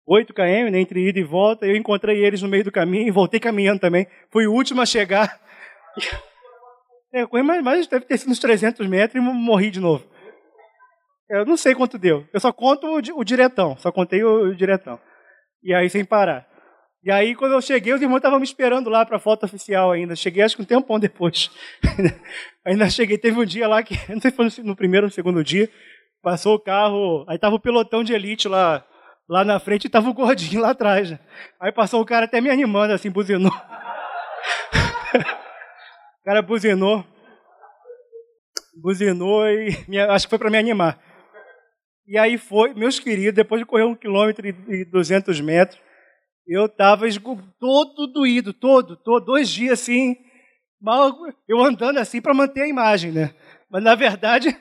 8 0.07 0.33
km, 0.33 0.71
né, 0.71 0.81
entre 0.81 1.09
ida 1.09 1.19
e 1.19 1.25
volta. 1.25 1.67
Eu 1.67 1.77
encontrei 1.77 2.25
eles 2.25 2.41
no 2.41 2.49
meio 2.49 2.65
do 2.65 2.73
caminho 2.73 3.09
e 3.09 3.11
voltei 3.11 3.41
caminhando 3.41 3.81
também. 3.81 4.07
Fui 4.31 4.47
o 4.47 4.53
último 4.53 4.81
a 4.81 4.87
chegar. 4.87 5.39
É, 7.11 7.25
corri 7.25 7.43
mais, 7.43 7.65
mais, 7.65 7.87
deve 7.87 8.05
ter 8.05 8.19
sido 8.19 8.31
uns 8.31 8.39
300 8.39 8.87
metros 8.87 9.25
e 9.25 9.27
morri 9.27 9.71
de 9.71 9.81
novo. 9.81 10.07
Eu 11.31 11.47
não 11.47 11.57
sei 11.57 11.75
quanto 11.75 11.97
deu. 11.97 12.29
Eu 12.35 12.39
só 12.39 12.53
conto 12.53 12.87
o, 12.87 12.99
o 13.19 13.25
diretão, 13.25 13.79
só 13.79 13.91
contei 13.91 14.23
o, 14.23 14.51
o 14.51 14.55
diretão. 14.55 15.01
E 15.63 15.73
aí 15.73 15.89
sem 15.89 16.05
parar. 16.05 16.47
E 17.03 17.11
aí, 17.11 17.35
quando 17.35 17.53
eu 17.53 17.63
cheguei, 17.63 17.93
os 17.93 18.03
irmãos 18.03 18.19
estavam 18.19 18.39
me 18.39 18.45
esperando 18.45 18.91
lá 18.91 19.07
para 19.07 19.17
a 19.17 19.21
foto 19.21 19.47
oficial 19.47 19.93
ainda. 19.93 20.17
Cheguei, 20.17 20.43
acho 20.43 20.57
que 20.57 20.63
um 20.63 20.67
tempão 20.67 20.99
depois. 20.99 21.51
ainda 22.65 22.91
cheguei, 22.91 23.17
teve 23.17 23.39
um 23.39 23.45
dia 23.45 23.69
lá 23.69 23.83
que, 23.83 23.95
não 24.13 24.21
sei 24.21 24.31
se 24.31 24.37
foi 24.37 24.49
no 24.65 24.75
primeiro 24.75 25.07
ou 25.07 25.09
no 25.09 25.15
segundo 25.15 25.43
dia, 25.45 25.71
passou 26.23 26.55
o 26.55 26.61
carro, 26.61 27.25
aí 27.29 27.39
tava 27.39 27.55
o 27.55 27.61
pelotão 27.61 28.03
de 28.03 28.13
elite 28.13 28.49
lá, 28.49 28.85
lá 29.29 29.45
na 29.45 29.59
frente 29.59 29.85
e 29.87 29.91
tava 29.91 30.09
o 30.09 30.15
gordinho 30.15 30.63
lá 30.63 30.71
atrás. 30.71 31.19
Aí 31.61 31.73
passou 31.73 32.01
o 32.01 32.07
cara 32.07 32.25
até 32.25 32.41
me 32.41 32.51
animando, 32.51 32.93
assim, 32.93 33.11
buzinou. 33.11 33.53
o 35.13 36.25
cara 36.25 36.43
buzinou. 36.43 37.05
Buzinou 38.81 39.47
e 39.49 39.85
me, 39.89 39.99
acho 40.01 40.27
que 40.27 40.31
foi 40.31 40.39
para 40.39 40.51
me 40.51 40.59
animar. 40.59 40.99
E 42.07 42.17
aí 42.17 42.39
foi, 42.39 42.73
meus 42.73 42.99
queridos, 42.99 43.35
depois 43.35 43.61
de 43.61 43.67
correr 43.67 43.85
um 43.85 43.95
quilômetro 43.95 44.47
e 44.47 44.85
duzentos 44.85 45.41
metros, 45.41 45.79
eu 46.47 46.65
estava 46.65 47.05
todo 47.61 48.07
doído, 48.07 48.55
todo, 48.55 48.97
todo, 48.97 49.27
dois 49.27 49.51
dias 49.51 49.81
assim, 49.81 50.17
mal, 50.81 51.13
eu 51.47 51.63
andando 51.63 51.99
assim 51.99 52.23
para 52.23 52.33
manter 52.33 52.63
a 52.63 52.69
imagem, 52.69 53.13
né? 53.13 53.35
Mas 53.71 53.83
na 53.83 53.95
verdade, 53.95 54.57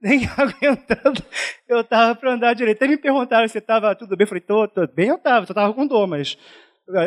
nem 0.00 0.26
aguentando, 0.36 1.22
eu 1.68 1.80
estava 1.80 2.14
para 2.14 2.32
andar 2.32 2.54
direito. 2.54 2.78
Até 2.78 2.88
me 2.88 2.96
perguntaram 2.96 3.46
se 3.48 3.58
estava 3.58 3.94
tudo 3.94 4.16
bem. 4.16 4.24
Eu 4.24 4.28
falei, 4.28 4.40
tô, 4.40 4.68
tô 4.68 4.86
bem, 4.86 5.08
eu 5.08 5.16
estava, 5.16 5.46
só 5.46 5.52
estava 5.52 5.72
com 5.74 5.86
dor, 5.86 6.06
mas 6.06 6.38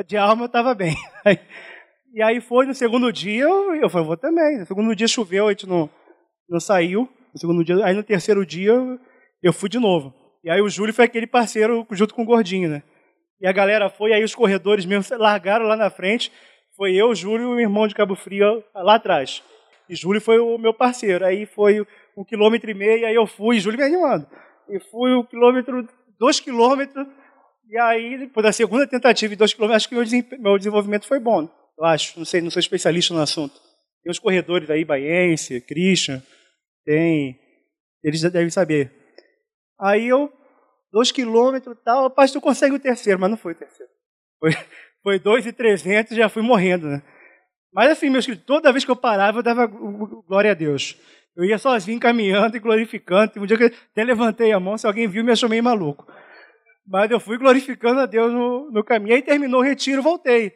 de 0.08 0.18
alma 0.18 0.44
eu 0.44 0.48
estava 0.48 0.74
bem. 0.74 0.96
E 2.16 2.22
aí 2.22 2.40
foi 2.40 2.68
no 2.68 2.76
segundo 2.76 3.12
dia, 3.12 3.42
eu, 3.42 3.74
eu 3.74 3.90
falei, 3.90 4.06
vou 4.06 4.16
também. 4.16 4.60
No 4.60 4.68
segundo 4.68 4.96
dia 4.96 5.08
choveu, 5.08 5.48
a 5.48 5.50
gente 5.50 5.66
não, 5.66 5.90
não 6.48 6.60
saiu. 6.60 7.10
No 7.34 7.40
segundo 7.40 7.64
dia, 7.64 7.84
aí 7.84 7.96
no 7.96 8.04
terceiro 8.04 8.46
dia 8.46 8.72
eu 9.42 9.52
fui 9.52 9.68
de 9.68 9.80
novo. 9.80 10.14
E 10.44 10.50
aí 10.52 10.62
o 10.62 10.70
Júlio 10.70 10.94
foi 10.94 11.06
aquele 11.06 11.26
parceiro 11.26 11.88
junto 11.90 12.14
com 12.14 12.22
o 12.22 12.26
Gordinho, 12.26 12.70
né? 12.70 12.84
E 13.42 13.48
a 13.48 13.52
galera 13.52 13.90
foi, 13.90 14.14
aí 14.14 14.24
os 14.24 14.36
corredores 14.36 14.86
mesmo 14.86 15.18
largaram 15.18 15.66
lá 15.66 15.76
na 15.76 15.90
frente. 15.90 16.32
Foi 16.78 16.94
eu, 16.94 17.16
Júlio 17.16 17.54
e 17.54 17.56
o 17.56 17.60
irmão 17.60 17.88
de 17.88 17.96
Cabo 17.96 18.16
Frio 18.16 18.64
lá 18.76 18.94
atrás. 18.96 19.42
E 19.90 19.96
Júlio 19.96 20.22
foi 20.22 20.38
o 20.38 20.56
meu 20.60 20.74
parceiro. 20.74 21.26
Aí 21.26 21.48
foi 21.48 21.84
um 22.18 22.24
quilômetro 22.24 22.70
e 22.70 22.74
meio, 22.74 23.06
aí 23.06 23.16
eu 23.16 23.26
fui, 23.26 23.60
Júlio 23.60 23.80
me 23.80 23.86
animando. 23.86 24.28
E 24.70 24.80
fui 24.80 25.12
o 25.14 25.24
quilômetro 25.26 25.88
dois 26.20 26.40
quilômetros, 26.40 27.06
e 27.70 27.78
aí, 27.78 28.18
depois 28.18 28.44
da 28.44 28.52
segunda 28.52 28.86
tentativa 28.86 29.32
de 29.32 29.38
dois 29.38 29.54
quilômetros, 29.54 29.78
acho 29.78 29.90
que 29.90 30.38
meu 30.38 30.58
desenvolvimento 30.58 31.08
foi 31.08 31.20
bom. 31.20 31.50
Eu 31.78 31.86
acho, 31.86 32.18
não 32.18 32.26
sei, 32.26 32.42
não 32.42 32.52
sou 32.52 32.60
especialista 32.60 33.14
no 33.14 33.22
assunto. 33.22 33.56
Tem 34.04 34.12
os 34.12 34.20
corredores 34.20 34.70
aí, 34.70 34.86
Baiense, 34.86 35.62
Christian, 35.62 36.22
tem. 36.86 37.40
Eles 38.04 38.22
devem 38.22 38.50
saber. 38.50 38.92
Aí 39.80 40.08
eu, 40.08 40.32
dois 40.92 41.12
quilômetros 41.12 41.76
e 41.76 41.84
tal, 41.84 42.10
tu 42.10 42.42
consegue 42.42 42.76
o 42.76 42.80
terceiro, 42.80 43.20
mas 43.20 43.30
não 43.30 43.38
foi 43.38 43.54
o 43.54 43.56
terceiro. 43.56 43.92
Foi, 44.40 44.52
foi 45.02 45.20
dois 45.20 45.46
e 45.46 45.54
trezentos, 45.54 46.16
já 46.16 46.30
fui 46.30 46.42
morrendo, 46.42 46.88
né? 46.88 47.02
Mas 47.74 47.92
assim, 47.92 48.10
meus 48.10 48.26
queridos, 48.26 48.46
toda 48.46 48.72
vez 48.72 48.86
que 48.86 48.92
eu 48.92 48.96
parava, 48.96 49.40
eu 49.40 49.44
dava 49.44 49.66
glória 49.66 50.52
a 50.52 50.54
Deus. 50.54 50.96
Eu 51.36 51.44
ia 51.44 51.58
sozinho 51.58 52.00
caminhando 52.00 52.56
e 52.56 52.60
glorificando. 52.60 53.32
Um 53.38 53.46
dia 53.46 53.58
que 53.58 53.66
até 53.66 54.04
levantei 54.04 54.52
a 54.52 54.60
mão, 54.60 54.78
se 54.78 54.86
alguém 54.86 55.08
viu, 55.08 55.24
me 55.24 55.32
achou 55.32 55.50
meio 55.50 55.64
maluco. 55.64 56.06
Mas 56.86 57.10
eu 57.10 57.20
fui 57.20 57.38
glorificando 57.38 58.02
a 58.02 58.06
Deus 58.06 58.32
no, 58.32 58.70
no 58.72 58.84
caminho. 58.84 59.16
Aí 59.16 59.22
terminou 59.22 59.62
o 59.62 59.64
retiro, 59.64 60.02
voltei. 60.02 60.54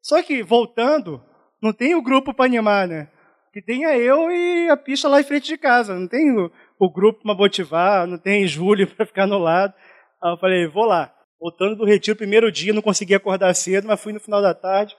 Só 0.00 0.22
que, 0.22 0.42
voltando, 0.42 1.22
não 1.60 1.72
tem 1.72 1.94
o 1.94 2.02
grupo 2.02 2.32
para 2.32 2.44
animar, 2.46 2.86
né? 2.86 3.08
Que 3.52 3.60
tenha 3.60 3.96
eu 3.96 4.30
e 4.30 4.68
a 4.70 4.76
pista 4.76 5.08
lá 5.08 5.20
em 5.20 5.24
frente 5.24 5.46
de 5.46 5.58
casa. 5.58 5.94
Não 5.94 6.08
tem 6.08 6.30
o, 6.30 6.50
o 6.78 6.92
grupo 6.92 7.22
para 7.22 7.34
motivar, 7.34 8.06
não 8.06 8.18
tem 8.18 8.46
Júlio 8.46 8.86
para 8.94 9.06
ficar 9.06 9.26
no 9.26 9.38
lado. 9.38 9.74
Aí 10.22 10.32
eu 10.32 10.38
falei, 10.38 10.66
vou 10.66 10.84
lá. 10.84 11.12
Voltando 11.40 11.76
do 11.76 11.84
retiro, 11.84 12.16
primeiro 12.16 12.50
dia, 12.50 12.72
não 12.72 12.80
consegui 12.80 13.14
acordar 13.14 13.52
cedo, 13.54 13.86
mas 13.86 14.00
fui 14.00 14.12
no 14.12 14.20
final 14.20 14.40
da 14.40 14.54
tarde. 14.54 14.96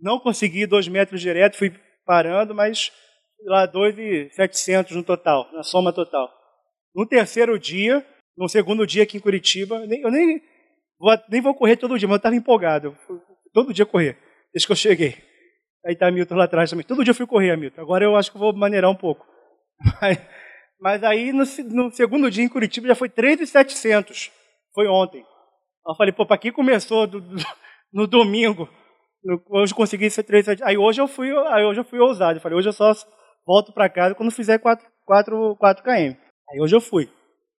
Não 0.00 0.18
consegui 0.18 0.66
dois 0.66 0.88
metros 0.88 1.20
direto, 1.20 1.56
fui 1.56 1.72
parando, 2.04 2.54
mas 2.54 2.92
lá 3.44 3.66
dois 3.66 3.98
e 3.98 4.28
setecentos 4.30 4.96
no 4.96 5.02
total, 5.02 5.48
na 5.52 5.62
soma 5.62 5.92
total. 5.92 6.30
No 6.94 7.06
terceiro 7.06 7.58
dia, 7.58 8.04
no 8.36 8.48
segundo 8.48 8.86
dia 8.86 9.02
aqui 9.02 9.16
em 9.16 9.20
Curitiba, 9.20 9.76
eu 9.76 10.10
nem 10.10 10.42
vou, 10.98 11.18
nem 11.28 11.40
vou 11.40 11.54
correr 11.54 11.76
todo 11.76 11.98
dia, 11.98 12.08
mas 12.08 12.14
eu 12.14 12.18
estava 12.18 12.36
empolgado. 12.36 12.96
Todo 13.52 13.72
dia 13.72 13.86
correr, 13.86 14.16
desde 14.52 14.66
que 14.66 14.72
eu 14.72 14.76
cheguei. 14.76 15.16
Aí 15.84 15.94
está 15.94 16.10
Milton 16.10 16.34
lá 16.34 16.44
atrás 16.44 16.70
também. 16.70 16.84
Todo 16.84 17.02
dia 17.02 17.10
eu 17.10 17.14
fui 17.14 17.26
correr, 17.26 17.56
Milton. 17.56 17.80
Agora 17.80 18.04
eu 18.04 18.16
acho 18.16 18.30
que 18.30 18.38
vou 18.38 18.52
maneirar 18.54 18.90
um 18.90 18.96
pouco. 18.96 19.26
Mas, 20.00 20.18
mas 20.78 21.04
aí 21.04 21.32
no, 21.32 21.44
no, 21.70 21.90
segundo 21.90 22.30
dia 22.30 22.44
em 22.44 22.48
Curitiba 22.48 22.88
já 22.88 22.94
foi 22.94 23.08
3,700. 23.08 24.30
Foi 24.74 24.86
ontem. 24.86 25.24
Eu 25.86 25.94
falei, 25.94 26.12
pô, 26.12 26.24
para 26.24 26.38
que 26.38 26.52
começou 26.52 27.06
do, 27.06 27.20
do, 27.20 27.36
no 27.92 28.06
domingo? 28.06 28.68
Hoje 29.50 29.74
consegui 29.74 30.08
ser 30.10 30.22
3, 30.22 30.62
Aí 30.62 30.78
hoje 30.78 31.00
eu 31.00 31.08
fui, 31.08 31.30
aí 31.48 31.64
hoje 31.64 31.80
eu 31.80 31.84
fui 31.84 31.98
ousado. 31.98 32.38
Eu 32.38 32.42
falei, 32.42 32.56
hoje 32.56 32.68
eu 32.68 32.72
só 32.72 32.92
volto 33.50 33.72
para 33.72 33.88
casa 33.88 34.14
quando 34.14 34.30
fizer 34.30 34.58
4, 34.58 34.86
4, 35.04 35.56
4 35.56 35.82
km. 35.82 36.16
Aí 36.50 36.60
hoje 36.60 36.76
eu 36.76 36.80
fui. 36.80 37.10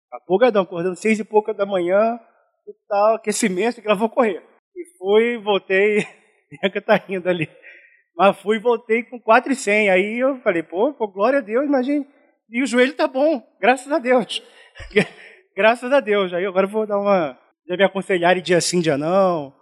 Apogadão, 0.09 0.63
acordando 0.63 0.95
seis 0.95 1.19
e 1.19 1.23
pouca 1.23 1.53
da 1.53 1.65
manhã 1.65 2.17
e 2.65 2.73
tal, 2.87 3.15
aquecimento, 3.15 3.81
que 3.81 3.89
eu 3.89 3.97
vou 3.97 4.07
correr. 4.07 4.41
E 4.73 4.97
fui, 4.97 5.37
voltei, 5.37 6.05
Bianca 6.49 6.81
tá 6.81 6.95
rindo 6.95 7.27
ali. 7.27 7.49
Mas 8.15 8.39
fui 8.39 8.55
e 8.55 8.59
voltei 8.59 9.03
com 9.03 9.19
4,100. 9.19 9.89
Aí 9.89 10.19
eu 10.19 10.37
falei, 10.39 10.63
pô, 10.63 10.93
pô, 10.93 11.09
glória 11.09 11.39
a 11.39 11.41
Deus, 11.41 11.65
imagine. 11.65 12.07
E 12.49 12.63
o 12.63 12.65
joelho 12.65 12.93
tá 12.93 13.07
bom, 13.07 13.43
graças 13.59 13.91
a 13.91 13.99
Deus. 13.99 14.41
graças 15.55 15.91
a 15.91 15.99
Deus. 15.99 16.33
Aí 16.33 16.45
agora 16.45 16.67
eu 16.67 16.71
vou 16.71 16.87
dar 16.87 16.99
uma. 16.99 17.37
Já 17.67 17.75
me 17.75 17.83
aconselhar 17.83 18.37
em 18.37 18.41
dia 18.41 18.61
sim, 18.61 18.79
dia 18.79 18.97
não, 18.97 19.53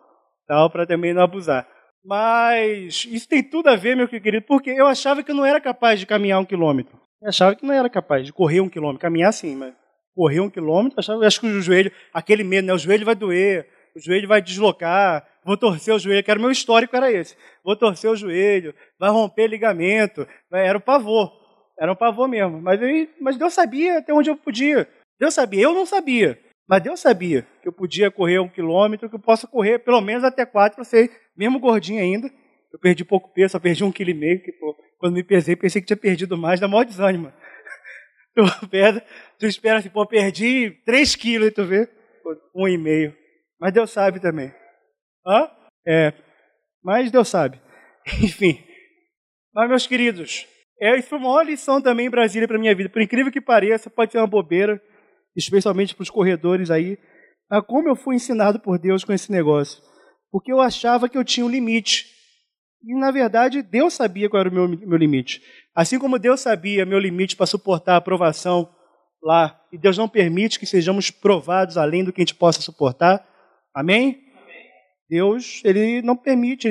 tal, 0.47 0.69
para 0.69 0.85
também 0.85 1.11
não 1.11 1.23
abusar. 1.23 1.67
Mas 2.03 3.05
isso 3.09 3.27
tem 3.27 3.43
tudo 3.43 3.69
a 3.69 3.75
ver, 3.75 3.95
meu 3.95 4.07
querido, 4.07 4.45
porque 4.45 4.69
eu 4.69 4.87
achava 4.87 5.21
que 5.21 5.31
eu 5.31 5.35
não 5.35 5.45
era 5.45 5.59
capaz 5.59 5.99
de 5.99 6.05
caminhar 6.05 6.39
um 6.39 6.45
quilômetro. 6.45 6.99
Eu 7.21 7.29
achava 7.29 7.55
que 7.55 7.65
não 7.65 7.73
era 7.73 7.89
capaz 7.89 8.25
de 8.25 8.33
correr 8.33 8.61
um 8.61 8.69
quilômetro. 8.69 9.01
Caminhar 9.01 9.33
sim, 9.33 9.55
mas 9.55 9.73
correr 10.15 10.39
um 10.39 10.49
quilômetro, 10.49 10.97
eu 10.97 10.99
achava, 10.99 11.25
acho 11.25 11.39
que 11.39 11.47
o 11.47 11.61
joelho, 11.61 11.91
aquele 12.13 12.43
medo, 12.43 12.65
né? 12.65 12.73
O 12.73 12.77
joelho 12.77 13.05
vai 13.05 13.15
doer, 13.15 13.67
o 13.95 13.99
joelho 13.99 14.27
vai 14.27 14.41
deslocar, 14.41 15.25
vou 15.43 15.57
torcer 15.57 15.93
o 15.93 15.99
joelho, 15.99 16.23
que 16.23 16.31
era 16.31 16.39
o 16.39 16.41
meu 16.41 16.51
histórico, 16.51 16.95
era 16.95 17.11
esse. 17.11 17.35
Vou 17.63 17.75
torcer 17.75 18.09
o 18.09 18.15
joelho, 18.15 18.73
vai 18.99 19.09
romper 19.09 19.47
ligamento. 19.47 20.27
Era 20.51 20.77
o 20.77 20.81
pavor. 20.81 21.31
Era 21.79 21.91
um 21.91 21.95
pavor 21.95 22.27
mesmo. 22.27 22.61
Mas, 22.61 22.79
mas 23.19 23.37
Deus 23.37 23.53
sabia 23.53 23.99
até 23.99 24.13
onde 24.13 24.29
eu 24.29 24.35
podia. 24.35 24.87
Deus 25.19 25.33
sabia. 25.33 25.63
Eu 25.63 25.73
não 25.73 25.85
sabia. 25.85 26.39
Mas 26.67 26.83
Deus 26.83 26.99
sabia 26.99 27.47
que 27.63 27.67
eu 27.67 27.73
podia 27.73 28.11
correr 28.11 28.37
um 28.39 28.47
quilômetro, 28.47 29.09
que 29.09 29.15
eu 29.15 29.19
possa 29.19 29.47
correr 29.47 29.79
pelo 29.79 30.01
menos 30.01 30.23
até 30.23 30.45
quatro, 30.45 30.81
eu 30.81 30.85
sei, 30.85 31.09
mesmo 31.39 31.59
gordinho 31.59 32.01
ainda. 32.01 32.29
Eu 32.71 32.77
perdi 32.77 33.05
pouco 33.05 33.33
peso, 33.33 33.53
só 33.53 33.59
perdi 33.59 33.83
um 33.83 33.91
quilo 33.91 34.09
e 34.09 34.13
meio, 34.13 34.43
que 34.43 34.51
pô, 34.51 34.75
quando 34.99 35.13
me 35.13 35.23
pesei, 35.23 35.55
pensei 35.55 35.81
que 35.81 35.87
tinha 35.87 35.97
perdido 35.97 36.37
mais, 36.37 36.59
dá 36.59 36.67
maior 36.67 36.83
desânimo. 36.83 37.31
Tu, 38.35 38.67
pesa, 38.67 39.03
tu 39.39 39.47
espera 39.47 39.79
assim, 39.79 39.89
pô, 39.89 40.05
perdi 40.05 40.69
três 40.85 41.15
quilos, 41.15 41.47
e 41.47 41.51
tu 41.51 41.65
vê, 41.65 41.89
um 42.55 42.67
e 42.67 42.77
meio. 42.77 43.13
Mas 43.59 43.73
Deus 43.73 43.89
sabe 43.89 44.21
também. 44.21 44.53
Hã? 45.25 45.49
É, 45.85 46.13
mas 46.81 47.09
Deus 47.09 47.27
sabe. 47.27 47.59
Enfim. 48.23 48.63
Mas, 49.51 49.67
meus 49.67 49.87
queridos, 49.87 50.47
é, 50.79 50.95
isso 50.95 51.09
foi 51.09 51.17
uma 51.17 51.29
maior 51.29 51.43
lição 51.43 51.81
também 51.81 52.05
em 52.05 52.09
Brasília 52.09 52.47
para 52.47 52.59
minha 52.59 52.73
vida. 52.73 52.87
Por 52.87 53.01
incrível 53.01 53.31
que 53.31 53.41
pareça, 53.41 53.89
pode 53.89 54.11
ser 54.11 54.19
uma 54.19 54.27
bobeira, 54.27 54.81
especialmente 55.35 55.95
para 55.95 56.03
os 56.03 56.09
corredores 56.09 56.69
aí, 56.69 56.97
a 57.49 57.61
como 57.61 57.89
eu 57.89 57.95
fui 57.95 58.15
ensinado 58.15 58.59
por 58.59 58.77
Deus 58.77 59.03
com 59.03 59.11
esse 59.11 59.31
negócio. 59.31 59.83
Porque 60.31 60.51
eu 60.51 60.59
achava 60.61 61.09
que 61.09 61.17
eu 61.17 61.23
tinha 61.23 61.45
um 61.45 61.49
limite. 61.49 62.05
E, 62.83 62.95
na 62.95 63.11
verdade, 63.11 63.61
Deus 63.61 63.93
sabia 63.93 64.29
qual 64.29 64.39
era 64.39 64.49
o 64.49 64.53
meu, 64.53 64.67
meu 64.67 64.97
limite. 64.97 65.41
Assim 65.75 65.99
como 65.99 66.19
Deus 66.19 66.41
sabia 66.41 66.85
meu 66.85 66.99
limite 66.99 67.35
para 67.35 67.45
suportar 67.45 67.93
a 67.93 67.97
aprovação 67.97 68.69
lá, 69.21 69.59
e 69.71 69.77
Deus 69.77 69.97
não 69.97 70.07
permite 70.07 70.59
que 70.59 70.65
sejamos 70.65 71.11
provados 71.11 71.77
além 71.77 72.03
do 72.03 72.13
que 72.13 72.21
a 72.21 72.23
gente 72.23 72.35
possa 72.35 72.61
suportar. 72.61 73.25
Amém? 73.73 74.29
Deus, 75.09 75.61
ele 75.65 76.01
não 76.03 76.15
permite. 76.15 76.69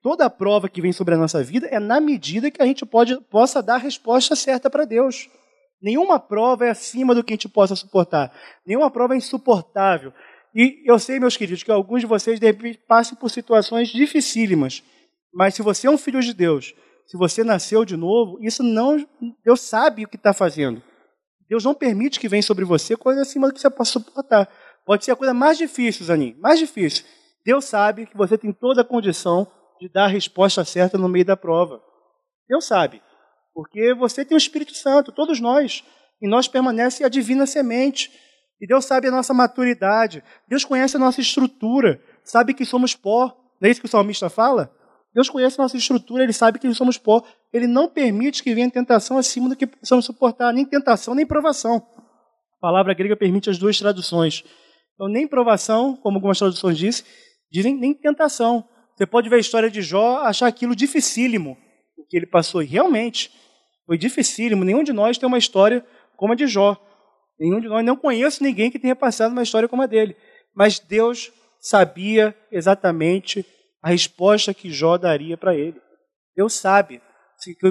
Toda 0.00 0.24
a 0.24 0.30
prova 0.30 0.68
que 0.68 0.80
vem 0.80 0.92
sobre 0.92 1.14
a 1.14 1.18
nossa 1.18 1.42
vida 1.42 1.66
é 1.66 1.80
na 1.80 2.00
medida 2.00 2.50
que 2.50 2.62
a 2.62 2.66
gente 2.66 2.86
pode, 2.86 3.20
possa 3.22 3.62
dar 3.62 3.74
a 3.74 3.78
resposta 3.78 4.36
certa 4.36 4.70
para 4.70 4.84
Deus. 4.84 5.28
Nenhuma 5.82 6.18
prova 6.18 6.66
é 6.66 6.70
acima 6.70 7.14
do 7.14 7.22
que 7.24 7.32
a 7.32 7.36
gente 7.36 7.48
possa 7.48 7.74
suportar. 7.74 8.32
Nenhuma 8.64 8.90
prova 8.90 9.14
é 9.14 9.16
insuportável. 9.16 10.12
E 10.58 10.82
eu 10.86 10.98
sei, 10.98 11.20
meus 11.20 11.36
queridos, 11.36 11.62
que 11.62 11.70
alguns 11.70 12.00
de 12.00 12.06
vocês 12.06 12.40
de 12.40 12.46
repente 12.46 12.80
passam 12.88 13.14
por 13.14 13.30
situações 13.30 13.90
dificílimas. 13.90 14.82
Mas 15.30 15.54
se 15.54 15.60
você 15.60 15.86
é 15.86 15.90
um 15.90 15.98
filho 15.98 16.22
de 16.22 16.32
Deus, 16.32 16.74
se 17.06 17.14
você 17.14 17.44
nasceu 17.44 17.84
de 17.84 17.94
novo, 17.94 18.38
isso 18.40 18.62
não. 18.62 19.06
Deus 19.44 19.60
sabe 19.60 20.06
o 20.06 20.08
que 20.08 20.16
está 20.16 20.32
fazendo. 20.32 20.82
Deus 21.46 21.62
não 21.62 21.74
permite 21.74 22.18
que 22.18 22.26
venha 22.26 22.42
sobre 22.42 22.64
você 22.64 22.96
coisa 22.96 23.20
acima 23.20 23.48
do 23.48 23.52
que 23.52 23.60
você 23.60 23.68
possa 23.68 23.92
suportar. 23.92 24.48
Pode 24.86 25.04
ser 25.04 25.10
a 25.10 25.16
coisa 25.16 25.34
mais 25.34 25.58
difícil, 25.58 26.06
Zanin, 26.06 26.34
mais 26.38 26.58
difícil. 26.58 27.04
Deus 27.44 27.66
sabe 27.66 28.06
que 28.06 28.16
você 28.16 28.38
tem 28.38 28.50
toda 28.50 28.80
a 28.80 28.84
condição 28.84 29.46
de 29.78 29.90
dar 29.90 30.04
a 30.04 30.08
resposta 30.08 30.64
certa 30.64 30.96
no 30.96 31.06
meio 31.06 31.26
da 31.26 31.36
prova. 31.36 31.82
Deus 32.48 32.64
sabe. 32.64 33.02
Porque 33.52 33.92
você 33.92 34.24
tem 34.24 34.34
o 34.34 34.38
Espírito 34.38 34.74
Santo, 34.74 35.12
todos 35.12 35.38
nós. 35.38 35.84
E 36.22 36.26
nós 36.26 36.48
permanece 36.48 37.04
a 37.04 37.10
divina 37.10 37.46
semente. 37.46 38.10
E 38.60 38.66
Deus 38.66 38.84
sabe 38.84 39.08
a 39.08 39.10
nossa 39.10 39.34
maturidade. 39.34 40.22
Deus 40.48 40.64
conhece 40.64 40.96
a 40.96 40.98
nossa 40.98 41.20
estrutura. 41.20 42.00
Sabe 42.24 42.54
que 42.54 42.64
somos 42.64 42.94
pó. 42.94 43.36
Não 43.60 43.68
é 43.68 43.70
isso 43.70 43.80
que 43.80 43.86
o 43.86 43.90
salmista 43.90 44.28
fala? 44.28 44.70
Deus 45.14 45.30
conhece 45.30 45.58
a 45.58 45.62
nossa 45.62 45.78
estrutura, 45.78 46.24
Ele 46.24 46.32
sabe 46.32 46.58
que 46.58 46.74
somos 46.74 46.98
pó. 46.98 47.24
Ele 47.50 47.66
não 47.66 47.88
permite 47.88 48.42
que 48.42 48.54
venha 48.54 48.70
tentação 48.70 49.16
acima 49.16 49.48
do 49.48 49.56
que 49.56 49.66
possamos 49.66 50.04
suportar, 50.04 50.52
nem 50.52 50.64
tentação, 50.64 51.14
nem 51.14 51.24
provação. 51.24 51.76
A 52.58 52.60
palavra 52.60 52.92
grega 52.92 53.16
permite 53.16 53.48
as 53.48 53.56
duas 53.56 53.78
traduções. 53.78 54.44
Então, 54.94 55.08
nem 55.08 55.26
provação, 55.26 55.96
como 55.96 56.18
algumas 56.18 56.38
traduções 56.38 56.76
dizem, 56.76 57.04
dizem 57.50 57.74
nem 57.74 57.94
tentação. 57.94 58.68
Você 58.94 59.06
pode 59.06 59.28
ver 59.28 59.36
a 59.36 59.40
história 59.40 59.70
de 59.70 59.80
Jó, 59.80 60.18
achar 60.18 60.46
aquilo 60.46 60.76
dificílimo, 60.76 61.56
o 61.98 62.06
que 62.06 62.16
ele 62.16 62.26
passou. 62.26 62.62
E 62.62 62.66
realmente, 62.66 63.30
foi 63.86 63.96
dificílimo. 63.96 64.64
Nenhum 64.64 64.82
de 64.82 64.92
nós 64.92 65.16
tem 65.16 65.26
uma 65.26 65.38
história 65.38 65.82
como 66.16 66.32
a 66.32 66.36
de 66.36 66.46
Jó. 66.46 66.76
Nenhum 67.38 67.60
de 67.60 67.68
nós, 67.68 67.84
não 67.84 67.96
conheço 67.96 68.42
ninguém 68.42 68.70
que 68.70 68.78
tenha 68.78 68.96
passado 68.96 69.32
uma 69.32 69.42
história 69.42 69.68
como 69.68 69.82
a 69.82 69.86
dele. 69.86 70.16
Mas 70.54 70.78
Deus 70.78 71.32
sabia 71.60 72.34
exatamente 72.50 73.44
a 73.82 73.90
resposta 73.90 74.54
que 74.54 74.70
Jó 74.70 74.96
daria 74.96 75.36
para 75.36 75.54
ele. 75.54 75.80
Deus 76.34 76.54
sabe 76.54 77.00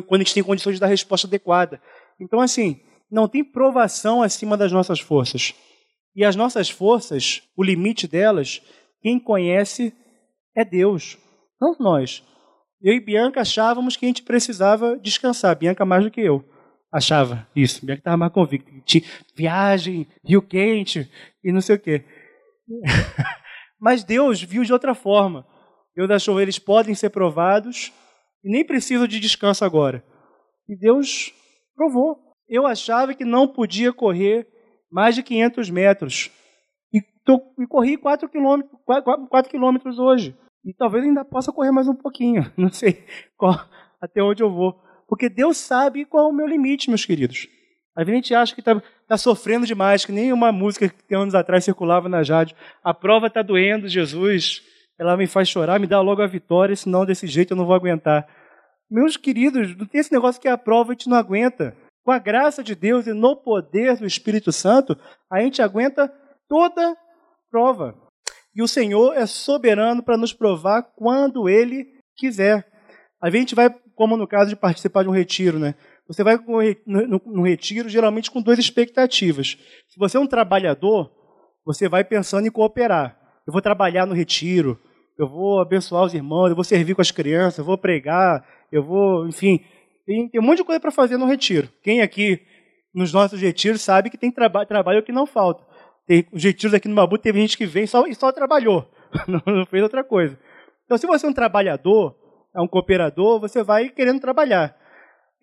quando 0.08 0.22
a 0.22 0.24
gente 0.24 0.34
tem 0.34 0.44
condições 0.44 0.74
de 0.74 0.80
dar 0.80 0.88
a 0.88 0.90
resposta 0.90 1.28
adequada. 1.28 1.82
Então, 2.20 2.40
assim, 2.40 2.80
não 3.12 3.28
tem 3.28 3.44
provação 3.44 4.22
acima 4.22 4.56
das 4.56 4.72
nossas 4.72 5.00
forças. 5.00 5.54
E 6.16 6.24
as 6.24 6.36
nossas 6.36 6.70
forças, 6.70 7.42
o 7.58 7.64
limite 7.64 8.08
delas, 8.08 8.62
quem 9.02 9.20
conhece 9.20 9.94
é 10.56 10.64
Deus, 10.64 11.18
não 11.60 11.76
nós. 11.80 12.24
Eu 12.82 12.94
e 12.94 13.00
Bianca 13.00 13.42
achávamos 13.42 13.98
que 13.98 14.06
a 14.06 14.08
gente 14.08 14.24
precisava 14.24 14.98
descansar. 14.98 15.56
Bianca 15.58 15.84
mais 15.86 16.04
do 16.04 16.12
que 16.12 16.22
eu. 16.22 16.46
Achava 16.96 17.46
isso. 17.54 17.86
Bianca 17.86 18.00
estava 18.00 18.16
mais 18.16 18.32
convicta. 18.32 18.72
Viagem, 19.36 20.08
rio 20.24 20.42
quente 20.42 21.12
e 21.44 21.52
não 21.52 21.60
sei 21.60 21.76
o 21.76 21.80
quê. 21.80 22.06
Mas 23.78 24.02
Deus 24.02 24.42
viu 24.42 24.64
de 24.64 24.72
outra 24.72 24.96
forma. 24.96 25.46
Deus 25.94 26.10
achou 26.10 26.40
eles 26.40 26.58
podem 26.58 26.96
ser 26.96 27.10
provados 27.10 27.92
e 28.42 28.50
nem 28.50 28.66
precisam 28.66 29.06
de 29.08 29.20
descanso 29.20 29.66
agora. 29.66 30.06
E 30.70 30.78
Deus 30.78 31.34
provou. 31.76 32.18
Eu 32.48 32.66
achava 32.66 33.14
que 33.14 33.26
não 33.26 33.46
podia 33.46 33.92
correr 33.92 34.48
mais 34.90 35.16
de 35.16 35.22
500 35.22 35.70
metros. 35.70 36.32
E 36.94 37.02
tô, 37.26 37.42
e 37.60 37.68
corri 37.68 37.98
4 37.98 38.30
quilômetros, 38.30 38.80
4, 38.86 39.28
4 39.28 39.52
quilômetros 39.52 40.00
hoje. 40.00 40.34
E 40.64 40.74
talvez 40.74 41.04
ainda 41.04 41.26
possa 41.26 41.52
correr 41.52 41.72
mais 41.72 41.90
um 41.90 41.96
pouquinho. 41.96 42.50
Não 42.56 42.72
sei 42.72 43.06
qual, 43.36 43.54
até 44.00 44.24
onde 44.24 44.42
eu 44.42 44.50
vou. 44.50 44.85
Porque 45.08 45.30
Deus 45.30 45.58
sabe 45.58 46.06
qual 46.06 46.26
é 46.26 46.30
o 46.30 46.34
meu 46.34 46.48
limite, 46.48 46.90
meus 46.90 47.06
queridos. 47.06 47.48
Às 47.96 48.06
vezes 48.06 48.14
a 48.14 48.22
gente 48.22 48.36
acha 48.36 48.54
que 48.54 48.62
está 48.62 48.82
tá 49.08 49.18
sofrendo 49.18 49.66
demais, 49.66 50.04
que 50.04 50.12
nem 50.12 50.34
uma 50.34 50.52
música 50.52 50.90
que 50.90 51.16
anos 51.16 51.34
atrás 51.34 51.64
circulava 51.64 52.10
na 52.10 52.24
Jade. 52.24 52.56
A 52.84 52.94
prova 52.94 53.28
está 53.28 53.42
doendo, 53.42 53.88
Jesus. 53.88 54.62
Ela 55.00 55.16
me 55.16 55.28
faz 55.28 55.48
chorar, 55.48 55.80
me 55.80 55.88
dá 55.88 56.02
logo 56.02 56.22
a 56.22 56.28
vitória, 56.28 56.76
senão 56.76 57.06
desse 57.06 57.28
jeito 57.28 57.52
eu 57.52 57.58
não 57.58 57.66
vou 57.66 57.76
aguentar. 57.76 58.28
Meus 58.90 59.18
queridos, 59.18 59.76
não 59.76 59.86
tem 59.86 60.02
esse 60.02 60.12
negócio 60.12 60.42
que 60.42 60.48
a 60.48 60.58
prova 60.58 60.92
a 60.92 60.94
gente 60.94 61.10
não 61.10 61.18
aguenta. 61.18 61.76
Com 62.04 62.12
a 62.12 62.20
graça 62.20 62.64
de 62.64 62.76
Deus 62.76 63.08
e 63.08 63.14
no 63.14 63.36
poder 63.36 63.98
do 63.98 64.06
Espírito 64.06 64.52
Santo, 64.52 64.98
a 65.32 65.40
gente 65.42 65.62
aguenta 65.62 66.12
toda 66.48 66.96
prova. 67.50 67.96
E 68.56 68.62
o 68.62 68.68
Senhor 68.68 69.14
é 69.16 69.26
soberano 69.26 70.04
para 70.04 70.18
nos 70.18 70.32
provar 70.32 70.84
quando 70.84 71.50
Ele 71.50 71.86
quiser. 72.16 72.66
A 73.22 73.30
gente 73.30 73.56
vai, 73.56 73.74
como 73.96 74.18
no 74.18 74.28
caso 74.28 74.50
de 74.50 74.56
participar 74.56 75.04
de 75.04 75.10
um 75.10 75.14
retiro, 75.14 75.58
né? 75.58 75.76
Você 76.08 76.24
vai 76.24 76.38
no 77.26 77.44
retiro 77.44 77.90
geralmente 77.90 78.30
com 78.30 78.42
duas 78.42 78.60
expectativas. 78.60 79.58
Se 79.90 79.98
você 79.98 80.18
é 80.18 80.20
um 80.20 80.28
trabalhador, 80.28 81.12
você 81.66 81.90
vai 81.90 82.04
pensando 82.04 82.48
em 82.48 82.52
cooperar. 82.52 83.18
Eu 83.48 83.54
vou 83.54 83.62
trabalhar 83.62 84.06
no 84.06 84.14
retiro, 84.14 84.80
eu 85.18 85.28
vou 85.28 85.60
abençoar 85.60 86.04
os 86.04 86.14
irmãos, 86.14 86.50
eu 86.50 86.56
vou 86.56 86.64
servir 86.64 86.94
com 86.94 87.02
as 87.02 87.12
crianças, 87.12 87.60
eu 87.60 87.66
vou 87.66 87.78
pregar, 87.78 88.46
eu 88.72 88.84
vou, 88.84 89.28
enfim, 89.28 89.60
tem, 90.06 90.30
tem 90.30 90.42
um 90.42 90.44
monte 90.44 90.58
de 90.58 90.64
coisa 90.64 90.80
para 90.80 90.92
fazer 90.92 91.18
no 91.18 91.26
retiro. 91.26 91.70
Quem 91.82 92.02
aqui 92.02 92.42
nos 92.94 93.12
nossos 93.12 93.40
retiros 93.42 93.82
sabe 93.82 94.10
que 94.10 94.18
tem 94.18 94.32
traba 94.32 94.66
trabalho 94.66 95.04
que 95.04 95.12
não 95.12 95.26
falta. 95.26 95.64
Tem 96.08 96.26
os 96.32 96.44
retiros 96.44 96.74
aqui 96.74 96.88
no 96.88 96.96
Mabu, 96.96 97.18
teve 97.18 97.40
gente 97.40 97.58
que 97.58 97.66
vem 97.66 97.88
só, 97.88 98.06
e 98.06 98.14
só 98.14 98.32
trabalhou, 98.32 98.88
não 99.28 99.66
fez 99.66 99.82
outra 99.82 100.04
coisa. 100.04 100.38
Então, 100.86 100.98
se 100.98 101.08
você 101.08 101.26
é 101.26 101.30
um 101.30 101.34
trabalhador, 101.34 102.16
é 102.56 102.62
um 102.62 102.68
cooperador, 102.68 103.40
você 103.40 103.62
vai 103.62 103.90
querendo 103.90 104.20
trabalhar. 104.20 104.76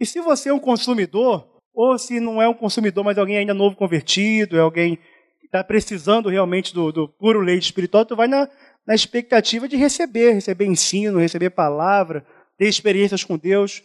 E 0.01 0.07
se 0.07 0.21
você 0.21 0.49
é 0.49 0.55
um 0.55 0.59
consumidor, 0.59 1.47
ou 1.75 1.99
se 1.99 2.19
não 2.19 2.41
é 2.41 2.49
um 2.49 2.55
consumidor, 2.55 3.05
mas 3.05 3.19
alguém 3.19 3.37
ainda 3.37 3.55
novo 3.55 3.77
convertido, 3.77 4.57
é 4.57 4.61
alguém 4.61 4.97
que 5.39 5.47
está 5.47 5.63
precisando 5.63 6.29
realmente 6.29 6.73
do, 6.73 6.91
do, 6.91 7.09
puro 7.09 7.41
leite 7.41 7.65
espiritual, 7.65 8.05
tu 8.05 8.17
vai 8.17 8.27
na, 8.27 8.49
na 8.87 8.95
expectativa 8.95 9.69
de 9.69 9.77
receber, 9.77 10.33
receber 10.33 10.65
ensino, 10.65 11.19
receber 11.19 11.51
palavra, 11.51 12.25
ter 12.57 12.67
experiências 12.67 13.23
com 13.23 13.37
Deus. 13.37 13.83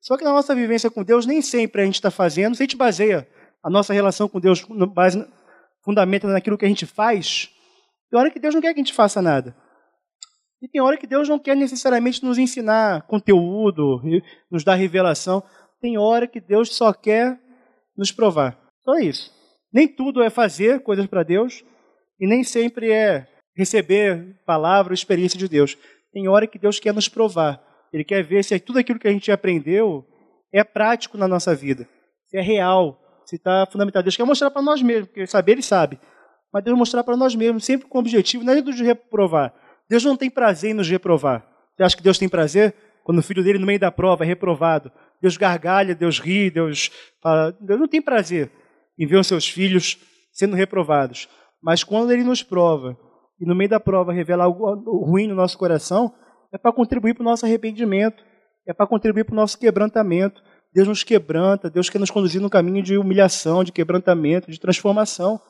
Só 0.00 0.16
que 0.16 0.24
na 0.24 0.32
nossa 0.32 0.54
vivência 0.54 0.90
com 0.90 1.02
Deus, 1.02 1.26
nem 1.26 1.42
sempre 1.42 1.82
a 1.82 1.84
gente 1.84 1.96
está 1.96 2.10
fazendo, 2.10 2.56
se 2.56 2.62
a 2.62 2.64
gente 2.64 2.76
baseia 2.76 3.28
a 3.62 3.68
nossa 3.68 3.92
relação 3.92 4.26
com 4.26 4.40
Deus, 4.40 4.64
base, 4.94 5.24
fundamenta 5.84 6.26
naquilo 6.26 6.56
que 6.56 6.64
a 6.64 6.68
gente 6.68 6.86
faz, 6.86 7.50
tem 8.10 8.18
hora 8.18 8.30
que 8.30 8.40
Deus 8.40 8.54
não 8.54 8.62
quer 8.62 8.72
que 8.72 8.80
a 8.80 8.84
gente 8.84 8.94
faça 8.94 9.20
nada. 9.20 9.54
E 10.62 10.68
tem 10.68 10.80
hora 10.80 10.96
que 10.96 11.06
Deus 11.06 11.28
não 11.28 11.38
quer 11.38 11.56
necessariamente 11.56 12.22
nos 12.24 12.36
ensinar 12.36 13.06
conteúdo, 13.06 14.00
nos 14.50 14.62
dar 14.62 14.74
revelação. 14.74 15.42
Tem 15.80 15.96
hora 15.96 16.26
que 16.26 16.40
Deus 16.40 16.74
só 16.74 16.92
quer 16.92 17.40
nos 17.96 18.12
provar. 18.12 18.58
Só 18.84 18.98
isso. 18.98 19.32
Nem 19.72 19.88
tudo 19.88 20.22
é 20.22 20.28
fazer 20.28 20.82
coisas 20.82 21.06
para 21.06 21.22
Deus 21.22 21.64
e 22.18 22.26
nem 22.26 22.44
sempre 22.44 22.92
é 22.92 23.26
receber 23.56 24.36
palavra 24.44 24.92
ou 24.92 24.94
experiência 24.94 25.38
de 25.38 25.48
Deus. 25.48 25.78
Tem 26.12 26.28
hora 26.28 26.46
que 26.46 26.58
Deus 26.58 26.78
quer 26.78 26.92
nos 26.92 27.08
provar. 27.08 27.62
Ele 27.92 28.04
quer 28.04 28.22
ver 28.22 28.44
se 28.44 28.58
tudo 28.60 28.78
aquilo 28.78 28.98
que 28.98 29.08
a 29.08 29.12
gente 29.12 29.32
aprendeu 29.32 30.04
é 30.52 30.62
prático 30.62 31.16
na 31.16 31.28
nossa 31.28 31.54
vida, 31.54 31.88
se 32.28 32.36
é 32.36 32.40
real, 32.40 33.00
se 33.24 33.36
está 33.36 33.66
fundamentado. 33.70 34.04
Deus 34.04 34.16
quer 34.16 34.24
mostrar 34.24 34.50
para 34.50 34.62
nós 34.62 34.82
mesmos, 34.82 35.08
porque 35.08 35.26
saber 35.26 35.52
ele 35.52 35.62
sabe. 35.62 35.98
Mas 36.52 36.64
Deus 36.64 36.76
mostrar 36.76 37.04
para 37.04 37.16
nós 37.16 37.34
mesmos, 37.34 37.64
sempre 37.64 37.86
com 37.86 37.98
o 37.98 38.00
objetivo, 38.00 38.44
não 38.44 38.52
é 38.52 38.60
de 38.60 38.84
reprovar. 38.84 39.54
Deus 39.90 40.04
não 40.04 40.16
tem 40.16 40.30
prazer 40.30 40.70
em 40.70 40.74
nos 40.74 40.88
reprovar. 40.88 41.44
Você 41.74 41.82
acha 41.82 41.96
que 41.96 42.02
Deus 42.02 42.16
tem 42.16 42.28
prazer 42.28 42.72
quando 43.02 43.18
o 43.18 43.22
filho 43.22 43.42
dele, 43.42 43.58
no 43.58 43.66
meio 43.66 43.80
da 43.80 43.90
prova, 43.90 44.22
é 44.22 44.26
reprovado? 44.26 44.92
Deus 45.20 45.36
gargalha, 45.36 45.96
Deus 45.96 46.20
ri, 46.20 46.48
Deus 46.48 46.92
fala. 47.20 47.50
Deus 47.60 47.80
não 47.80 47.88
tem 47.88 48.00
prazer 48.00 48.52
em 48.96 49.04
ver 49.04 49.16
os 49.16 49.26
seus 49.26 49.48
filhos 49.48 49.98
sendo 50.32 50.54
reprovados. 50.54 51.28
Mas 51.60 51.82
quando 51.82 52.12
ele 52.12 52.22
nos 52.22 52.40
prova, 52.40 52.96
e 53.40 53.44
no 53.44 53.54
meio 53.54 53.68
da 53.68 53.80
prova 53.80 54.12
revela 54.12 54.44
algo 54.44 55.04
ruim 55.04 55.26
no 55.26 55.34
nosso 55.34 55.58
coração, 55.58 56.14
é 56.52 56.58
para 56.58 56.72
contribuir 56.72 57.14
para 57.14 57.22
o 57.22 57.24
nosso 57.24 57.44
arrependimento, 57.44 58.22
é 58.68 58.72
para 58.72 58.86
contribuir 58.86 59.24
para 59.24 59.32
o 59.32 59.36
nosso 59.36 59.58
quebrantamento. 59.58 60.40
Deus 60.72 60.86
nos 60.86 61.02
quebranta, 61.02 61.68
Deus 61.68 61.90
quer 61.90 61.98
nos 61.98 62.12
conduzir 62.12 62.40
no 62.40 62.48
caminho 62.48 62.80
de 62.80 62.96
humilhação, 62.96 63.64
de 63.64 63.72
quebrantamento, 63.72 64.52
de 64.52 64.60
transformação. 64.60 65.40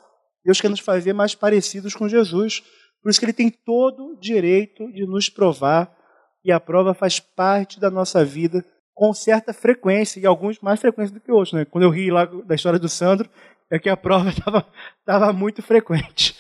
Deus 0.43 0.61
quer 0.62 0.70
nos 0.70 0.80
fazer 0.80 1.12
mais 1.12 1.34
parecidos 1.34 1.95
com 1.95 2.09
Jesus. 2.09 2.62
Por 3.03 3.11
isso 3.11 3.19
que 3.19 3.27
ele 3.27 3.33
tem 3.33 3.51
todo 3.51 4.13
o 4.13 4.17
direito 4.21 4.91
de 4.93 5.07
nos 5.07 5.29
provar, 5.29 5.97
e 6.45 6.51
a 6.51 6.61
prova 6.61 6.95
faz 6.95 7.21
parte 7.21 7.79
da 7.79 7.91
nossa 7.91 8.25
vida 8.25 8.65
com 8.95 9.15
certa 9.15 9.53
frequência, 9.53 10.21
e 10.21 10.27
alguns 10.27 10.59
mais 10.61 10.79
frequentes 10.81 11.11
do 11.11 11.21
que 11.21 11.33
outros. 11.33 11.55
Né? 11.55 11.65
Quando 11.65 11.85
eu 11.85 11.91
ri 11.91 12.11
lá 12.11 12.25
da 12.25 12.55
história 12.55 12.79
do 12.79 12.89
Sandro, 12.89 13.31
é 13.71 13.79
que 13.79 13.89
a 13.89 13.97
prova 13.97 14.29
estava 15.01 15.33
muito 15.33 15.63
frequente. 15.63 16.37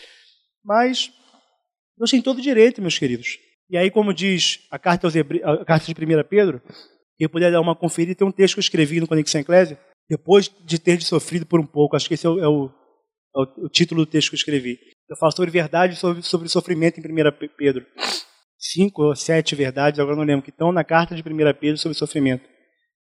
Mas 0.62 1.10
Deus 1.96 2.10
tem 2.10 2.20
todo 2.20 2.38
o 2.38 2.42
direito, 2.42 2.80
meus 2.80 2.98
queridos. 2.98 3.38
E 3.68 3.76
aí, 3.76 3.90
como 3.90 4.12
diz 4.12 4.66
a 4.70 4.78
carta, 4.78 5.06
aos 5.06 5.14
Hebre... 5.14 5.42
a 5.44 5.64
carta 5.64 5.86
de 5.86 5.92
1 5.92 6.24
Pedro, 6.28 6.60
eu 7.18 7.28
puder 7.28 7.52
dar 7.52 7.60
uma 7.60 7.76
conferida, 7.76 8.14
tem 8.14 8.26
um 8.26 8.32
texto 8.32 8.54
que 8.54 8.58
eu 8.58 8.62
escrevi 8.62 9.00
no 9.00 9.06
Conexão 9.06 9.40
Eclésia, 9.40 9.78
depois 10.08 10.50
de 10.64 10.78
ter 10.78 11.00
sofrido 11.02 11.46
por 11.46 11.60
um 11.60 11.66
pouco, 11.66 11.94
acho 11.94 12.08
que 12.08 12.14
esse 12.14 12.26
é 12.26 12.30
o, 12.30 12.38
é 12.40 12.48
o, 12.48 12.66
é 13.36 13.40
o 13.64 13.68
título 13.68 14.04
do 14.04 14.10
texto 14.10 14.30
que 14.30 14.34
eu 14.34 14.38
escrevi. 14.38 14.78
Eu 15.10 15.16
falo 15.16 15.32
sobre 15.32 15.50
verdade 15.50 15.96
sobre, 15.96 16.22
sobre 16.22 16.48
sofrimento 16.48 17.00
em 17.00 17.02
1 17.02 17.48
Pedro. 17.56 17.84
Cinco 18.56 19.02
ou 19.02 19.16
sete 19.16 19.56
verdades, 19.56 19.98
agora 19.98 20.14
não 20.14 20.22
lembro, 20.22 20.44
que 20.44 20.50
estão 20.50 20.70
na 20.70 20.84
carta 20.84 21.16
de 21.16 21.22
1 21.22 21.26
Pedro 21.58 21.78
sobre 21.78 21.98
sofrimento. 21.98 22.48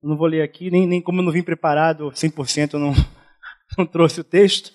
Eu 0.03 0.09
não 0.09 0.17
vou 0.17 0.27
ler 0.27 0.41
aqui, 0.41 0.71
nem, 0.71 0.87
nem 0.87 1.03
como 1.03 1.21
eu 1.21 1.25
não 1.25 1.31
vim 1.31 1.43
preparado 1.43 2.11
100%, 2.11 2.73
eu 2.73 2.81
não, 2.81 2.95
não 3.77 3.85
trouxe 3.85 4.19
o 4.21 4.25
texto. 4.25 4.73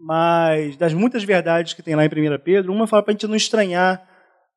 Mas 0.00 0.74
das 0.78 0.94
muitas 0.94 1.22
verdades 1.22 1.74
que 1.74 1.82
tem 1.82 1.94
lá 1.94 2.02
em 2.06 2.08
1 2.08 2.38
Pedro, 2.42 2.72
uma 2.72 2.86
fala 2.86 3.02
para 3.02 3.12
a 3.12 3.14
gente 3.14 3.26
não 3.26 3.36
estranhar 3.36 4.08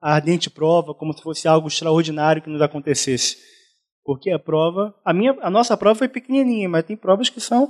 a 0.02 0.14
ardente 0.16 0.50
prova 0.50 0.94
como 0.94 1.12
se 1.12 1.22
fosse 1.22 1.46
algo 1.46 1.68
extraordinário 1.68 2.42
que 2.42 2.50
nos 2.50 2.62
acontecesse. 2.62 3.36
Porque 4.06 4.32
a 4.32 4.40
prova, 4.40 4.96
a, 5.04 5.12
minha, 5.14 5.36
a 5.42 5.50
nossa 5.50 5.76
prova 5.76 5.96
foi 5.96 6.08
pequenininha, 6.08 6.70
mas 6.70 6.86
tem 6.86 6.96
provas 6.96 7.30
que 7.30 7.42
são 7.42 7.70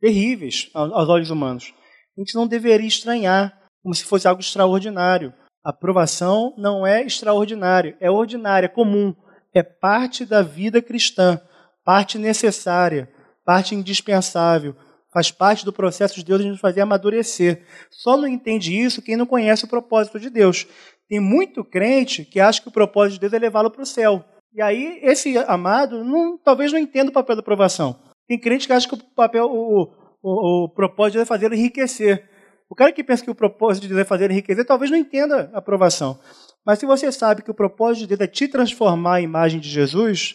terríveis 0.00 0.68
aos 0.74 1.08
olhos 1.08 1.30
humanos. 1.30 1.72
A 2.16 2.20
gente 2.20 2.34
não 2.34 2.46
deveria 2.46 2.86
estranhar 2.86 3.56
como 3.82 3.94
se 3.94 4.04
fosse 4.04 4.26
algo 4.26 4.40
extraordinário. 4.40 5.34
A 5.62 5.72
provação 5.72 6.54
não 6.56 6.86
é 6.86 7.02
extraordinária, 7.02 7.96
é 8.00 8.10
ordinária, 8.10 8.66
é 8.66 8.68
comum, 8.68 9.14
é 9.54 9.62
parte 9.62 10.24
da 10.24 10.42
vida 10.42 10.80
cristã, 10.80 11.40
parte 11.84 12.18
necessária, 12.18 13.08
parte 13.44 13.74
indispensável, 13.74 14.74
faz 15.12 15.30
parte 15.30 15.64
do 15.64 15.72
processo 15.72 16.16
de 16.16 16.24
Deus 16.24 16.42
de 16.42 16.48
nos 16.48 16.60
fazer 16.60 16.80
amadurecer. 16.80 17.64
Só 17.90 18.16
não 18.16 18.26
entende 18.26 18.78
isso 18.78 19.02
quem 19.02 19.16
não 19.16 19.26
conhece 19.26 19.64
o 19.64 19.68
propósito 19.68 20.18
de 20.18 20.30
Deus. 20.30 20.66
Tem 21.08 21.20
muito 21.20 21.64
crente 21.64 22.24
que 22.24 22.40
acha 22.40 22.60
que 22.60 22.68
o 22.68 22.72
propósito 22.72 23.14
de 23.14 23.20
Deus 23.20 23.32
é 23.32 23.38
levá-lo 23.38 23.70
para 23.70 23.82
o 23.82 23.86
céu. 23.86 24.24
E 24.52 24.60
aí, 24.62 25.00
esse 25.02 25.36
amado 25.38 26.02
não, 26.02 26.38
talvez 26.38 26.72
não 26.72 26.78
entenda 26.78 27.10
o 27.10 27.14
papel 27.14 27.36
da 27.36 27.40
aprovação. 27.40 27.98
Tem 28.26 28.38
crente 28.38 28.66
que 28.66 28.72
acha 28.72 28.88
que 28.88 28.94
o 28.94 29.14
papel, 29.14 29.46
o, 29.46 29.92
o, 30.26 30.64
o 30.64 30.68
propósito 30.68 31.18
de 31.18 31.22
é 31.22 31.24
fazer 31.24 31.52
enriquecer. 31.52 32.28
O 32.68 32.74
cara 32.74 32.90
que 32.90 33.04
pensa 33.04 33.22
que 33.22 33.30
o 33.30 33.34
propósito 33.34 33.82
de 33.82 33.88
Deus 33.88 34.00
é 34.00 34.04
fazer 34.04 34.30
enriquecer, 34.30 34.64
talvez 34.64 34.90
não 34.90 34.98
entenda 34.98 35.50
a 35.54 35.58
aprovação. 35.58 36.18
Mas 36.64 36.80
se 36.80 36.86
você 36.86 37.12
sabe 37.12 37.42
que 37.42 37.50
o 37.50 37.54
propósito 37.54 38.02
de 38.02 38.16
Deus 38.16 38.20
é 38.22 38.26
te 38.26 38.48
transformar 38.48 39.16
à 39.16 39.20
imagem 39.20 39.60
de 39.60 39.68
Jesus, 39.68 40.34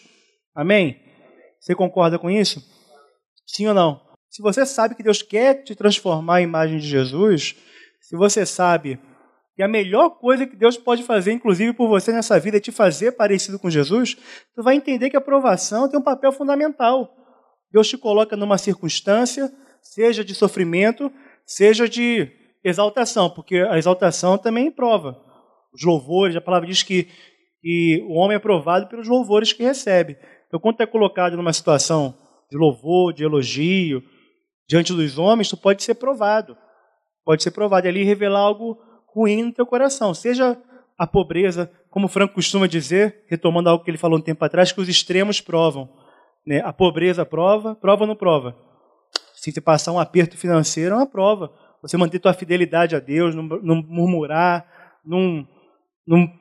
amém? 0.56 0.98
Você 1.60 1.76
concorda 1.76 2.18
com 2.18 2.30
isso? 2.30 2.64
Sim 3.46 3.68
ou 3.68 3.74
não? 3.74 4.00
Se 4.30 4.42
você 4.42 4.66
sabe 4.66 4.96
que 4.96 5.04
Deus 5.04 5.22
quer 5.22 5.64
te 5.64 5.76
transformar 5.76 6.36
à 6.38 6.42
imagem 6.42 6.78
de 6.78 6.88
Jesus, 6.88 7.56
se 8.00 8.16
você 8.16 8.46
sabe 8.46 8.98
e 9.58 9.64
a 9.64 9.68
melhor 9.68 10.12
coisa 10.12 10.48
que 10.48 10.56
Deus 10.56 10.78
pode 10.78 11.04
fazer, 11.04 11.34
inclusive 11.34 11.74
por 11.74 11.90
você 11.90 12.14
nessa 12.14 12.40
vida, 12.40 12.58
é 12.58 12.60
te 12.62 12.72
fazer 12.72 13.12
parecido 13.12 13.60
com 13.60 13.70
Jesus, 13.70 14.16
tu 14.56 14.64
vai 14.64 14.76
entender 14.76 15.10
que 15.10 15.18
a 15.18 15.20
aprovação 15.20 15.90
tem 15.90 16.00
um 16.00 16.04
papel 16.04 16.32
fundamental. 16.32 17.14
Deus 17.70 17.90
te 17.90 17.98
coloca 17.98 18.38
numa 18.38 18.58
circunstância, 18.58 19.52
seja 19.82 20.24
de 20.24 20.34
sofrimento, 20.36 21.12
seja 21.46 21.88
de 21.88 22.30
exaltação, 22.64 23.30
porque 23.30 23.58
a 23.58 23.78
exaltação 23.78 24.38
também 24.38 24.72
prova. 24.72 25.20
Os 25.74 25.84
louvores, 25.84 26.36
a 26.36 26.42
palavra 26.42 26.68
diz 26.68 26.84
que, 26.84 27.08
que 27.62 28.06
o 28.08 28.14
homem 28.14 28.36
é 28.36 28.40
provado 28.40 28.88
pelos 28.88 29.08
louvores 29.08 29.54
que 29.54 29.64
recebe. 29.64 30.18
Então, 30.48 30.60
quando 30.60 30.82
é 30.82 30.86
colocado 30.86 31.36
numa 31.38 31.54
situação 31.54 32.18
de 32.50 32.58
louvor, 32.58 33.14
de 33.14 33.24
elogio, 33.24 34.04
diante 34.68 34.94
dos 34.94 35.18
homens, 35.18 35.50
tu 35.50 35.58
pode 35.58 35.82
ser 35.84 35.96
provado. 35.96 36.58
Pode 37.24 37.42
ser 37.42 37.52
provado 37.52 37.88
e 37.88 37.90
ali 37.90 38.04
revelar 38.04 38.40
algo 38.40 38.78
ruim 39.14 39.44
no 39.44 39.54
teu 39.54 39.66
coração. 39.66 40.14
Seja 40.14 40.58
a 40.98 41.08
pobreza, 41.08 41.72
como 41.90 42.06
o 42.06 42.10
Franco 42.10 42.36
costuma 42.36 42.68
dizer, 42.68 43.24
retomando 43.28 43.70
algo 43.70 43.84
que 43.84 43.90
ele 43.90 43.98
falou 43.98 44.20
um 44.20 44.22
tempo 44.22 44.44
atrás, 44.44 44.72
que 44.72 44.82
os 44.82 44.90
extremos 44.90 45.40
provam. 45.40 45.90
Né? 46.46 46.62
A 46.64 46.74
pobreza 46.74 47.26
prova, 47.26 47.76
prova 47.76 48.04
ou 48.04 48.08
não 48.08 48.16
prova? 48.16 48.56
Se 49.42 49.52
você 49.52 49.60
passar 49.60 49.92
um 49.92 50.00
aperto 50.00 50.38
financeiro, 50.38 50.94
é 50.94 50.98
uma 51.00 51.08
prova. 51.08 51.52
você 51.82 51.98
manter 51.98 52.20
tua 52.20 52.32
fidelidade 52.32 52.96
a 52.96 53.00
Deus, 53.00 53.34
não, 53.34 53.42
não 53.42 53.82
murmurar, 53.82 54.64
não, 55.04 55.48
não 56.06 56.32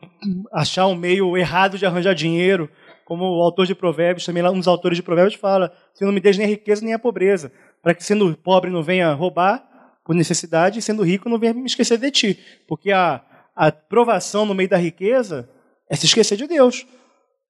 achar 0.53 0.87
um 0.87 0.95
meio 0.95 1.35
errado 1.35 1.79
de 1.79 1.87
arranjar 1.87 2.15
dinheiro, 2.15 2.71
como 3.07 3.25
o 3.25 3.41
autor 3.41 3.65
de 3.65 3.75
Provérbios, 3.75 4.27
também 4.27 4.45
um 4.45 4.59
dos 4.59 4.69
autores 4.69 4.99
de 4.99 5.03
Provérbios 5.03 5.37
fala, 5.37 5.73
você 5.95 6.05
não 6.05 6.13
me 6.13 6.21
deixe 6.21 6.39
nem 6.39 6.47
a 6.47 6.51
riqueza 6.51 6.85
nem 6.85 6.93
a 6.93 6.99
pobreza, 6.99 7.51
para 7.83 7.95
que 7.95 8.05
sendo 8.05 8.37
pobre 8.37 8.71
não 8.71 8.83
venha 8.83 9.11
roubar 9.15 9.67
por 10.05 10.15
necessidade, 10.15 10.79
e 10.79 10.83
sendo 10.83 11.03
rico 11.03 11.27
não 11.27 11.39
venha 11.39 11.55
me 11.55 11.65
esquecer 11.65 11.97
de 11.97 12.11
ti, 12.11 12.39
porque 12.69 12.93
a, 12.93 13.23
a 13.57 13.73
provação 13.73 14.45
no 14.45 14.55
meio 14.55 14.69
da 14.69 14.77
riqueza 14.77 15.49
é 15.89 15.97
se 15.97 16.05
esquecer 16.05 16.37
de 16.37 16.47
Deus, 16.47 16.87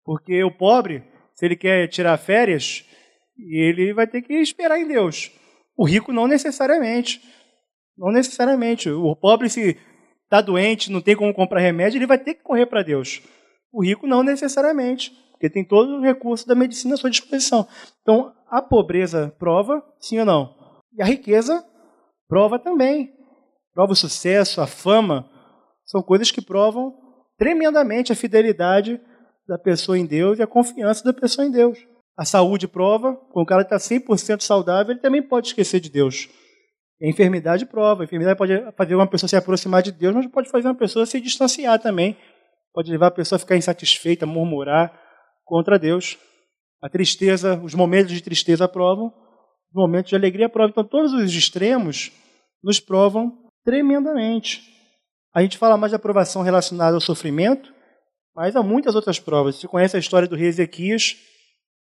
porque 0.05 0.44
o 0.44 0.51
pobre, 0.53 1.03
se 1.34 1.44
ele 1.44 1.57
quer 1.57 1.88
tirar 1.88 2.16
férias, 2.18 2.84
ele 3.36 3.92
vai 3.92 4.07
ter 4.07 4.22
que 4.22 4.34
esperar 4.34 4.78
em 4.78 4.86
Deus. 4.86 5.39
O 5.81 5.87
rico 5.87 6.12
não 6.12 6.28
necessariamente. 6.28 7.22
Não 7.97 8.12
necessariamente. 8.12 8.91
O 8.91 9.16
pobre, 9.16 9.49
se 9.49 9.78
está 10.24 10.43
doente, 10.43 10.93
não 10.93 11.01
tem 11.01 11.16
como 11.16 11.33
comprar 11.33 11.59
remédio, 11.59 11.97
ele 11.97 12.07
vai 12.07 12.18
ter 12.18 12.35
que 12.35 12.43
correr 12.43 12.66
para 12.66 12.83
Deus. 12.83 13.22
O 13.72 13.83
rico 13.83 14.07
não 14.07 14.22
necessariamente, 14.22 15.11
porque 15.31 15.49
tem 15.49 15.64
todo 15.64 15.97
o 15.97 16.03
recurso 16.03 16.47
da 16.47 16.55
medicina 16.55 16.93
à 16.93 16.97
sua 16.99 17.09
disposição. 17.09 17.66
Então, 18.03 18.31
a 18.51 18.61
pobreza 18.61 19.35
prova, 19.39 19.83
sim 19.99 20.18
ou 20.18 20.26
não? 20.26 20.55
E 20.93 21.01
a 21.01 21.07
riqueza 21.07 21.64
prova 22.28 22.59
também. 22.59 23.14
Prova 23.72 23.93
o 23.93 23.97
sucesso, 23.97 24.61
a 24.61 24.66
fama. 24.66 25.31
São 25.87 26.03
coisas 26.03 26.31
que 26.31 26.43
provam 26.43 26.95
tremendamente 27.39 28.12
a 28.12 28.16
fidelidade 28.16 29.01
da 29.49 29.57
pessoa 29.57 29.99
em 29.99 30.05
Deus 30.05 30.39
e 30.39 30.43
a 30.43 30.47
confiança 30.47 31.03
da 31.03 31.14
pessoa 31.14 31.47
em 31.47 31.51
Deus. 31.51 31.78
A 32.21 32.25
saúde 32.27 32.68
prova, 32.68 33.16
quando 33.33 33.45
o 33.45 33.49
cara 33.49 33.62
está 33.62 33.79
100% 33.79 34.43
saudável, 34.43 34.93
ele 34.93 35.01
também 35.01 35.23
pode 35.23 35.47
esquecer 35.47 35.81
de 35.81 35.89
Deus. 35.89 36.29
A 37.03 37.09
enfermidade 37.09 37.64
prova. 37.64 38.03
A 38.03 38.05
enfermidade 38.05 38.37
pode 38.37 38.53
fazer 38.77 38.95
uma 38.95 39.07
pessoa 39.07 39.27
se 39.27 39.37
aproximar 39.37 39.83
de 39.83 39.91
Deus, 39.91 40.14
mas 40.14 40.27
pode 40.27 40.51
fazer 40.51 40.68
uma 40.68 40.75
pessoa 40.75 41.07
se 41.07 41.18
distanciar 41.18 41.79
também. 41.79 42.14
Pode 42.75 42.91
levar 42.91 43.07
a 43.07 43.11
pessoa 43.11 43.39
a 43.39 43.39
ficar 43.39 43.57
insatisfeita, 43.57 44.27
murmurar 44.27 44.93
contra 45.47 45.79
Deus. 45.79 46.18
A 46.83 46.91
tristeza, 46.91 47.59
os 47.64 47.75
momentos 47.75 48.12
de 48.12 48.23
tristeza 48.23 48.68
provam, 48.68 49.07
os 49.07 49.75
momentos 49.75 50.11
de 50.11 50.14
alegria 50.14 50.51
provam. 50.51 50.73
Então, 50.73 50.85
todos 50.85 51.14
os 51.14 51.33
extremos 51.33 52.12
nos 52.62 52.79
provam 52.79 53.33
tremendamente. 53.64 54.61
A 55.35 55.41
gente 55.41 55.57
fala 55.57 55.79
mais 55.79 55.91
de 55.91 55.97
aprovação 55.97 56.43
relacionada 56.43 56.95
ao 56.95 57.01
sofrimento, 57.01 57.73
mas 58.37 58.55
há 58.55 58.62
muitas 58.62 58.95
outras 58.95 59.18
provas. 59.18 59.57
Você 59.57 59.66
conhece 59.66 59.97
a 59.97 60.01
história 60.01 60.29
do 60.29 60.37
rei 60.37 60.49
Ezequias, 60.49 61.16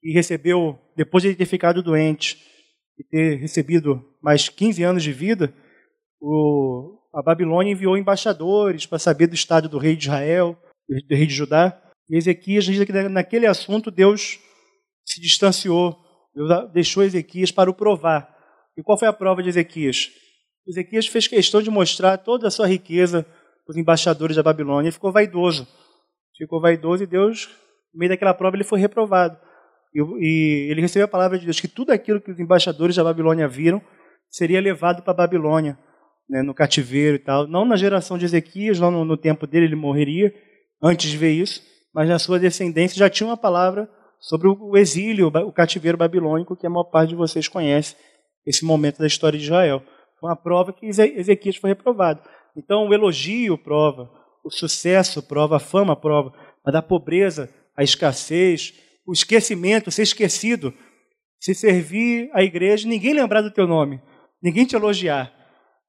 que 0.08 0.14
recebeu, 0.14 0.80
depois 0.96 1.22
de 1.22 1.36
ter 1.36 1.46
ficado 1.46 1.84
doente, 1.84 2.42
e 2.98 3.04
ter 3.04 3.36
recebido 3.36 4.02
mais 4.24 4.48
15 4.48 4.82
anos 4.82 5.04
de 5.04 5.12
vida, 5.12 5.54
o, 6.22 6.98
a 7.14 7.22
Babilônia 7.22 7.74
enviou 7.74 7.98
embaixadores 7.98 8.86
para 8.86 9.00
saber 9.00 9.28
do 9.28 9.36
estado 9.36 9.68
do 9.68 9.78
rei 9.78 9.98
de 9.98 10.06
Israel, 10.06 10.58
do 10.88 11.14
rei 11.14 11.26
de 11.26 11.34
Judá. 11.34 11.78
E 12.10 12.16
Ezequias 12.16 12.66
naquele 13.12 13.48
assunto 13.48 13.92
Deus 13.92 14.40
se 15.06 15.20
distanciou, 15.20 15.98
Deus 16.34 16.72
deixou 16.72 17.04
Ezequias 17.04 17.52
para 17.52 17.70
o 17.70 17.74
provar. 17.74 18.34
E 18.78 18.82
qual 18.82 18.98
foi 18.98 19.10
a 19.10 19.14
prova 19.14 19.44
de 19.44 19.50
Ezequias? 19.50 20.10
Ezequias 20.66 21.06
fez 21.08 21.28
questão 21.28 21.62
de 21.62 21.70
mostrar 21.70 22.18
toda 22.18 22.48
a 22.48 22.52
sua 22.52 22.66
riqueza 22.66 23.24
para 23.66 23.74
os 23.74 23.78
embaixadores 23.78 24.38
da 24.38 24.44
Babilônia. 24.44 24.88
Ele 24.88 24.94
ficou 24.94 25.12
vaidoso. 25.12 25.68
Ficou 26.38 26.62
vaidoso 26.62 27.04
e 27.04 27.08
Deus, 27.08 27.50
no 27.94 28.00
meio 28.00 28.12
daquela 28.12 28.34
prova, 28.34 28.56
ele 28.56 28.64
foi 28.64 28.80
reprovado. 28.80 29.38
E, 29.94 30.00
e 30.00 30.72
ele 30.72 30.82
recebeu 30.82 31.06
a 31.06 31.10
palavra 31.10 31.38
de 31.38 31.46
Deus 31.46 31.60
que 31.60 31.68
tudo 31.68 31.92
aquilo 31.92 32.22
que 32.22 32.32
os 32.32 32.40
embaixadores 32.40 32.96
da 32.96 33.04
Babilônia 33.04 33.48
viram 33.48 33.82
seria 34.30 34.62
levado 34.62 35.02
para 35.02 35.12
a 35.12 35.16
Babilônia, 35.16 35.78
né, 36.30 36.42
no 36.42 36.54
cativeiro 36.54 37.16
e 37.16 37.20
tal. 37.20 37.48
Não 37.48 37.66
na 37.66 37.76
geração 37.76 38.18
de 38.18 38.26
Ezequias, 38.26 38.80
não 38.80 38.92
no, 38.92 39.06
no 39.06 39.18
tempo 39.18 39.48
dele, 39.48 39.66
ele 39.66 39.76
morreria 39.76 40.34
antes 40.82 41.10
de 41.10 41.18
ver 41.18 41.32
isso, 41.32 41.62
mas 41.94 42.08
na 42.10 42.20
sua 42.20 42.40
descendência 42.40 42.98
já 42.98 43.10
tinha 43.10 43.28
uma 43.28 43.38
palavra 43.38 43.90
sobre 44.20 44.48
o 44.48 44.78
exílio, 44.78 45.28
o 45.28 45.52
cativeiro 45.52 45.98
babilônico, 45.98 46.56
que 46.56 46.66
a 46.66 46.70
maior 46.70 46.86
parte 46.86 47.10
de 47.10 47.16
vocês 47.16 47.48
conhece, 47.48 47.96
esse 48.46 48.66
momento 48.66 49.00
da 49.00 49.08
história 49.08 49.38
de 49.38 49.46
Israel. 49.46 49.82
Foi 50.20 50.30
uma 50.30 50.36
prova 50.36 50.74
que 50.74 50.86
Ezequias 50.86 51.58
foi 51.58 51.70
reprovado. 51.70 52.22
Então, 52.56 52.88
o 52.88 52.94
elogio 52.94 53.58
prova, 53.58 54.10
o 54.44 54.50
sucesso 54.50 55.22
prova, 55.22 55.58
a 55.58 55.60
fama 55.60 55.96
prova, 55.96 56.34
a 56.66 56.72
da 56.72 56.82
pobreza, 56.82 57.50
a 57.76 57.84
escassez, 57.84 58.74
o 59.08 59.14
esquecimento, 59.14 59.90
ser 59.90 60.04
esquecido, 60.04 60.74
se 61.40 61.56
servir 61.56 62.30
a 62.34 62.44
igreja, 62.44 62.88
ninguém 62.88 63.14
lembrar 63.14 63.42
do 63.42 63.54
teu 63.54 63.66
nome, 63.66 64.02
ninguém 64.44 64.66
te 64.66 64.76
elogiar. 64.76 65.34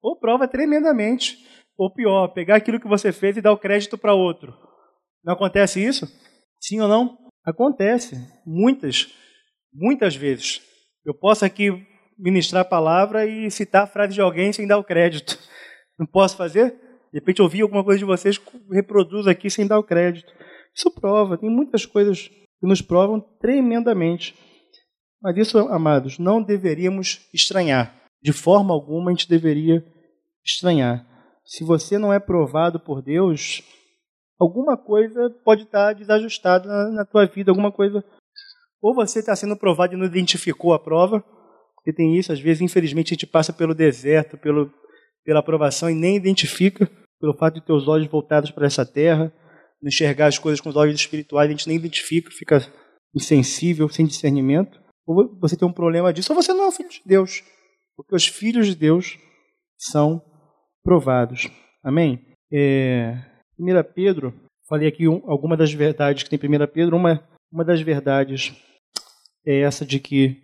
Ou 0.01 0.17
prova 0.17 0.47
tremendamente, 0.47 1.37
ou 1.77 1.93
pior, 1.93 2.29
pegar 2.29 2.57
aquilo 2.57 2.79
que 2.79 2.87
você 2.87 3.13
fez 3.13 3.37
e 3.37 3.41
dar 3.41 3.53
o 3.53 3.59
crédito 3.59 3.99
para 3.99 4.15
outro. 4.15 4.55
Não 5.25 5.35
acontece 5.35 5.85
isso? 5.85 6.07
Sim 6.61 6.81
ou 6.81 6.89
não? 6.89 7.19
Acontece, 7.45 8.17
muitas, 8.47 9.13
muitas 9.73 10.15
vezes. 10.15 10.63
Eu 11.05 11.13
posso 11.13 11.45
aqui 11.45 11.71
ministrar 12.17 12.63
a 12.63 12.69
palavra 12.69 13.27
e 13.27 13.51
citar 13.51 13.83
a 13.83 13.87
frase 13.87 14.15
de 14.15 14.21
alguém 14.21 14.53
sem 14.53 14.67
dar 14.67 14.79
o 14.79 14.85
crédito. 14.85 15.39
Não 15.99 16.07
posso 16.07 16.37
fazer? 16.37 16.71
De 17.13 17.19
repente 17.19 17.43
ouvir 17.43 17.63
alguma 17.63 17.83
coisa 17.83 17.99
de 17.99 18.05
vocês, 18.05 18.41
reproduz 18.71 19.27
aqui 19.27 19.51
sem 19.51 19.67
dar 19.67 19.79
o 19.79 19.85
crédito. 19.85 20.33
Isso 20.75 20.91
prova, 20.91 21.39
tem 21.39 21.51
muitas 21.51 21.85
coisas 21.87 22.31
que 22.61 22.67
nos 22.67 22.83
provam 22.83 23.21
tremendamente. 23.41 24.35
Mas 25.23 25.37
isso, 25.37 25.59
amados, 25.59 26.19
não 26.19 26.43
deveríamos 26.43 27.29
estranhar. 27.33 27.95
De 28.23 28.33
forma 28.33 28.73
alguma 28.73 29.11
a 29.11 29.15
gente 29.15 29.29
deveria 29.29 29.85
estranhar. 30.45 31.07
Se 31.45 31.65
você 31.65 31.99
não 31.99 32.13
é 32.13 32.19
provado 32.19 32.79
por 32.79 33.03
Deus, 33.03 33.63
alguma 34.39 34.77
coisa 34.77 35.31
pode 35.45 35.63
estar 35.63 35.95
desajustada 35.95 36.69
na, 36.69 36.91
na 36.91 37.05
tua 37.05 37.27
vida, 37.27 37.51
alguma 37.51 37.73
coisa. 37.73 38.05
Ou 38.81 38.95
você 38.95 39.19
está 39.19 39.35
sendo 39.35 39.57
provado 39.57 39.95
e 39.95 39.97
não 39.97 40.07
identificou 40.07 40.73
a 40.73 40.79
prova, 40.79 41.25
porque 41.75 41.93
tem 41.93 42.17
isso, 42.17 42.33
às 42.33 42.41
vezes, 42.41 42.61
infelizmente, 42.61 43.09
a 43.09 43.15
gente 43.15 43.27
passa 43.27 43.53
pelo 43.53 43.75
deserto, 43.75 44.37
pelo, 44.37 44.73
pela 45.25 45.41
aprovação 45.41 45.91
e 45.91 45.95
nem 45.95 46.17
identifica, 46.17 46.89
pelo 47.21 47.37
fato 47.37 47.55
de 47.55 47.61
ter 47.63 47.73
os 47.73 47.89
olhos 47.89 48.07
voltados 48.09 48.51
para 48.51 48.67
essa 48.67 48.85
terra, 48.85 49.33
enxergar 49.83 50.27
as 50.27 50.39
coisas 50.39 50.61
com 50.61 50.69
os 50.69 50.77
olhos 50.77 50.95
espirituais, 50.95 51.49
a 51.49 51.53
gente 51.53 51.69
nem 51.69 51.77
identifica, 51.77 52.31
fica 52.31 52.61
insensível, 53.15 53.89
sem 53.89 54.07
discernimento. 54.07 54.81
Ou 55.07 55.39
você 55.41 55.57
tem 55.57 55.67
um 55.67 55.73
problema 55.73 56.13
disso, 56.13 56.33
ou 56.33 56.43
você 56.43 56.53
não 56.53 56.65
é 56.65 56.69
um 56.69 56.73
filho 56.73 56.89
de 56.89 57.03
Deus. 57.05 57.43
Porque 57.97 58.15
os 58.15 58.27
filhos 58.27 58.67
de 58.67 58.75
Deus 58.75 59.19
são 59.79 60.23
provados. 60.83 61.49
Amém? 61.83 62.27
É, 62.53 63.17
1 63.59 63.65
Pedro, 63.95 64.35
falei 64.69 64.89
aqui 64.89 65.09
um, 65.09 65.23
alguma 65.31 65.57
das 65.57 65.73
verdades 65.73 66.23
que 66.23 66.31
tem 66.31 66.39
1 66.39 66.67
Pedro, 66.73 66.97
uma, 66.97 67.23
uma 67.51 67.65
das 67.65 67.81
verdades 67.81 68.55
é 69.47 69.61
essa 69.61 69.85
de 69.87 69.99
que 69.99 70.37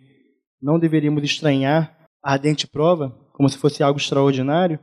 não 0.61 0.79
deveríamos 0.79 1.23
estranhar 1.23 2.07
a 2.23 2.33
ardente 2.33 2.65
prova 2.65 3.09
como 3.33 3.49
se 3.49 3.57
fosse 3.57 3.83
algo 3.83 3.99
extraordinário, 3.99 4.79